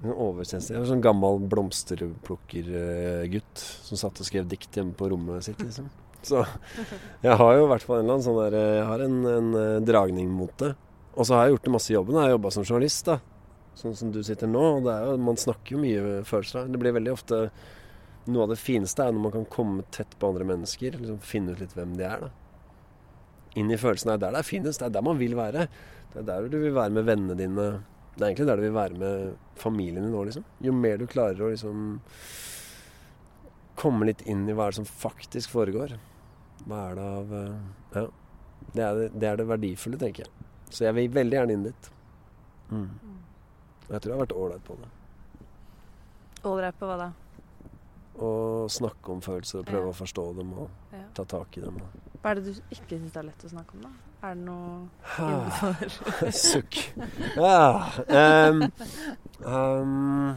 Oversensitiv. 0.06 0.75
Jeg 0.75 0.80
var 0.80 0.88
sånn 0.88 1.04
gammel 1.04 1.39
blomsterplukkergutt 1.51 3.60
som 3.60 3.97
satt 3.99 4.19
og 4.21 4.25
skrev 4.28 4.47
dikt 4.47 4.71
hjemme 4.71 4.93
på 4.95 5.10
rommet 5.12 5.43
sitt, 5.43 5.60
liksom. 5.60 5.89
Så 6.26 6.42
jeg 7.26 7.38
har 7.38 7.54
jo 7.58 7.68
i 7.68 7.70
hvert 7.70 7.86
fall 7.86 8.00
en 8.00 8.06
eller 8.06 8.18
annen 8.18 8.26
sånn 8.26 8.42
der 8.42 8.58
Jeg 8.58 8.90
har 8.90 9.06
en, 9.06 9.22
en 9.30 9.56
eh, 9.60 9.86
dragning 9.86 10.32
mot 10.34 10.54
det. 10.62 10.74
Og 11.16 11.28
så 11.28 11.38
har 11.38 11.46
jeg 11.46 11.56
gjort 11.56 11.68
det 11.68 11.74
masse 11.78 11.92
i 11.92 11.96
jobben. 11.96 12.18
Jeg 12.18 12.28
har 12.28 12.36
jobba 12.36 12.52
som 12.52 12.66
journalist, 12.66 13.08
da. 13.08 13.20
Sånn 13.76 13.96
som 13.96 14.12
du 14.12 14.22
sitter 14.24 14.50
nå. 14.52 14.64
Og 14.80 14.90
jo, 14.90 15.16
man 15.22 15.40
snakker 15.40 15.76
jo 15.76 15.82
mye 15.84 16.22
følelser. 16.28 16.70
Det 16.72 16.82
blir 16.82 16.96
veldig 16.96 17.16
ofte 17.16 17.48
Noe 18.26 18.48
av 18.48 18.56
det 18.56 18.58
fineste 18.58 19.04
er 19.06 19.12
når 19.14 19.22
man 19.22 19.34
kan 19.36 19.44
komme 19.54 19.84
tett 19.94 20.16
på 20.18 20.32
andre 20.32 20.48
mennesker. 20.50 20.96
Liksom 20.98 21.20
finne 21.22 21.54
ut 21.54 21.60
litt 21.62 21.76
hvem 21.78 21.92
de 22.00 22.08
er, 22.10 22.24
da. 22.26 22.32
Inn 23.62 23.70
i 23.70 23.78
følelsene. 23.78 24.16
Det 24.16 24.18
er 24.18 24.24
der 24.24 24.34
det 24.34 24.42
er 24.42 24.48
finest. 24.48 24.82
Det 24.82 24.88
er 24.88 24.96
der 24.96 25.06
man 25.06 25.20
vil 25.20 25.36
være. 25.38 25.68
Det 26.14 26.24
er 26.24 26.26
der 26.32 26.48
du 26.50 26.58
vil 26.58 26.74
være 26.74 26.96
med 26.96 27.06
vennene 27.06 27.38
dine. 27.38 27.68
Det 28.16 28.24
er 28.24 28.32
egentlig 28.32 28.48
der 28.50 28.58
du 28.58 28.66
vil 28.66 28.76
være 28.80 28.98
med 28.98 29.38
familien 29.62 30.08
din 30.08 30.18
òg, 30.18 30.26
liksom. 30.32 30.48
Jo 30.66 30.74
mer 30.74 30.98
du 30.98 31.06
klarer 31.12 31.46
å 31.46 31.52
liksom 31.54 32.02
komme 33.78 34.08
litt 34.10 34.24
inn 34.26 34.48
i 34.50 34.56
hva 34.56 34.72
er 34.72 34.78
som 34.80 34.88
faktisk 34.88 35.54
foregår. 35.54 35.98
Hva 36.65 36.80
er 36.91 36.95
det 36.97 37.04
av 37.19 37.34
eh, 37.34 37.58
Ja. 37.95 38.06
Det 38.75 38.84
er 38.84 38.95
det, 38.97 39.10
det 39.21 39.28
er 39.30 39.36
det 39.39 39.45
verdifulle, 39.47 39.97
tenker 40.01 40.25
jeg. 40.25 40.32
Så 40.73 40.84
jeg 40.88 40.95
vil 40.97 41.10
veldig 41.13 41.38
gjerne 41.38 41.54
inn 41.54 41.63
dit. 41.67 41.89
Mm. 42.71 42.88
Og 43.86 43.91
jeg 43.93 44.01
tror 44.01 44.10
jeg 44.12 44.17
har 44.17 44.23
vært 44.25 44.34
ålreit 44.41 44.63
på 44.65 44.78
det. 44.82 44.89
Ålreit 46.49 46.80
på 46.80 46.89
hva 46.89 46.97
da? 47.04 47.12
Å 48.25 48.30
snakke 48.71 49.12
om 49.13 49.21
følelser 49.21 49.60
og 49.62 49.65
prøve 49.69 49.86
Ja. 49.86 49.91
å 49.93 49.99
forstå 50.01 50.25
dem 50.38 50.54
og 50.54 50.69
Ja. 50.95 51.04
ta 51.13 51.23
tak 51.25 51.58
i 51.58 51.62
dem. 51.62 51.78
Hva 52.23 52.32
er 52.32 52.36
det 52.41 52.45
du 52.45 52.62
ikke 52.73 52.97
syns 52.99 53.15
er 53.17 53.23
lett 53.30 53.45
å 53.45 53.49
snakke 53.54 53.75
om, 53.78 53.82
da? 53.86 53.89
Er 54.25 54.34
det 54.36 54.43
noe 54.45 54.89
Ah. 55.19 55.30
innenfor 55.30 56.32
Sukk. 56.49 56.78
Ja 57.36 57.89
um, 58.49 58.63
um, 59.45 60.36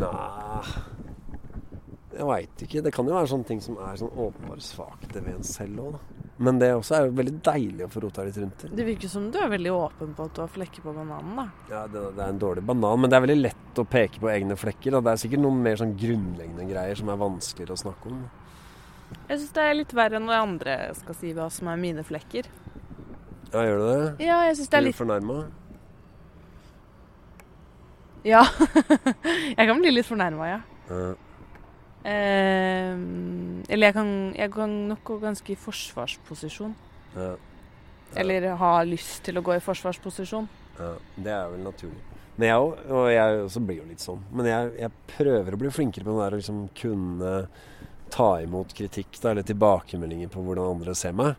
Nei 0.00 0.62
Jeg 2.20 2.28
veit 2.28 2.62
ikke. 2.66 2.80
Det 2.84 2.90
kan 2.92 3.06
jo 3.08 3.14
være 3.16 3.28
sånne 3.30 3.48
ting 3.48 3.60
som 3.64 3.78
er 3.80 3.94
sånn 3.96 4.10
åpenbare 4.12 4.60
svakheter 4.60 5.22
ved 5.24 5.38
en 5.38 5.46
selv 5.46 5.84
òg, 5.86 5.94
da. 5.94 6.26
Men 6.40 6.58
det 6.60 6.68
også 6.72 6.94
er 6.96 7.06
jo 7.06 7.14
veldig 7.16 7.32
deilig 7.44 7.84
å 7.84 7.88
få 7.92 8.00
rota 8.04 8.24
litt 8.24 8.36
rundt 8.40 8.64
i. 8.64 8.70
Det 8.76 8.84
virker 8.84 9.10
som 9.12 9.26
du 9.32 9.38
er 9.40 9.48
veldig 9.52 9.72
åpen 9.76 10.12
på 10.16 10.26
at 10.28 10.36
du 10.36 10.40
har 10.42 10.50
flekker 10.52 10.84
på 10.84 10.92
bananen, 10.96 11.32
da. 11.36 11.46
Ja, 11.72 11.82
det, 11.88 12.02
det 12.16 12.24
er 12.24 12.34
en 12.34 12.40
dårlig 12.40 12.64
banan, 12.68 13.00
men 13.00 13.12
det 13.12 13.16
er 13.16 13.24
veldig 13.24 13.38
lett 13.40 13.80
å 13.80 13.84
peke 13.88 14.20
på 14.20 14.30
egne 14.32 14.56
flekker. 14.60 14.96
Da. 14.96 15.02
det 15.04 15.14
er 15.14 15.22
sikkert 15.24 15.44
noen 15.46 15.62
mer 15.64 15.80
sånn 15.80 15.96
grunnleggende 16.00 16.68
greier 16.68 17.00
som 17.00 17.12
er 17.12 17.20
vanskeligere 17.20 17.76
å 17.76 17.82
snakke 17.84 18.12
om. 18.12 18.20
Jeg 19.28 19.40
syns 19.40 19.56
det 19.56 19.64
er 19.64 19.78
litt 19.80 19.96
verre 19.96 20.20
enn 20.20 20.28
når 20.28 20.42
andre 20.42 20.76
skal 21.00 21.16
si 21.22 21.32
hva 21.36 21.48
som 21.52 21.72
er 21.72 21.80
mine 21.80 22.04
flekker. 22.08 22.52
Ja, 23.50 23.64
gjør 23.64 23.80
du 23.80 23.86
det? 23.88 24.28
Ja, 24.28 24.42
jeg 24.48 24.60
synes 24.60 24.68
det 24.68 24.76
er 24.76 24.84
Blir 24.84 24.92
litt 24.92 25.00
du 25.00 25.02
fornærma? 25.02 25.40
Ja. 28.28 28.44
jeg 29.58 29.64
kan 29.64 29.80
bli 29.80 29.96
litt 29.96 30.08
fornærma, 30.08 30.52
ja. 30.52 30.62
Ja. 30.92 31.10
Eh, 32.04 32.92
eller 33.68 33.90
jeg 33.90 33.96
kan, 33.96 34.12
jeg 34.36 34.52
kan 34.54 34.76
nok 34.90 35.02
gå 35.04 35.18
ganske 35.22 35.52
i 35.52 35.58
forsvarsposisjon. 35.58 36.74
Ja. 37.16 37.34
Eller 38.20 38.48
ha 38.58 38.70
lyst 38.86 39.20
til 39.26 39.38
å 39.38 39.44
gå 39.44 39.54
i 39.54 39.62
forsvarsposisjon. 39.62 40.48
Ja, 40.80 40.94
det 41.16 41.34
er 41.34 41.52
vel 41.52 41.62
naturlig. 41.66 42.00
Men 42.40 42.48
jeg 42.48 42.64
òg, 42.64 42.82
og 42.96 43.06
jeg 43.12 43.40
også 43.44 43.60
blir 43.68 43.82
jo 43.82 43.86
litt 43.90 44.02
sånn. 44.02 44.20
Men 44.32 44.48
jeg, 44.48 44.72
jeg 44.80 45.06
prøver 45.12 45.54
å 45.54 45.60
bli 45.60 45.72
flinkere 45.76 46.06
på 46.06 46.14
det 46.14 46.22
der 46.24 46.36
å 46.36 46.40
liksom 46.40 46.60
kunne 46.78 47.32
ta 48.10 48.30
imot 48.42 48.72
kritikk 48.74 49.18
da, 49.20 49.34
eller 49.34 49.46
tilbakemeldinger 49.46 50.30
på 50.32 50.42
hvordan 50.46 50.78
andre 50.78 50.94
ser 50.98 51.12
meg. 51.16 51.34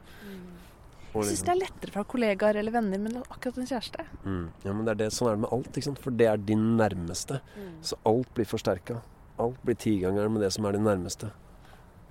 Og 1.11 1.25
Jeg 1.25 1.27
syns 1.27 1.41
liksom, 1.41 1.47
det 1.47 1.53
er 1.53 1.59
lettere 1.65 1.93
fra 1.95 2.03
kollegaer 2.07 2.59
eller 2.61 2.71
venner, 2.71 3.01
men 3.03 3.17
akkurat 3.25 3.57
en 3.59 3.67
kjæreste 3.67 4.05
mm, 4.23 4.45
ja, 4.63 4.71
men 4.71 4.85
det 4.87 4.93
er 4.93 4.99
det, 5.01 5.07
sånn 5.11 5.27
er 5.27 5.33
det 5.35 5.41
med 5.43 5.55
alt, 5.57 5.71
ikke 5.73 5.87
sant? 5.89 5.99
for 6.05 6.15
det 6.21 6.27
er 6.31 6.45
din 6.51 6.61
nærmeste. 6.79 7.41
Så 7.83 7.97
alt 8.07 8.29
blir 8.37 8.47
forsterka. 8.47 9.01
Alt 9.41 9.61
blir 9.65 9.77
tigangeren 9.79 10.33
med 10.35 10.43
det 10.45 10.51
som 10.53 10.65
er 10.69 10.75
de 10.77 10.83
nærmeste. 10.85 11.31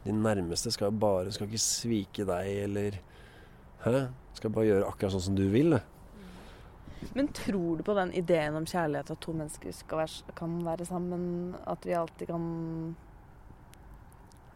De 0.04 0.12
nærmeste 0.16 0.72
skal 0.72 0.88
jo 0.90 0.98
bare 1.02 1.32
Skal 1.32 1.46
ikke 1.50 1.60
svike 1.62 2.24
deg 2.28 2.50
eller 2.64 2.96
Hæ? 3.84 4.06
Skal 4.36 4.52
bare 4.54 4.68
gjøre 4.70 4.88
akkurat 4.88 5.14
sånn 5.14 5.26
som 5.28 5.36
du 5.38 5.46
vil. 5.52 5.74
det. 5.76 5.82
Men 7.16 7.28
tror 7.32 7.78
du 7.78 7.82
på 7.84 7.94
den 7.96 8.10
ideen 8.16 8.56
om 8.58 8.66
kjærlighet, 8.68 9.10
at 9.10 9.20
to 9.24 9.32
mennesker 9.32 9.72
være, 9.96 10.34
kan 10.36 10.58
være 10.66 10.84
sammen? 10.84 11.54
At 11.66 11.86
vi 11.88 11.96
alltid 11.96 12.26
kan 12.28 12.44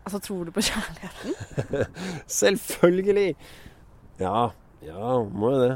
Altså, 0.04 0.18
tror 0.20 0.44
du 0.44 0.50
på 0.52 0.60
kjærligheten? 0.60 1.86
Selvfølgelig! 2.42 3.36
Ja, 4.20 4.50
ja, 4.84 5.22
må 5.24 5.50
jo 5.54 5.60
det. 5.62 5.74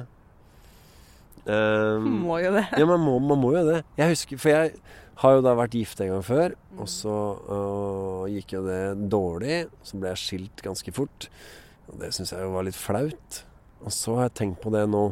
Um, 1.48 2.02
Må 2.28 2.37
jo 2.38 2.50
det. 2.52 2.66
ja, 2.76 2.84
man 2.84 3.00
må, 3.00 3.18
man 3.18 3.40
må 3.40 3.54
jo 3.56 3.62
det. 3.64 3.78
Jeg 3.96 4.08
husker, 4.12 4.38
For 4.38 4.48
jeg 4.52 4.72
har 5.18 5.35
jo 5.35 5.42
da 5.42 5.54
vært 5.59 5.74
gift 5.74 6.00
en 6.02 6.12
gang 6.12 6.22
før, 6.22 6.54
og 6.78 6.88
så 6.90 7.14
øh, 7.50 8.28
gikk 8.31 8.54
jo 8.54 8.62
det 8.66 8.83
dårlig. 9.11 9.57
Så 9.83 9.98
ble 9.98 10.12
jeg 10.12 10.22
skilt 10.22 10.62
ganske 10.62 10.94
fort. 10.94 11.26
Og 11.88 11.98
det 12.02 12.12
syns 12.14 12.33
jeg 12.35 12.44
jo 12.44 12.52
var 12.54 12.66
litt 12.68 12.78
flaut. 12.78 13.40
Og 13.83 13.94
så 13.94 14.14
har 14.18 14.28
jeg 14.28 14.37
tenkt 14.42 14.62
på 14.62 14.72
det 14.74 14.85
nå. 14.90 15.09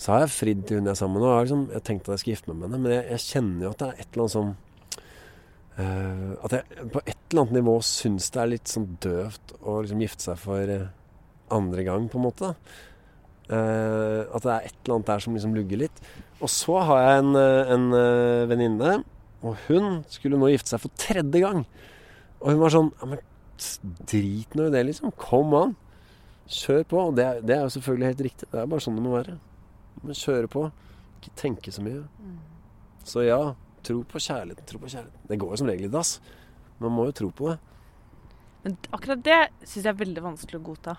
Så 0.00 0.14
har 0.14 0.24
jeg 0.24 0.32
fridd 0.32 0.64
til 0.64 0.80
hun 0.80 0.88
jeg 0.88 0.94
er 0.94 1.00
sammen 1.02 1.20
med. 1.20 1.28
Og 1.28 1.34
jeg 1.36 1.48
liksom, 1.48 1.66
jeg 1.74 1.84
tenkte 1.88 2.08
at 2.08 2.14
jeg 2.14 2.22
skulle 2.22 2.36
gifte 2.38 2.52
meg 2.52 2.60
med 2.60 2.68
henne, 2.68 2.82
men 2.86 2.94
jeg, 2.96 3.06
jeg 3.10 3.26
kjenner 3.26 3.66
jo 3.66 3.72
at 3.74 3.82
det 3.82 3.88
er 3.88 3.98
et 4.00 4.06
eller 4.08 4.24
annet 4.24 4.36
som 4.36 4.50
øh, 5.84 6.30
At 6.46 6.56
jeg 6.56 6.88
på 6.94 7.02
et 7.04 7.18
eller 7.18 7.42
annet 7.42 7.58
nivå 7.58 7.76
syns 7.90 8.30
det 8.32 8.40
er 8.40 8.52
litt 8.54 8.72
sånn 8.72 8.88
døvt 9.04 9.54
å 9.60 9.76
liksom 9.82 10.04
gifte 10.06 10.28
seg 10.30 10.40
for 10.40 10.74
øh, 10.78 10.88
andre 11.60 11.84
gang, 11.84 12.08
på 12.08 12.16
en 12.20 12.24
måte. 12.24 12.54
Eh, 13.50 14.20
at 14.24 14.44
det 14.46 14.52
er 14.54 14.66
et 14.68 14.76
eller 14.84 14.96
annet 14.96 15.12
der 15.12 15.24
som 15.24 15.36
liksom 15.36 15.56
lugger 15.56 15.84
litt. 15.84 16.04
Og 16.40 16.48
så 16.48 16.78
har 16.88 17.02
jeg 17.04 17.22
en, 17.22 17.34
eh, 17.36 17.72
en 17.74 17.86
eh, 17.96 18.48
venninne, 18.48 18.92
og 19.44 19.56
hun 19.68 20.02
skulle 20.12 20.38
nå 20.40 20.50
gifte 20.52 20.72
seg 20.72 20.82
for 20.82 21.00
tredje 21.00 21.42
gang. 21.42 21.64
Og 22.40 22.52
hun 22.52 22.62
var 22.62 22.72
sånn 22.72 22.90
Ja, 23.00 23.08
men 23.12 23.24
drit 24.08 24.54
nå 24.56 24.68
i 24.68 24.72
det, 24.72 24.84
liksom. 24.88 25.12
Kom 25.20 25.52
an. 25.56 25.74
Kjør 26.48 26.84
på. 26.88 27.00
Og 27.10 27.16
det, 27.16 27.26
det 27.44 27.56
er 27.56 27.66
jo 27.66 27.74
selvfølgelig 27.76 28.12
helt 28.12 28.22
riktig. 28.26 28.48
Det 28.52 28.60
er 28.60 28.70
bare 28.72 28.84
sånn 28.84 28.96
det 28.96 29.04
må 29.04 29.12
være. 29.18 29.36
Men 30.00 30.16
kjøre 30.16 30.48
på. 30.52 30.62
Ikke 31.20 31.34
tenke 31.36 31.72
så 31.74 31.84
mye. 31.84 32.04
Så 33.04 33.24
ja, 33.26 33.40
tro 33.84 34.00
på 34.08 34.22
kjærligheten. 34.22 34.68
Tro 34.68 34.80
på 34.80 34.92
kjærligheten. 34.92 35.26
Det 35.28 35.40
går 35.40 35.52
jo 35.52 35.60
som 35.60 35.68
regel 35.68 35.90
i 35.90 35.92
dass. 35.92 36.14
Man 36.80 36.96
må 36.96 37.04
jo 37.10 37.16
tro 37.20 37.28
på 37.36 37.50
det. 37.52 37.58
Men 38.64 38.76
akkurat 38.92 39.24
det 39.24 39.40
syns 39.64 39.84
jeg 39.84 39.92
er 39.92 40.00
veldig 40.00 40.24
vanskelig 40.24 40.60
å 40.60 40.64
godta. 40.64 40.96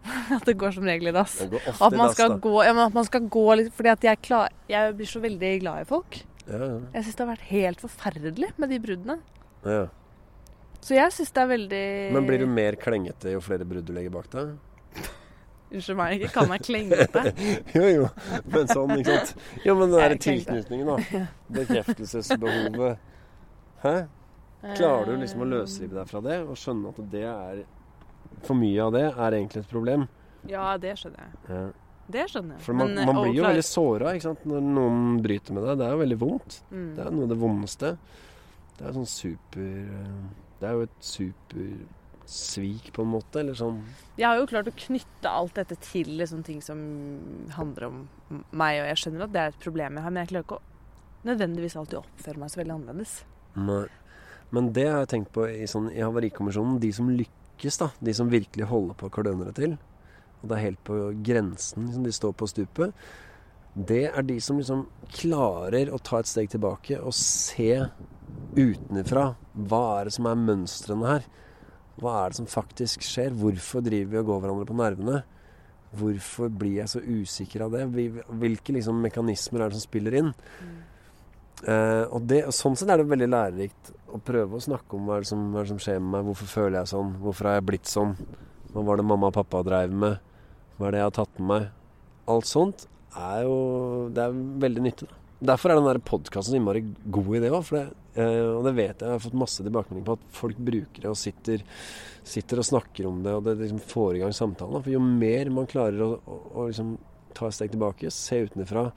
At 0.36 0.46
det 0.48 0.54
går 0.60 0.72
som 0.76 0.86
regel 0.88 1.10
i 1.10 1.14
dass. 1.14 1.38
At 1.44 1.94
man 1.96 2.12
skal 2.16 2.38
gå, 2.40 2.54
ja, 2.64 2.72
men 2.72 2.86
at 2.86 2.94
man 2.96 3.04
skal 3.04 3.26
gå 3.28 3.42
litt 3.60 3.72
Fordi 3.76 3.90
at 3.92 4.04
jeg, 4.06 4.20
klar, 4.24 4.48
jeg 4.70 4.94
blir 4.96 5.08
så 5.10 5.20
veldig 5.22 5.50
glad 5.60 5.82
i 5.84 5.88
folk. 5.88 6.20
Ja, 6.46 6.58
ja. 6.58 6.76
Jeg 6.96 7.04
syns 7.06 7.18
det 7.18 7.24
har 7.26 7.30
vært 7.34 7.48
helt 7.50 7.82
forferdelig 7.84 8.52
med 8.56 8.72
de 8.72 8.78
bruddene. 8.82 9.18
ja. 9.68 9.86
Så 10.80 10.94
jeg 10.96 11.12
syns 11.12 11.28
det 11.36 11.40
er 11.42 11.48
veldig 11.50 11.80
Men 12.16 12.24
blir 12.24 12.40
du 12.40 12.46
mer 12.48 12.76
klengete 12.80 13.34
jo 13.34 13.42
flere 13.44 13.66
brudd 13.68 13.84
du 13.84 13.90
legger 13.92 14.14
bak 14.14 14.30
deg? 14.32 14.54
Unnskyld 15.76 15.98
meg, 15.98 16.14
ikke 16.16 16.30
kall 16.38 16.48
meg 16.48 16.64
klengete. 16.64 17.24
Jo, 17.76 17.82
jo. 17.84 18.06
Men 18.48 18.70
sånn, 18.70 18.94
ikke 18.96 19.18
sant. 19.18 19.34
Jo, 19.66 19.74
men 19.76 19.90
den 19.92 19.98
der 19.98 20.14
er 20.16 20.22
tilknytningen, 20.24 20.88
da. 20.88 21.26
Bekreftelsesbehovet. 21.58 23.04
Hæ? 23.84 23.94
Klarer 24.76 25.12
du 25.12 25.20
liksom 25.20 25.44
å 25.44 25.50
løsrive 25.52 26.00
deg 26.00 26.08
fra 26.10 26.20
det 26.24 26.40
og 26.46 26.56
skjønne 26.60 26.90
at 26.94 27.04
det 27.12 27.22
er 27.28 27.60
For 28.46 28.54
mye 28.58 28.80
av 28.86 28.92
det 28.96 29.04
er 29.10 29.36
egentlig 29.36 29.62
et 29.64 29.70
problem? 29.70 30.08
Ja, 30.48 30.76
det 30.80 30.94
skjønner 30.98 31.26
jeg. 31.26 31.32
Ja. 31.50 31.62
Det 32.10 32.24
skjønner 32.32 32.56
jeg. 32.56 32.62
For 32.64 32.74
man, 32.74 32.94
Men, 32.96 33.06
man 33.06 33.20
blir 33.22 33.34
jo 33.36 33.42
klar. 33.44 33.52
veldig 33.52 33.66
såra 33.68 34.14
når 34.50 34.64
noen 34.66 35.22
bryter 35.22 35.54
med 35.54 35.62
deg. 35.68 35.78
Det 35.78 35.86
er 35.86 35.92
jo 35.94 36.00
veldig 36.00 36.18
vondt. 36.18 36.60
mm. 36.72 36.88
Det 36.96 37.04
er 37.04 37.10
noe 37.14 37.26
av 37.28 37.32
det 37.34 37.38
vondeste. 37.38 37.90
Det 38.78 38.86
er 38.88 38.96
sånn 38.96 39.06
super 39.12 39.60
eh, 39.60 40.22
Det 40.60 40.66
er 40.70 40.72
jo 40.78 40.86
et 40.86 40.96
supersvik, 41.10 42.92
på 42.96 43.02
en 43.04 43.12
måte. 43.12 43.40
Eller 43.42 43.54
sånn 43.58 43.82
Jeg 44.18 44.26
har 44.26 44.40
jo 44.40 44.46
klart 44.50 44.68
å 44.70 44.74
knytte 44.76 45.28
alt 45.30 45.54
dette 45.60 45.76
til 45.84 46.08
liksom, 46.20 46.42
ting 46.46 46.60
som 46.64 46.80
handler 47.56 47.88
om 47.90 48.00
meg, 48.50 48.80
og 48.82 48.88
jeg 48.90 49.00
skjønner 49.04 49.26
at 49.26 49.32
det 49.34 49.40
er 49.44 49.54
et 49.54 49.62
problem 49.62 49.98
jeg 49.98 50.02
har, 50.06 50.10
men 50.14 50.24
jeg 50.24 50.32
klarer 50.34 50.46
ikke 50.48 50.58
å 50.60 50.66
nødvendigvis 51.30 51.76
alltid 51.76 51.98
oppføre 52.00 52.40
meg 52.40 52.48
så 52.50 52.60
veldig 52.62 52.74
annerledes. 52.78 53.16
Nei. 53.60 53.86
Men 54.50 54.72
det 54.74 54.86
har 54.88 55.02
jeg 55.04 55.10
tenkt 55.12 55.32
på 55.36 55.44
i, 55.46 55.66
sånn, 55.70 55.90
i 55.94 56.00
Havarikommisjonen. 56.02 56.78
De 56.82 56.88
som 56.96 57.10
lykkes, 57.12 57.36
da. 57.80 57.90
De 58.00 58.14
som 58.16 58.30
virkelig 58.32 58.68
holder 58.70 58.96
på 58.98 59.08
å 59.08 59.14
kløne 59.14 59.48
det 59.48 59.56
til. 59.58 59.76
Og 60.40 60.48
det 60.48 60.56
er 60.56 60.66
helt 60.70 60.84
på 60.86 61.00
grensen 61.26 61.86
liksom, 61.86 62.06
de 62.06 62.14
står 62.16 62.32
på 62.38 62.48
stupet. 62.48 62.94
Det 63.74 64.06
er 64.08 64.24
de 64.26 64.38
som 64.42 64.58
liksom 64.58 64.86
klarer 65.14 65.92
å 65.92 66.00
ta 66.02 66.20
et 66.20 66.30
steg 66.30 66.50
tilbake 66.50 66.98
og 66.98 67.14
se 67.14 67.86
utenfra. 68.56 69.34
Hva 69.54 69.82
er 70.00 70.08
det 70.08 70.16
som 70.16 70.26
er 70.30 70.40
mønstrene 70.40 71.12
her? 71.12 71.28
Hva 72.00 72.16
er 72.22 72.32
det 72.32 72.40
som 72.40 72.48
faktisk 72.50 73.04
skjer? 73.04 73.36
Hvorfor 73.36 73.84
driver 73.84 74.14
vi 74.14 74.22
og 74.22 74.30
går 74.30 74.42
hverandre 74.42 74.68
på 74.70 74.78
nervene? 74.80 75.22
Hvorfor 76.00 76.50
blir 76.54 76.80
jeg 76.80 76.92
så 76.92 77.02
usikker 77.02 77.66
av 77.66 77.74
det? 77.76 77.84
Hvilke 77.90 78.74
liksom, 78.74 79.02
mekanismer 79.04 79.64
er 79.64 79.70
det 79.70 79.78
som 79.78 79.86
spiller 79.86 80.16
inn? 80.22 80.32
Eh, 81.60 82.04
og 82.08 82.24
det, 82.28 82.42
sånn 82.56 82.76
sett 82.78 82.88
er 82.88 83.02
det 83.02 83.10
veldig 83.10 83.28
lærerikt 83.28 83.92
å 84.10 84.20
prøve 84.24 84.56
å 84.56 84.64
snakke 84.64 84.96
om 84.96 85.08
hva 85.08 85.18
er, 85.20 85.28
som, 85.28 85.50
det 85.54 85.66
som 85.68 85.80
skjer 85.82 86.00
med 86.00 86.14
meg, 86.14 86.30
hvorfor 86.30 86.48
føler 86.54 86.78
jeg 86.80 86.92
sånn, 86.94 87.12
hvorfor 87.20 87.50
har 87.50 87.58
jeg 87.58 87.66
blitt 87.68 87.90
sånn, 87.90 88.14
hva 88.72 88.84
var 88.86 89.00
det 89.00 89.06
mamma 89.10 89.28
og 89.30 89.36
pappa 89.36 89.62
drev 89.66 89.92
med, 89.92 90.32
hva 90.78 90.88
er 90.88 90.96
det 90.96 91.02
jeg 91.02 91.10
har 91.10 91.16
tatt 91.20 91.40
med 91.40 91.50
meg. 91.52 91.70
Alt 92.30 92.48
sånt 92.48 92.86
er 93.18 93.40
jo 93.42 93.54
Det 94.14 94.22
er 94.22 94.36
veldig 94.62 94.82
nyttig. 94.84 95.08
Da. 95.10 95.16
Derfor 95.50 95.72
er 95.72 95.80
den 95.80 95.88
der 95.88 96.42
så 96.44 96.54
innmari 96.54 96.84
god 97.10 97.34
idé 97.40 97.50
òg, 97.50 97.74
Uh, 98.10 98.58
og 98.58 98.64
det 98.66 98.72
vet 98.74 98.98
jeg. 98.98 99.06
Jeg 99.06 99.14
har 99.14 99.22
fått 99.22 99.36
masse 99.38 99.62
tilbakemeldinger 99.62 100.06
på 100.08 100.16
at 100.18 100.22
folk 100.34 100.56
bruker 100.66 101.04
det 101.04 101.10
og 101.12 101.18
sitter, 101.18 101.62
sitter 102.26 102.58
og 102.58 102.66
snakker 102.66 103.06
om 103.06 103.20
det, 103.22 103.36
og 103.38 103.44
det 103.46 103.54
liksom 103.60 103.78
får 103.86 104.16
i 104.16 104.22
gang 104.24 104.34
samtalen. 104.34 104.74
Da. 104.74 104.80
For 104.82 104.94
jo 104.96 105.02
mer 105.04 105.52
man 105.54 105.68
klarer 105.70 106.02
å, 106.02 106.08
å, 106.18 106.38
å 106.50 106.64
liksom 106.66 106.96
ta 107.38 107.46
et 107.46 107.54
steg 107.54 107.70
tilbake, 107.70 108.10
se 108.10 108.40
utenfra 108.48 108.88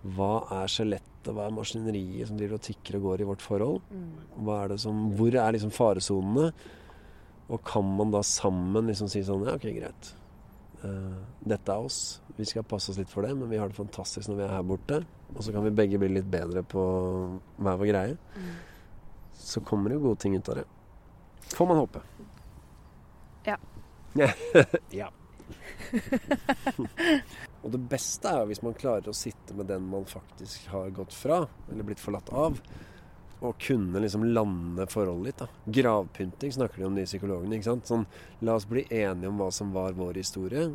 hva 0.00 0.46
er 0.62 0.70
skjelettet, 0.72 1.28
hva 1.28 1.44
er 1.46 1.52
maskineriet 1.52 2.30
som 2.30 2.38
driver 2.38 2.56
og 2.56 2.64
tikker 2.64 2.96
og 2.96 3.08
går 3.08 3.22
i 3.22 3.28
vårt 3.28 3.42
forhold? 3.44 3.82
Hva 4.40 4.62
er 4.62 4.72
det 4.72 4.78
som, 4.80 5.10
hvor 5.18 5.34
er 5.34 5.52
liksom 5.56 5.72
faresonene? 5.74 6.46
Og 7.50 7.60
kan 7.66 7.84
man 7.84 8.12
da 8.14 8.22
sammen 8.24 8.88
liksom 8.88 9.10
si 9.10 9.22
sånn 9.26 9.44
Ja, 9.44 9.56
ok, 9.58 9.66
greit. 9.76 10.12
Uh, 10.80 11.18
dette 11.44 11.74
er 11.74 11.84
oss. 11.84 12.20
Vi 12.38 12.46
skal 12.48 12.64
passe 12.64 12.92
oss 12.92 13.00
litt 13.00 13.10
for 13.12 13.26
det, 13.26 13.34
men 13.36 13.50
vi 13.50 13.58
har 13.60 13.68
det 13.68 13.76
fantastisk 13.76 14.30
når 14.30 14.38
vi 14.38 14.44
er 14.46 14.54
her 14.54 14.66
borte. 14.70 15.02
Og 15.34 15.44
så 15.44 15.52
kan 15.52 15.66
vi 15.66 15.74
begge 15.82 16.00
bli 16.00 16.12
litt 16.14 16.30
bedre 16.30 16.62
på 16.64 16.82
hver 17.58 17.80
vår 17.82 17.90
greie. 17.90 18.16
Så 19.36 19.60
kommer 19.66 19.90
det 19.90 19.98
jo 19.98 20.06
gode 20.08 20.22
ting 20.22 20.38
ut 20.38 20.48
av 20.48 20.62
det. 20.62 20.66
Får 21.52 21.68
man 21.68 21.82
håpe. 21.82 22.00
Ja. 23.44 23.58
ja. 25.02 25.10
og 27.62 27.72
det 27.74 27.80
beste 27.90 28.28
er 28.30 28.42
jo 28.42 28.50
hvis 28.50 28.62
man 28.64 28.76
klarer 28.78 29.10
å 29.10 29.16
sitte 29.16 29.56
med 29.56 29.68
den 29.68 29.84
man 29.90 30.06
faktisk 30.08 30.68
har 30.72 30.90
gått 30.96 31.12
fra, 31.16 31.42
eller 31.70 31.86
blitt 31.86 32.00
forlatt 32.02 32.30
av, 32.32 32.60
og 33.40 33.56
kunne 33.60 34.00
liksom 34.04 34.24
lande 34.34 34.84
forholdet 34.92 35.26
litt. 35.30 35.38
da. 35.40 35.72
Gravpynting 35.80 36.52
snakker 36.52 36.82
de 36.82 36.84
om, 36.88 36.94
de 36.98 37.06
psykologene. 37.08 37.56
ikke 37.56 37.70
sant? 37.70 37.88
Sånn, 37.88 38.06
La 38.44 38.54
oss 38.58 38.66
bli 38.68 38.84
enige 38.90 39.28
om 39.28 39.38
hva 39.40 39.50
som 39.52 39.72
var 39.72 39.92
vår 39.96 40.18
historie. 40.20 40.66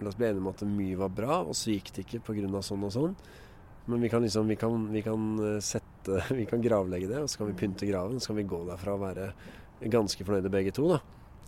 La 0.00 0.08
oss 0.08 0.16
bli 0.16 0.30
enige 0.30 0.40
om 0.40 0.48
at 0.48 0.62
mye 0.68 0.96
var 0.96 1.12
bra, 1.12 1.42
og 1.44 1.52
så 1.58 1.74
gikk 1.74 1.92
det 1.92 2.06
ikke 2.06 2.22
pga. 2.24 2.62
sånn 2.62 2.84
og 2.84 2.92
sånn. 2.92 3.16
Men 3.86 4.00
vi 4.00 4.08
kan 4.08 4.22
liksom, 4.24 4.48
vi 4.48 4.56
kan, 4.56 4.86
vi 4.92 5.02
kan 5.04 5.26
eh, 5.44 5.60
sette 5.60 6.22
Vi 6.38 6.46
kan 6.48 6.60
gravlegge 6.64 7.08
det, 7.08 7.20
og 7.24 7.28
så 7.28 7.38
kan 7.42 7.52
vi 7.52 7.58
pynte 7.60 7.86
graven. 7.88 8.20
Så 8.20 8.32
kan 8.32 8.36
vi 8.40 8.48
gå 8.48 8.62
derfra 8.68 8.94
og 8.96 9.04
være 9.04 9.32
ganske 9.92 10.24
fornøyde 10.24 10.52
begge 10.52 10.72
to, 10.72 10.88
da. 10.94 11.00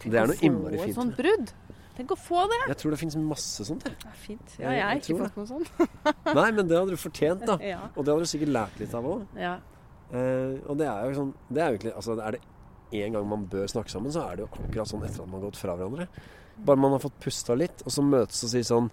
Det 0.04 0.20
er 0.20 0.28
noe 0.28 0.36
innmari 0.44 0.76
Få 0.76 0.82
et 0.82 0.90
fint. 0.90 0.98
sånt 1.00 1.16
brudd. 1.16 1.52
Tenk 1.96 2.10
å 2.12 2.18
få 2.20 2.42
det. 2.50 2.58
Jeg 2.68 2.76
tror 2.82 2.92
det 2.92 2.98
finnes 3.00 3.16
masse 3.16 3.64
sånt. 3.64 3.86
Det 3.86 4.10
er 4.10 4.18
fint. 4.20 4.56
Ja, 4.60 4.72
jeg 4.76 4.82
har 4.84 4.98
ikke 5.00 5.16
fått 5.22 5.38
noe 5.40 5.46
sånt. 5.48 5.70
Nei, 6.38 6.50
men 6.52 6.68
det 6.68 6.76
hadde 6.76 6.92
du 6.92 7.00
fortjent, 7.00 7.46
da. 7.48 7.56
Ja. 7.72 7.78
Og 7.94 8.04
det 8.04 8.12
hadde 8.12 8.26
du 8.26 8.30
sikkert 8.34 8.52
lært 8.52 8.76
litt 8.82 8.94
av 8.98 9.08
òg. 9.14 9.24
ja. 9.40 9.56
Eh, 10.14 10.52
og 10.70 10.76
det 10.78 10.86
er 10.86 11.08
jo 11.08 11.14
sånn 11.16 11.30
Det 11.50 11.58
er 11.58 11.72
jo 11.72 11.74
egentlig 11.80 11.92
Altså, 11.98 12.14
er 12.22 12.36
det 12.36 12.38
én 12.94 13.16
gang 13.16 13.24
man 13.26 13.40
bør 13.50 13.64
snakke 13.66 13.90
sammen, 13.90 14.12
så 14.14 14.20
er 14.22 14.36
det 14.38 14.44
jo 14.44 14.50
akkurat 14.54 14.86
sånn 14.86 15.02
etter 15.02 15.24
at 15.24 15.26
man 15.26 15.40
har 15.40 15.48
gått 15.48 15.58
fra 15.58 15.74
hverandre. 15.74 16.06
Bare 16.68 16.78
man 16.78 16.94
har 16.94 17.02
fått 17.02 17.16
pusta 17.24 17.56
litt, 17.58 17.82
og 17.82 17.90
så 17.90 18.04
møtes 18.06 18.44
og 18.46 18.52
sier 18.52 18.62
sånn 18.68 18.86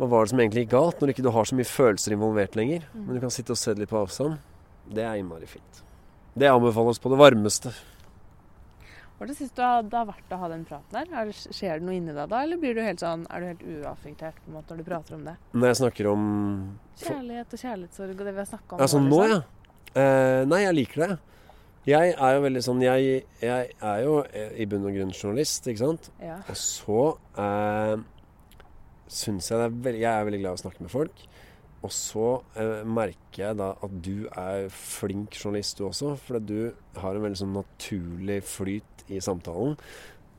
Hva 0.00 0.08
var 0.10 0.24
det 0.26 0.32
som 0.32 0.42
egentlig 0.42 0.64
gikk 0.64 0.72
galt? 0.74 0.98
Når 0.98 1.12
ikke 1.14 1.22
du 1.22 1.30
har 1.36 1.46
så 1.46 1.54
mye 1.54 1.68
følelser 1.70 2.16
involvert 2.16 2.58
lenger, 2.58 2.88
men 2.96 3.14
du 3.14 3.20
kan 3.22 3.30
sitte 3.30 3.54
og 3.54 3.60
se 3.60 3.70
det 3.76 3.84
litt 3.84 3.92
på 3.94 4.00
avstand. 4.02 4.40
Det 4.90 5.04
er 5.06 5.20
innmari 5.22 5.46
fint. 5.46 5.84
Det 6.34 6.50
anbefales 6.50 6.98
på 6.98 7.12
det 7.14 7.20
varmeste. 7.22 7.70
Hva 9.14 9.28
syns 9.30 9.52
du 9.54 9.60
har, 9.62 9.84
det 9.86 9.94
har 9.94 10.06
vært 10.08 10.32
å 10.34 10.38
ha 10.40 10.48
den 10.50 10.64
praten 10.66 10.96
der? 10.96 11.10
Er 11.14 11.28
skjer 11.32 11.78
det 11.78 11.86
noe 11.86 11.94
inni 11.96 12.14
deg 12.14 12.30
da, 12.32 12.40
eller 12.42 12.58
blir 12.60 12.74
du 12.74 12.80
helt 12.82 13.02
sånn, 13.02 13.22
er 13.30 13.44
du 13.44 13.50
helt 13.52 13.62
uaffektert 13.84 14.40
på 14.42 14.50
en 14.50 14.56
måte 14.56 14.74
når 14.74 14.82
du 14.82 14.88
prater 14.88 15.16
om 15.16 15.22
det? 15.28 15.36
Når 15.54 15.70
jeg 15.70 15.78
snakker 15.80 16.08
om 16.10 16.24
Kjærlighet 16.98 17.54
og 17.54 17.62
kjærlighetssorg 17.62 18.16
og 18.18 18.24
det 18.26 18.32
vi 18.32 18.42
har 18.42 18.50
snakka 18.50 18.74
om. 18.74 18.82
Altså 18.86 19.00
nå, 19.02 19.20
nå, 19.20 19.22
ja. 19.30 19.38
Eh, 19.94 20.40
nei, 20.50 20.60
jeg 20.64 20.76
liker 20.80 21.04
det. 21.04 21.16
Jeg 21.84 22.14
er 22.16 22.30
jo 22.32 22.40
veldig 22.46 22.60
sånn 22.64 22.78
Jeg, 22.80 23.16
jeg 23.44 23.72
er 23.76 23.98
jo 24.00 24.14
eh, 24.24 24.54
i 24.62 24.66
bunn 24.70 24.86
og 24.88 24.94
grunn 24.96 25.12
journalist, 25.12 25.66
ikke 25.68 25.82
sant? 25.82 26.10
Ja. 26.22 26.38
Og 26.48 26.56
så 26.58 27.00
eh, 27.44 27.96
syns 29.12 29.50
jeg 29.50 29.60
det 29.60 29.66
er 29.68 29.74
veldig 29.86 30.00
Jeg 30.00 30.10
er 30.10 30.28
veldig 30.30 30.40
glad 30.42 30.56
i 30.56 30.58
å 30.58 30.62
snakke 30.64 30.86
med 30.86 30.94
folk. 30.94 31.24
Og 31.84 31.92
så 31.92 32.28
eh, 32.56 32.80
merker 32.88 33.42
jeg 33.42 33.58
da 33.60 33.74
at 33.84 34.00
du 34.04 34.26
er 34.30 34.70
flink 34.72 35.36
journalist 35.36 35.78
du 35.78 35.86
også, 35.90 36.14
fordi 36.16 36.44
du 36.48 37.00
har 37.02 37.16
en 37.16 37.26
veldig 37.26 37.42
sånn 37.42 37.56
naturlig 37.58 38.40
flyt 38.48 39.04
i 39.12 39.20
samtalen. 39.20 39.76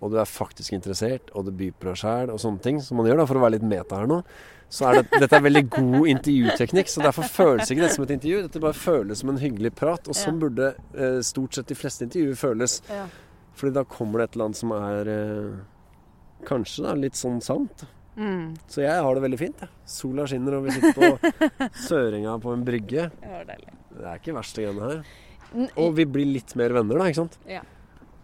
Og 0.04 0.12
du 0.12 0.18
er 0.20 0.28
faktisk 0.28 0.74
interessert, 0.76 1.30
og 1.38 1.48
du 1.48 1.54
byr 1.56 1.76
på 1.78 1.88
deg 1.92 2.02
sjæl 2.02 2.34
og 2.34 2.42
sånne 2.42 2.62
ting. 2.66 2.82
Som 2.84 3.00
man 3.00 3.10
gjør 3.10 3.22
da 3.22 3.28
for 3.30 3.40
å 3.40 3.46
være 3.46 3.58
litt 3.58 3.68
meta 3.70 4.02
her 4.02 4.10
nå. 4.10 4.20
Så 4.76 4.88
er 4.90 5.00
det, 5.00 5.20
dette 5.22 5.38
er 5.38 5.46
veldig 5.46 5.64
god 5.72 6.08
intervjuteknikk, 6.12 6.90
så 6.90 7.04
derfor 7.06 7.30
føles 7.32 7.70
ikke 7.70 7.86
dette 7.86 7.96
som 7.96 8.06
et 8.08 8.16
intervju. 8.18 8.42
Dette 8.48 8.64
bare 8.64 8.78
føles 8.78 9.22
som 9.22 9.32
en 9.32 9.40
hyggelig 9.40 9.72
prat, 9.78 10.10
og 10.10 10.18
sånn 10.18 10.42
burde 10.42 10.74
eh, 10.98 11.22
stort 11.26 11.56
sett 11.56 11.70
de 11.70 11.78
fleste 11.78 12.08
intervjuer 12.08 12.40
føles. 12.40 12.80
Ja. 12.90 13.06
Fordi 13.56 13.78
da 13.78 13.86
kommer 13.88 14.20
det 14.20 14.28
et 14.28 14.36
eller 14.36 14.50
annet 14.50 14.60
som 14.60 14.74
er 14.76 15.12
eh, 15.14 15.60
kanskje 16.50 16.88
da 16.88 16.98
litt 17.00 17.20
sånn 17.20 17.40
sant. 17.46 17.86
Mm. 18.16 18.56
Så 18.72 18.84
jeg 18.84 19.04
har 19.06 19.18
det 19.18 19.24
veldig 19.26 19.40
fint. 19.40 19.62
Ja. 19.62 19.70
Sola 19.96 20.26
skinner, 20.30 20.58
og 20.58 20.68
vi 20.68 20.76
sitter 20.76 20.96
på 20.96 21.70
Sørenga 21.88 22.38
på 22.44 22.56
en 22.56 22.66
brygge. 22.68 23.10
Det. 23.22 23.58
Det 23.96 24.10
er 24.10 24.20
ikke 24.20 24.36
verst, 24.36 24.58
det 24.58 24.68
greiene 24.68 24.90
her. 24.92 25.06
Og 25.80 25.96
vi 25.96 26.06
blir 26.10 26.28
litt 26.28 26.56
mer 26.60 26.76
venner, 26.76 27.00
da, 27.00 27.08
ikke 27.12 27.24
sant? 27.24 27.40
Ja. 27.50 27.62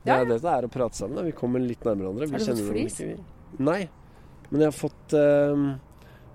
Det 0.01 0.15
er 0.15 0.25
det 0.25 0.39
det 0.41 0.49
er 0.49 0.65
å 0.65 0.71
prate 0.71 0.97
sammen. 0.97 1.19
Da. 1.19 1.27
Vi 1.27 1.35
kommer 1.37 1.61
litt 1.63 1.83
nærmere 1.85 2.09
hverandre. 2.09 2.27
Vi 2.31 2.39
Har 2.41 2.57
du 2.57 2.65
fått 2.65 2.73
flis? 2.73 2.99
Nei. 3.61 3.81
Men 4.49 4.65
jeg 4.65 4.71
har 4.71 4.75
fått 4.75 5.13
uh, 5.15 5.67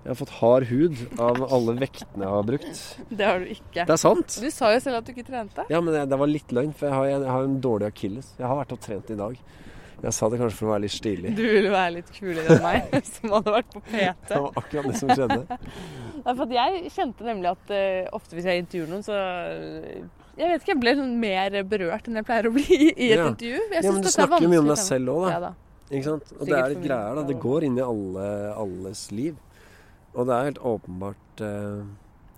Jeg 0.05 0.11
har 0.13 0.19
fått 0.21 0.35
hard 0.39 0.69
hud 0.71 1.01
av 1.21 1.43
alle 1.53 1.75
vektene 1.83 2.25
jeg 2.25 2.33
har 2.33 2.47
brukt. 2.47 2.83
Det 3.11 3.27
har 3.27 3.43
du 3.43 3.51
ikke. 3.53 3.83
Det 3.83 3.97
er 3.97 4.01
sant. 4.01 4.39
Du 4.41 4.49
sa 4.55 4.71
jo 4.73 4.83
selv 4.85 5.01
at 5.01 5.09
du 5.09 5.13
ikke 5.13 5.27
trente. 5.27 5.67
Ja, 5.73 5.83
men 5.83 5.97
det, 5.97 6.07
det 6.13 6.21
var 6.21 6.31
litt 6.31 6.55
løgn, 6.55 6.73
for 6.77 6.89
jeg 6.89 6.97
har, 6.97 7.09
jeg 7.11 7.33
har 7.35 7.49
en 7.49 7.59
dårlig 7.65 7.91
akilles. 7.91 8.31
Jeg 8.39 8.47
har 8.47 8.61
vært 8.63 8.77
og 8.77 8.85
trent 8.87 9.11
i 9.13 9.19
dag. 9.19 9.41
Jeg 10.03 10.13
sa 10.13 10.29
det 10.29 10.39
kanskje 10.41 10.59
for 10.59 10.69
å 10.69 10.73
være 10.75 10.83
litt 10.85 10.93
stilig. 10.95 11.31
Du 11.39 11.43
ville 11.43 11.71
være 11.73 11.93
litt 11.95 12.11
kulere 12.13 12.57
enn 12.57 12.63
meg, 12.65 12.97
som 13.15 13.33
hadde 13.33 13.55
vært 13.55 13.71
på 13.73 13.81
PT. 13.87 14.27
Det 14.29 14.41
var 14.45 14.61
akkurat 14.61 14.89
det 14.91 15.01
som 15.01 15.13
skjedde. 15.15 15.59
For 16.27 16.55
jeg 16.59 16.93
kjente 16.93 17.27
nemlig 17.27 17.51
at 17.55 17.73
uh, 17.73 18.17
ofte 18.19 18.37
hvis 18.37 18.49
jeg 18.51 18.65
intervjuer 18.65 18.91
noen, 18.93 19.05
så 19.07 19.17
eh, 19.17 20.03
Jeg 20.37 20.51
vet 20.51 20.65
ikke, 20.65 20.73
jeg 20.75 20.81
ble 20.83 20.95
sånn 20.99 21.15
mer 21.23 21.57
berørt 21.71 22.11
enn 22.11 22.21
jeg 22.21 22.27
pleier 22.29 22.49
å 22.51 22.53
bli 22.57 22.67
i 22.83 23.09
et 23.09 23.23
Ja. 23.23 23.29
intervju. 23.31 23.63
Ja, 23.73 23.83
men 23.87 24.03
du 24.05 24.11
er 24.11 24.15
snakker 24.19 24.45
jo 24.45 24.51
mye 24.53 24.63
om 24.65 24.71
deg 24.73 24.81
selv 24.83 25.15
òg, 25.15 25.23
da. 25.25 25.31
Ja 25.33 25.41
da. 25.47 25.53
Ikke 25.87 26.09
sant? 26.11 26.33
Og 26.37 26.49
det 26.51 26.57
er 26.59 26.73
litt 26.75 26.83
greier, 26.85 27.21
da. 27.21 27.25
Det 27.31 27.39
går 27.47 27.67
inn 27.69 27.79
i 27.79 27.85
alle, 27.87 28.27
alles 28.59 29.05
liv. 29.15 29.37
Og 30.17 30.27
det 30.29 30.35
er 30.37 30.49
helt 30.51 30.61
åpenbart 30.75 31.43
uh, 31.45 31.87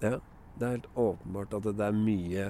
Ja, 0.05 0.19
det 0.59 0.67
er 0.69 0.77
helt 0.77 0.89
åpenbart 0.99 1.57
at 1.59 1.67
det, 1.67 1.75
det 1.81 1.89
er 1.89 1.99
mye 1.99 2.47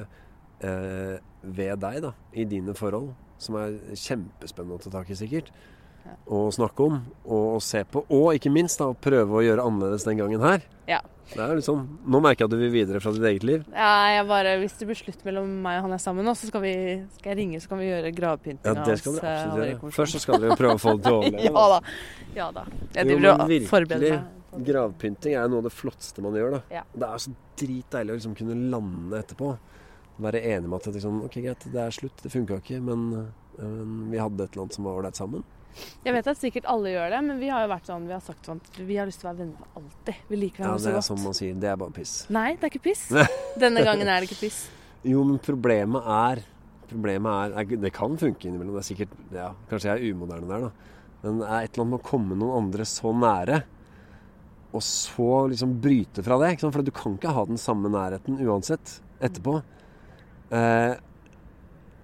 uh, 0.64 1.16
ved 1.42 1.80
deg, 1.84 2.00
da, 2.09 2.12
i 2.34 2.44
dine 2.48 2.74
forhold, 2.76 3.12
som 3.43 3.59
er 3.61 3.76
kjempespennende 3.95 4.78
å 4.78 4.82
ta 4.82 4.93
tak 4.99 5.11
i, 5.12 5.18
sikkert. 5.18 5.53
Ja. 6.09 6.14
Og 6.32 6.49
snakke 6.57 6.86
om, 6.89 6.99
og, 7.26 7.61
se 7.64 7.82
på. 7.84 8.05
Og 8.14 8.32
ikke 8.39 8.53
minst 8.53 8.80
da, 8.80 8.89
å 8.91 8.97
prøve 8.97 9.41
å 9.41 9.45
gjøre 9.45 9.64
annerledes 9.68 10.07
den 10.09 10.20
gangen 10.20 10.45
her. 10.45 10.64
Ja. 10.89 11.03
Det 11.28 11.43
er 11.45 11.59
liksom, 11.59 11.82
Nå 12.09 12.22
merker 12.24 12.47
jeg 12.47 12.49
at 12.49 12.53
du 12.55 12.61
vil 12.62 12.70
videre 12.72 13.01
fra 13.05 13.12
ditt 13.12 13.26
eget 13.28 13.45
liv. 13.45 13.66
Ja, 13.74 13.91
jeg 14.14 14.24
bare, 14.30 14.55
Hvis 14.62 14.78
det 14.80 14.86
blir 14.89 14.97
slutt 14.97 15.26
mellom 15.26 15.51
meg 15.66 15.80
og 15.82 15.84
han 15.84 15.97
er 15.99 16.01
sammen 16.01 16.24
nå, 16.24 16.32
så 16.39 16.49
skal, 16.49 16.64
vi, 16.64 16.72
skal 17.18 17.34
jeg 17.34 17.41
ringe, 17.43 17.61
så 17.61 17.68
kan 17.68 17.82
vi 17.82 17.91
gjøre 17.91 18.14
gravpynting. 18.16 18.64
Ja, 18.64 18.86
det 18.86 18.97
skal 19.03 19.18
dere 19.18 19.28
eh, 19.28 19.43
absolutt 19.43 19.68
gjøre. 19.68 19.93
Først 19.99 20.16
så 20.16 20.22
skal 20.24 20.41
dere 20.41 20.55
jo 20.55 20.59
prøve 20.62 20.78
å 20.78 20.82
få 20.82 20.97
det 20.97 21.05
til 21.05 21.12
å 21.12 21.18
overleve. 21.20 21.45
Ja 21.53 21.66
da. 21.74 21.80
Ja 22.39 22.51
da. 22.57 22.64
Jeg 22.97 23.11
driver 23.11 23.30
og 23.34 23.68
forbereder 23.68 24.16
meg. 24.16 24.34
Gravpynting 24.68 25.36
er 25.36 25.51
noe 25.53 25.61
av 25.61 25.68
det 25.68 25.74
flotteste 25.76 26.24
man 26.24 26.39
gjør. 26.41 26.57
da. 26.57 26.62
Ja. 26.78 26.86
Det 26.97 27.11
er 27.12 27.24
så 27.26 27.34
dritdeilig 27.61 28.14
å 28.14 28.20
liksom 28.22 28.39
kunne 28.39 28.57
lande 28.72 29.20
etterpå. 29.20 29.53
Være 30.18 30.40
enig 30.42 30.66
med 30.68 30.80
at 30.80 30.88
det 30.88 30.96
liksom, 30.98 31.20
ok, 31.28 31.36
greit, 31.44 31.66
det 31.72 31.78
er 31.84 31.94
slutt, 31.94 32.22
det 32.24 32.32
funka 32.32 32.58
ikke, 32.58 32.80
men, 32.82 33.04
øh, 33.58 33.62
men 33.62 34.10
vi 34.10 34.18
hadde 34.18 34.42
et 34.44 34.50
eller 34.56 34.64
annet 34.66 34.74
som 34.78 34.88
var 34.88 34.98
ålreit 34.98 35.18
sammen. 35.20 35.44
Jeg 36.02 36.14
vet 36.16 36.26
at 36.32 36.38
sikkert 36.40 36.64
alle 36.66 36.90
gjør 36.90 37.12
det, 37.14 37.20
men 37.28 37.38
vi 37.38 37.48
har 37.52 37.62
jo 37.62 37.68
vært 37.70 37.86
sånn, 37.86 38.06
vi 38.08 38.14
har 38.16 38.22
sagt 38.24 38.48
sånn 38.48 38.58
vi 38.82 38.96
har 38.98 39.06
lyst 39.06 39.20
til 39.22 39.28
å 39.28 39.30
være 39.30 39.44
venner 39.44 39.68
alltid. 39.78 40.24
Vi 40.26 40.40
liker 40.40 40.64
Ja, 40.64 40.72
hverandre 40.72 40.78
Det 40.78 40.82
så 40.82 40.90
er 40.90 40.96
godt. 40.98 41.06
som 41.10 41.22
man 41.22 41.36
sier, 41.38 41.54
det 41.62 41.68
er 41.70 41.76
bare 41.78 41.94
piss. 41.94 42.14
Nei, 42.34 42.48
det 42.56 42.66
er 42.66 42.72
ikke 42.72 42.82
piss. 42.88 43.04
Denne 43.62 43.84
gangen 43.86 44.08
er 44.10 44.18
det 44.24 44.30
ikke 44.30 44.40
piss. 44.48 44.58
Jo, 45.06 45.22
men 45.24 45.38
problemet 45.38 46.02
er 46.18 46.42
Problemet 46.88 47.28
er, 47.28 47.52
er 47.60 47.80
Det 47.84 47.90
kan 47.92 48.14
funke 48.16 48.48
innimellom. 48.48 48.72
Det 48.78 48.80
er 48.80 48.86
sikkert 48.88 49.10
ja, 49.36 49.50
Kanskje 49.68 49.90
jeg 49.92 50.00
er 50.08 50.14
umoderne 50.16 50.48
der, 50.48 50.62
da. 50.64 50.70
Men 51.20 51.42
det 51.42 51.48
er 51.52 51.66
et 51.66 51.74
eller 51.76 51.84
annet 51.84 51.92
med 51.92 52.00
å 52.00 52.06
komme 52.08 52.38
noen 52.40 52.54
andre 52.64 52.86
så 52.88 53.12
nære, 53.12 53.58
og 54.72 54.82
så 54.84 55.26
liksom 55.52 55.74
bryte 55.84 56.24
fra 56.24 56.38
det. 56.40 56.54
For 56.62 56.80
du 56.86 56.90
kan 56.96 57.18
ikke 57.18 57.34
ha 57.36 57.44
den 57.44 57.60
samme 57.60 57.90
nærheten 57.92 58.40
uansett 58.40 58.94
etterpå. 59.20 59.58
Eh, 60.55 60.94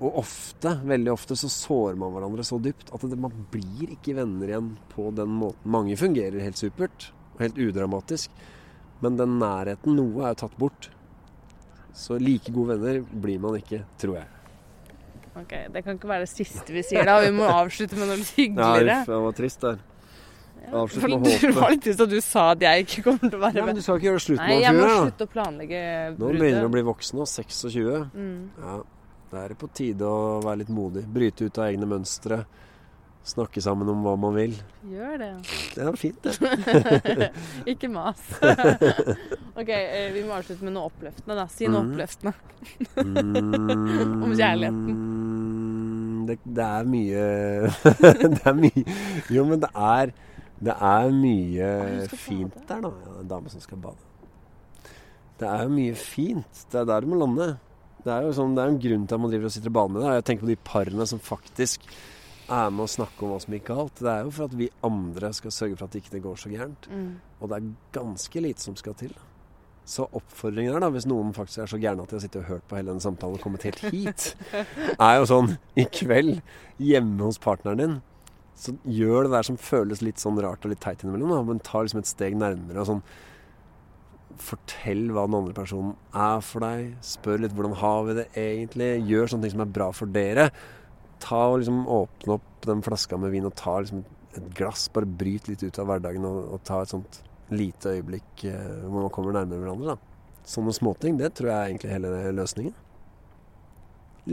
og 0.04 0.18
ofte, 0.20 0.74
veldig 0.84 1.12
ofte, 1.14 1.36
så 1.38 1.48
sårer 1.48 1.96
man 1.96 2.12
hverandre 2.12 2.44
så 2.44 2.58
dypt 2.60 2.90
at 2.92 3.04
det, 3.08 3.16
man 3.20 3.32
blir 3.52 3.94
ikke 3.94 4.16
venner 4.18 4.50
igjen 4.50 4.72
på 4.92 5.08
den 5.16 5.30
måten. 5.38 5.70
Mange 5.70 5.96
fungerer 5.96 6.42
helt 6.44 6.60
supert 6.60 7.08
og 7.36 7.44
helt 7.46 7.60
udramatisk, 7.62 8.34
men 9.04 9.16
den 9.20 9.38
nærheten, 9.40 9.96
noe 9.96 10.26
er 10.26 10.34
jo 10.34 10.42
tatt 10.44 10.58
bort. 10.60 10.90
Så 11.94 12.18
like 12.18 12.50
gode 12.52 12.74
venner 12.74 13.04
blir 13.22 13.40
man 13.42 13.56
ikke, 13.60 13.84
tror 14.02 14.18
jeg. 14.18 14.30
Ok, 15.34 15.52
Det 15.72 15.82
kan 15.82 15.96
ikke 15.96 16.10
være 16.10 16.26
det 16.26 16.30
siste 16.30 16.74
vi 16.74 16.82
sier 16.86 17.06
da. 17.06 17.16
Vi 17.22 17.32
må 17.34 17.46
avslutte 17.50 17.96
med 17.98 18.10
noe 18.10 18.18
hyggeligere. 18.22 18.86
Ja, 18.86 19.00
uff, 19.00 19.08
det 19.10 19.20
var 19.24 19.38
trist 19.38 19.64
der. 19.64 19.80
Avslutt 20.72 21.10
med 21.10 21.28
Det 21.28 21.52
var 21.58 21.74
litt 21.74 21.84
trist 21.84 22.02
at 22.04 22.10
du 22.10 22.18
sa 22.24 22.48
at 22.54 22.64
jeg 22.64 22.86
ikke 22.86 23.04
kommer 23.08 23.28
til 23.28 23.38
å 23.38 23.42
være 23.42 23.52
med. 23.52 23.60
Ja, 23.60 23.66
men 23.68 23.78
du 23.78 23.84
skal 23.84 24.00
ikke 24.00 24.10
gjøre 24.10 24.24
slutt 24.24 24.40
Nei, 24.40 24.48
med 24.48 24.60
jeg 24.60 24.68
han 24.70 24.80
må 24.80 24.90
slutte 25.04 25.28
å 25.28 25.32
planlegge 25.34 25.84
Nå 26.16 26.32
begynner 26.34 26.64
du 26.64 26.68
å 26.68 26.74
bli 26.74 26.84
voksen 26.88 27.22
og 27.24 27.30
26. 27.30 27.80
Mm. 28.14 28.36
Ja, 28.64 28.76
da 29.34 29.42
er 29.42 29.54
det 29.54 29.58
på 29.60 29.70
tide 29.74 30.06
å 30.08 30.38
være 30.44 30.62
litt 30.62 30.74
modig. 30.74 31.04
Bryte 31.10 31.48
ut 31.48 31.58
av 31.58 31.68
egne 31.70 31.88
mønstre. 31.90 32.44
Snakke 33.24 33.62
sammen 33.64 33.88
om 33.88 34.02
hva 34.04 34.12
man 34.20 34.34
vil. 34.36 34.52
Gjør 34.92 35.14
det. 35.22 35.30
Det 35.72 35.84
er 35.88 35.96
fint, 35.96 36.26
det. 36.26 37.30
ikke 37.72 37.88
mas. 37.88 38.20
ok, 39.60 39.70
eh, 39.70 40.10
vi 40.12 40.26
må 40.26 40.36
avslutte 40.36 40.66
med 40.66 40.76
noe 40.76 40.90
oppløftende, 40.90 41.38
da. 41.38 41.46
Si 41.48 41.64
noe 41.64 41.86
mm. 41.86 41.94
oppløftende. 41.94 42.34
Mm, 43.00 44.22
Om 44.26 44.34
kjærligheten. 44.36 45.00
Det, 46.28 46.38
det 46.56 46.64
er 46.64 46.86
mye 46.88 47.24
Det 48.32 48.38
er 48.48 48.54
mye 48.56 48.84
Jo, 49.34 49.42
men 49.44 49.60
det 49.60 49.68
er 49.76 50.12
Det 50.60 50.74
er 50.74 51.12
mye 51.12 51.70
hun 51.82 52.16
fint 52.16 52.54
bade. 52.54 52.66
der, 52.68 52.82
da. 52.86 52.92
Ja, 53.06 53.20
en 53.20 53.30
dame 53.30 53.52
som 53.52 53.62
skal 53.64 53.80
bade. 53.82 54.10
Det 55.40 55.48
er 55.50 55.64
jo 55.66 55.74
mye 55.74 55.94
fint. 55.98 56.64
Det 56.70 56.80
er 56.80 56.88
der 56.88 57.04
du 57.04 57.10
må 57.10 57.18
lande. 57.18 57.54
Det 58.04 58.12
er 58.12 58.26
jo 58.26 58.34
sånn, 58.36 58.54
det 58.54 58.62
er 58.62 58.72
en 58.72 58.82
grunn 58.82 59.06
til 59.08 59.16
at 59.16 59.22
man 59.22 59.32
driver 59.32 59.48
og 59.48 59.54
sitter 59.54 59.72
og 59.72 59.76
bader 59.78 59.94
med 59.94 60.04
det. 60.04 60.16
Jeg 60.18 60.26
tenker 60.28 60.46
på 60.46 60.52
de 60.52 60.60
parene 60.68 61.06
som 61.08 61.22
faktisk 61.24 61.86
er 62.52 62.72
med 62.74 62.84
å 62.84 62.90
snakke 62.92 63.24
om 63.24 63.32
hva 63.32 63.38
som 63.40 63.54
gikk 63.56 63.70
galt. 63.70 64.00
Det 64.00 64.10
er 64.12 64.26
jo 64.26 64.32
for 64.36 64.48
at 64.48 64.56
vi 64.58 64.72
andre 64.84 65.30
skal 65.36 65.54
sørge 65.56 65.78
for 65.78 65.86
at 65.86 65.94
det 65.94 66.02
ikke 66.04 66.20
går 66.26 66.42
så 66.42 66.52
gærent. 66.52 66.88
Mm. 66.92 67.14
Og 67.40 67.50
det 67.50 67.58
er 67.58 67.70
ganske 67.96 68.44
lite 68.44 68.64
som 68.66 68.76
skal 68.76 68.96
til. 69.00 69.14
Så 69.88 70.06
oppfordringen 70.16 70.72
her, 70.72 70.80
da, 70.80 70.88
hvis 70.92 71.08
noen 71.08 71.34
faktisk 71.36 71.60
er 71.64 71.68
så 71.68 71.80
gærne 71.80 72.04
at 72.04 72.12
de 72.12 72.16
har 72.16 72.24
sittet 72.24 72.40
og 72.40 72.48
hørt 72.48 72.68
på 72.68 72.78
hele 72.78 72.92
denne 72.92 73.04
samtalen 73.04 73.36
og 73.36 73.44
kommet 73.44 73.66
helt 73.68 73.82
hit, 73.92 74.30
er 75.08 75.18
jo 75.18 75.26
sånn 75.28 75.56
i 75.76 75.84
kveld, 75.92 76.38
hjemme 76.80 77.20
hos 77.26 77.40
partneren 77.40 77.80
din, 77.82 77.98
så 78.54 78.74
gjør 78.86 79.26
det 79.26 79.34
der 79.34 79.46
som 79.48 79.60
føles 79.60 80.02
litt 80.04 80.22
sånn 80.22 80.38
rart 80.42 80.64
og 80.64 80.72
litt 80.72 80.82
teit 80.84 81.02
innimellom, 81.02 81.48
men 81.48 81.62
ta 81.64 81.82
liksom 81.82 82.02
et 82.02 82.10
steg 82.10 82.36
nærmere 82.38 82.84
og 82.84 82.90
sånn 82.92 83.06
Fortell 84.34 85.12
hva 85.14 85.28
den 85.28 85.36
andre 85.38 85.54
personen 85.54 85.92
er 86.10 86.40
for 86.42 86.64
deg. 86.64 86.96
Spør 87.06 87.44
litt 87.44 87.52
hvordan 87.54 87.76
har 87.78 88.00
vi 88.08 88.16
det 88.18 88.24
egentlig. 88.34 88.88
Gjør 89.06 89.30
sånne 89.30 89.46
ting 89.46 89.52
som 89.52 89.62
er 89.62 89.74
bra 89.76 89.86
for 89.94 90.10
dere. 90.10 90.48
Ta 91.22 91.44
og 91.52 91.60
liksom 91.60 91.84
Åpne 91.86 92.34
opp 92.34 92.66
den 92.66 92.82
flaska 92.82 93.14
med 93.20 93.30
vin 93.30 93.46
og 93.46 93.54
ta 93.60 93.76
liksom 93.78 94.02
et 94.34 94.48
glass. 94.58 94.88
Bare 94.90 95.06
bryt 95.06 95.46
litt 95.46 95.62
ut 95.62 95.78
av 95.78 95.86
hverdagen 95.86 96.26
og, 96.26 96.40
og 96.56 96.64
ta 96.66 96.80
et 96.82 96.90
sånt 96.90 97.20
lite 97.54 97.94
øyeblikk 97.94 98.46
eh, 98.50 98.80
hvor 98.88 99.04
man 99.04 99.14
kommer 99.14 99.36
nærmere 99.38 99.62
hverandre. 99.62 99.94
da. 99.94 100.42
Sånne 100.50 100.74
småting, 100.76 101.20
det 101.20 101.30
tror 101.38 101.52
jeg 101.52 101.56
er 101.56 101.70
egentlig 101.70 101.94
hele 101.94 102.34
løsningen. 102.34 102.74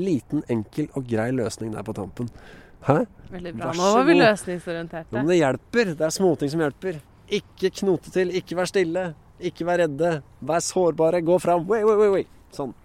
Liten, 0.01 0.41
enkel 0.49 0.89
og 0.95 1.05
grei 1.07 1.29
løsning 1.35 1.75
der 1.75 1.85
på 1.85 1.95
tampen. 1.95 2.31
Hæ? 2.87 2.97
Veldig 3.31 3.53
bra. 3.55 3.71
Nå 3.77 3.89
var 3.95 4.05
vi 4.07 4.17
løsningsorienterte. 4.17 5.13
Men 5.15 5.29
det 5.29 5.39
hjelper. 5.39 5.93
Det 5.95 6.05
er 6.07 6.13
småting 6.15 6.51
som 6.51 6.63
hjelper. 6.65 7.01
Ikke 7.31 7.71
knote 7.81 8.11
til, 8.11 8.33
ikke 8.35 8.57
vær 8.59 8.69
stille. 8.69 9.07
Ikke 9.41 9.65
vær 9.65 9.83
redde. 9.85 10.13
Vær 10.41 10.63
sårbare. 10.65 11.21
Gå 11.25 11.39
fram. 11.41 11.65
Wait, 11.69 11.85
wait, 11.87 12.11
wait. 12.17 12.37
Sånn. 12.55 12.75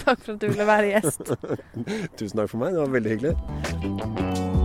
Takk 0.00 0.24
for 0.24 0.34
at 0.34 0.42
du 0.42 0.48
ville 0.48 0.66
være 0.66 0.94
gjest. 0.94 1.34
Tusen 2.18 2.42
takk 2.42 2.50
for 2.50 2.64
meg. 2.64 2.74
Det 2.74 2.84
var 2.84 2.94
veldig 2.98 3.16
hyggelig. 3.16 4.63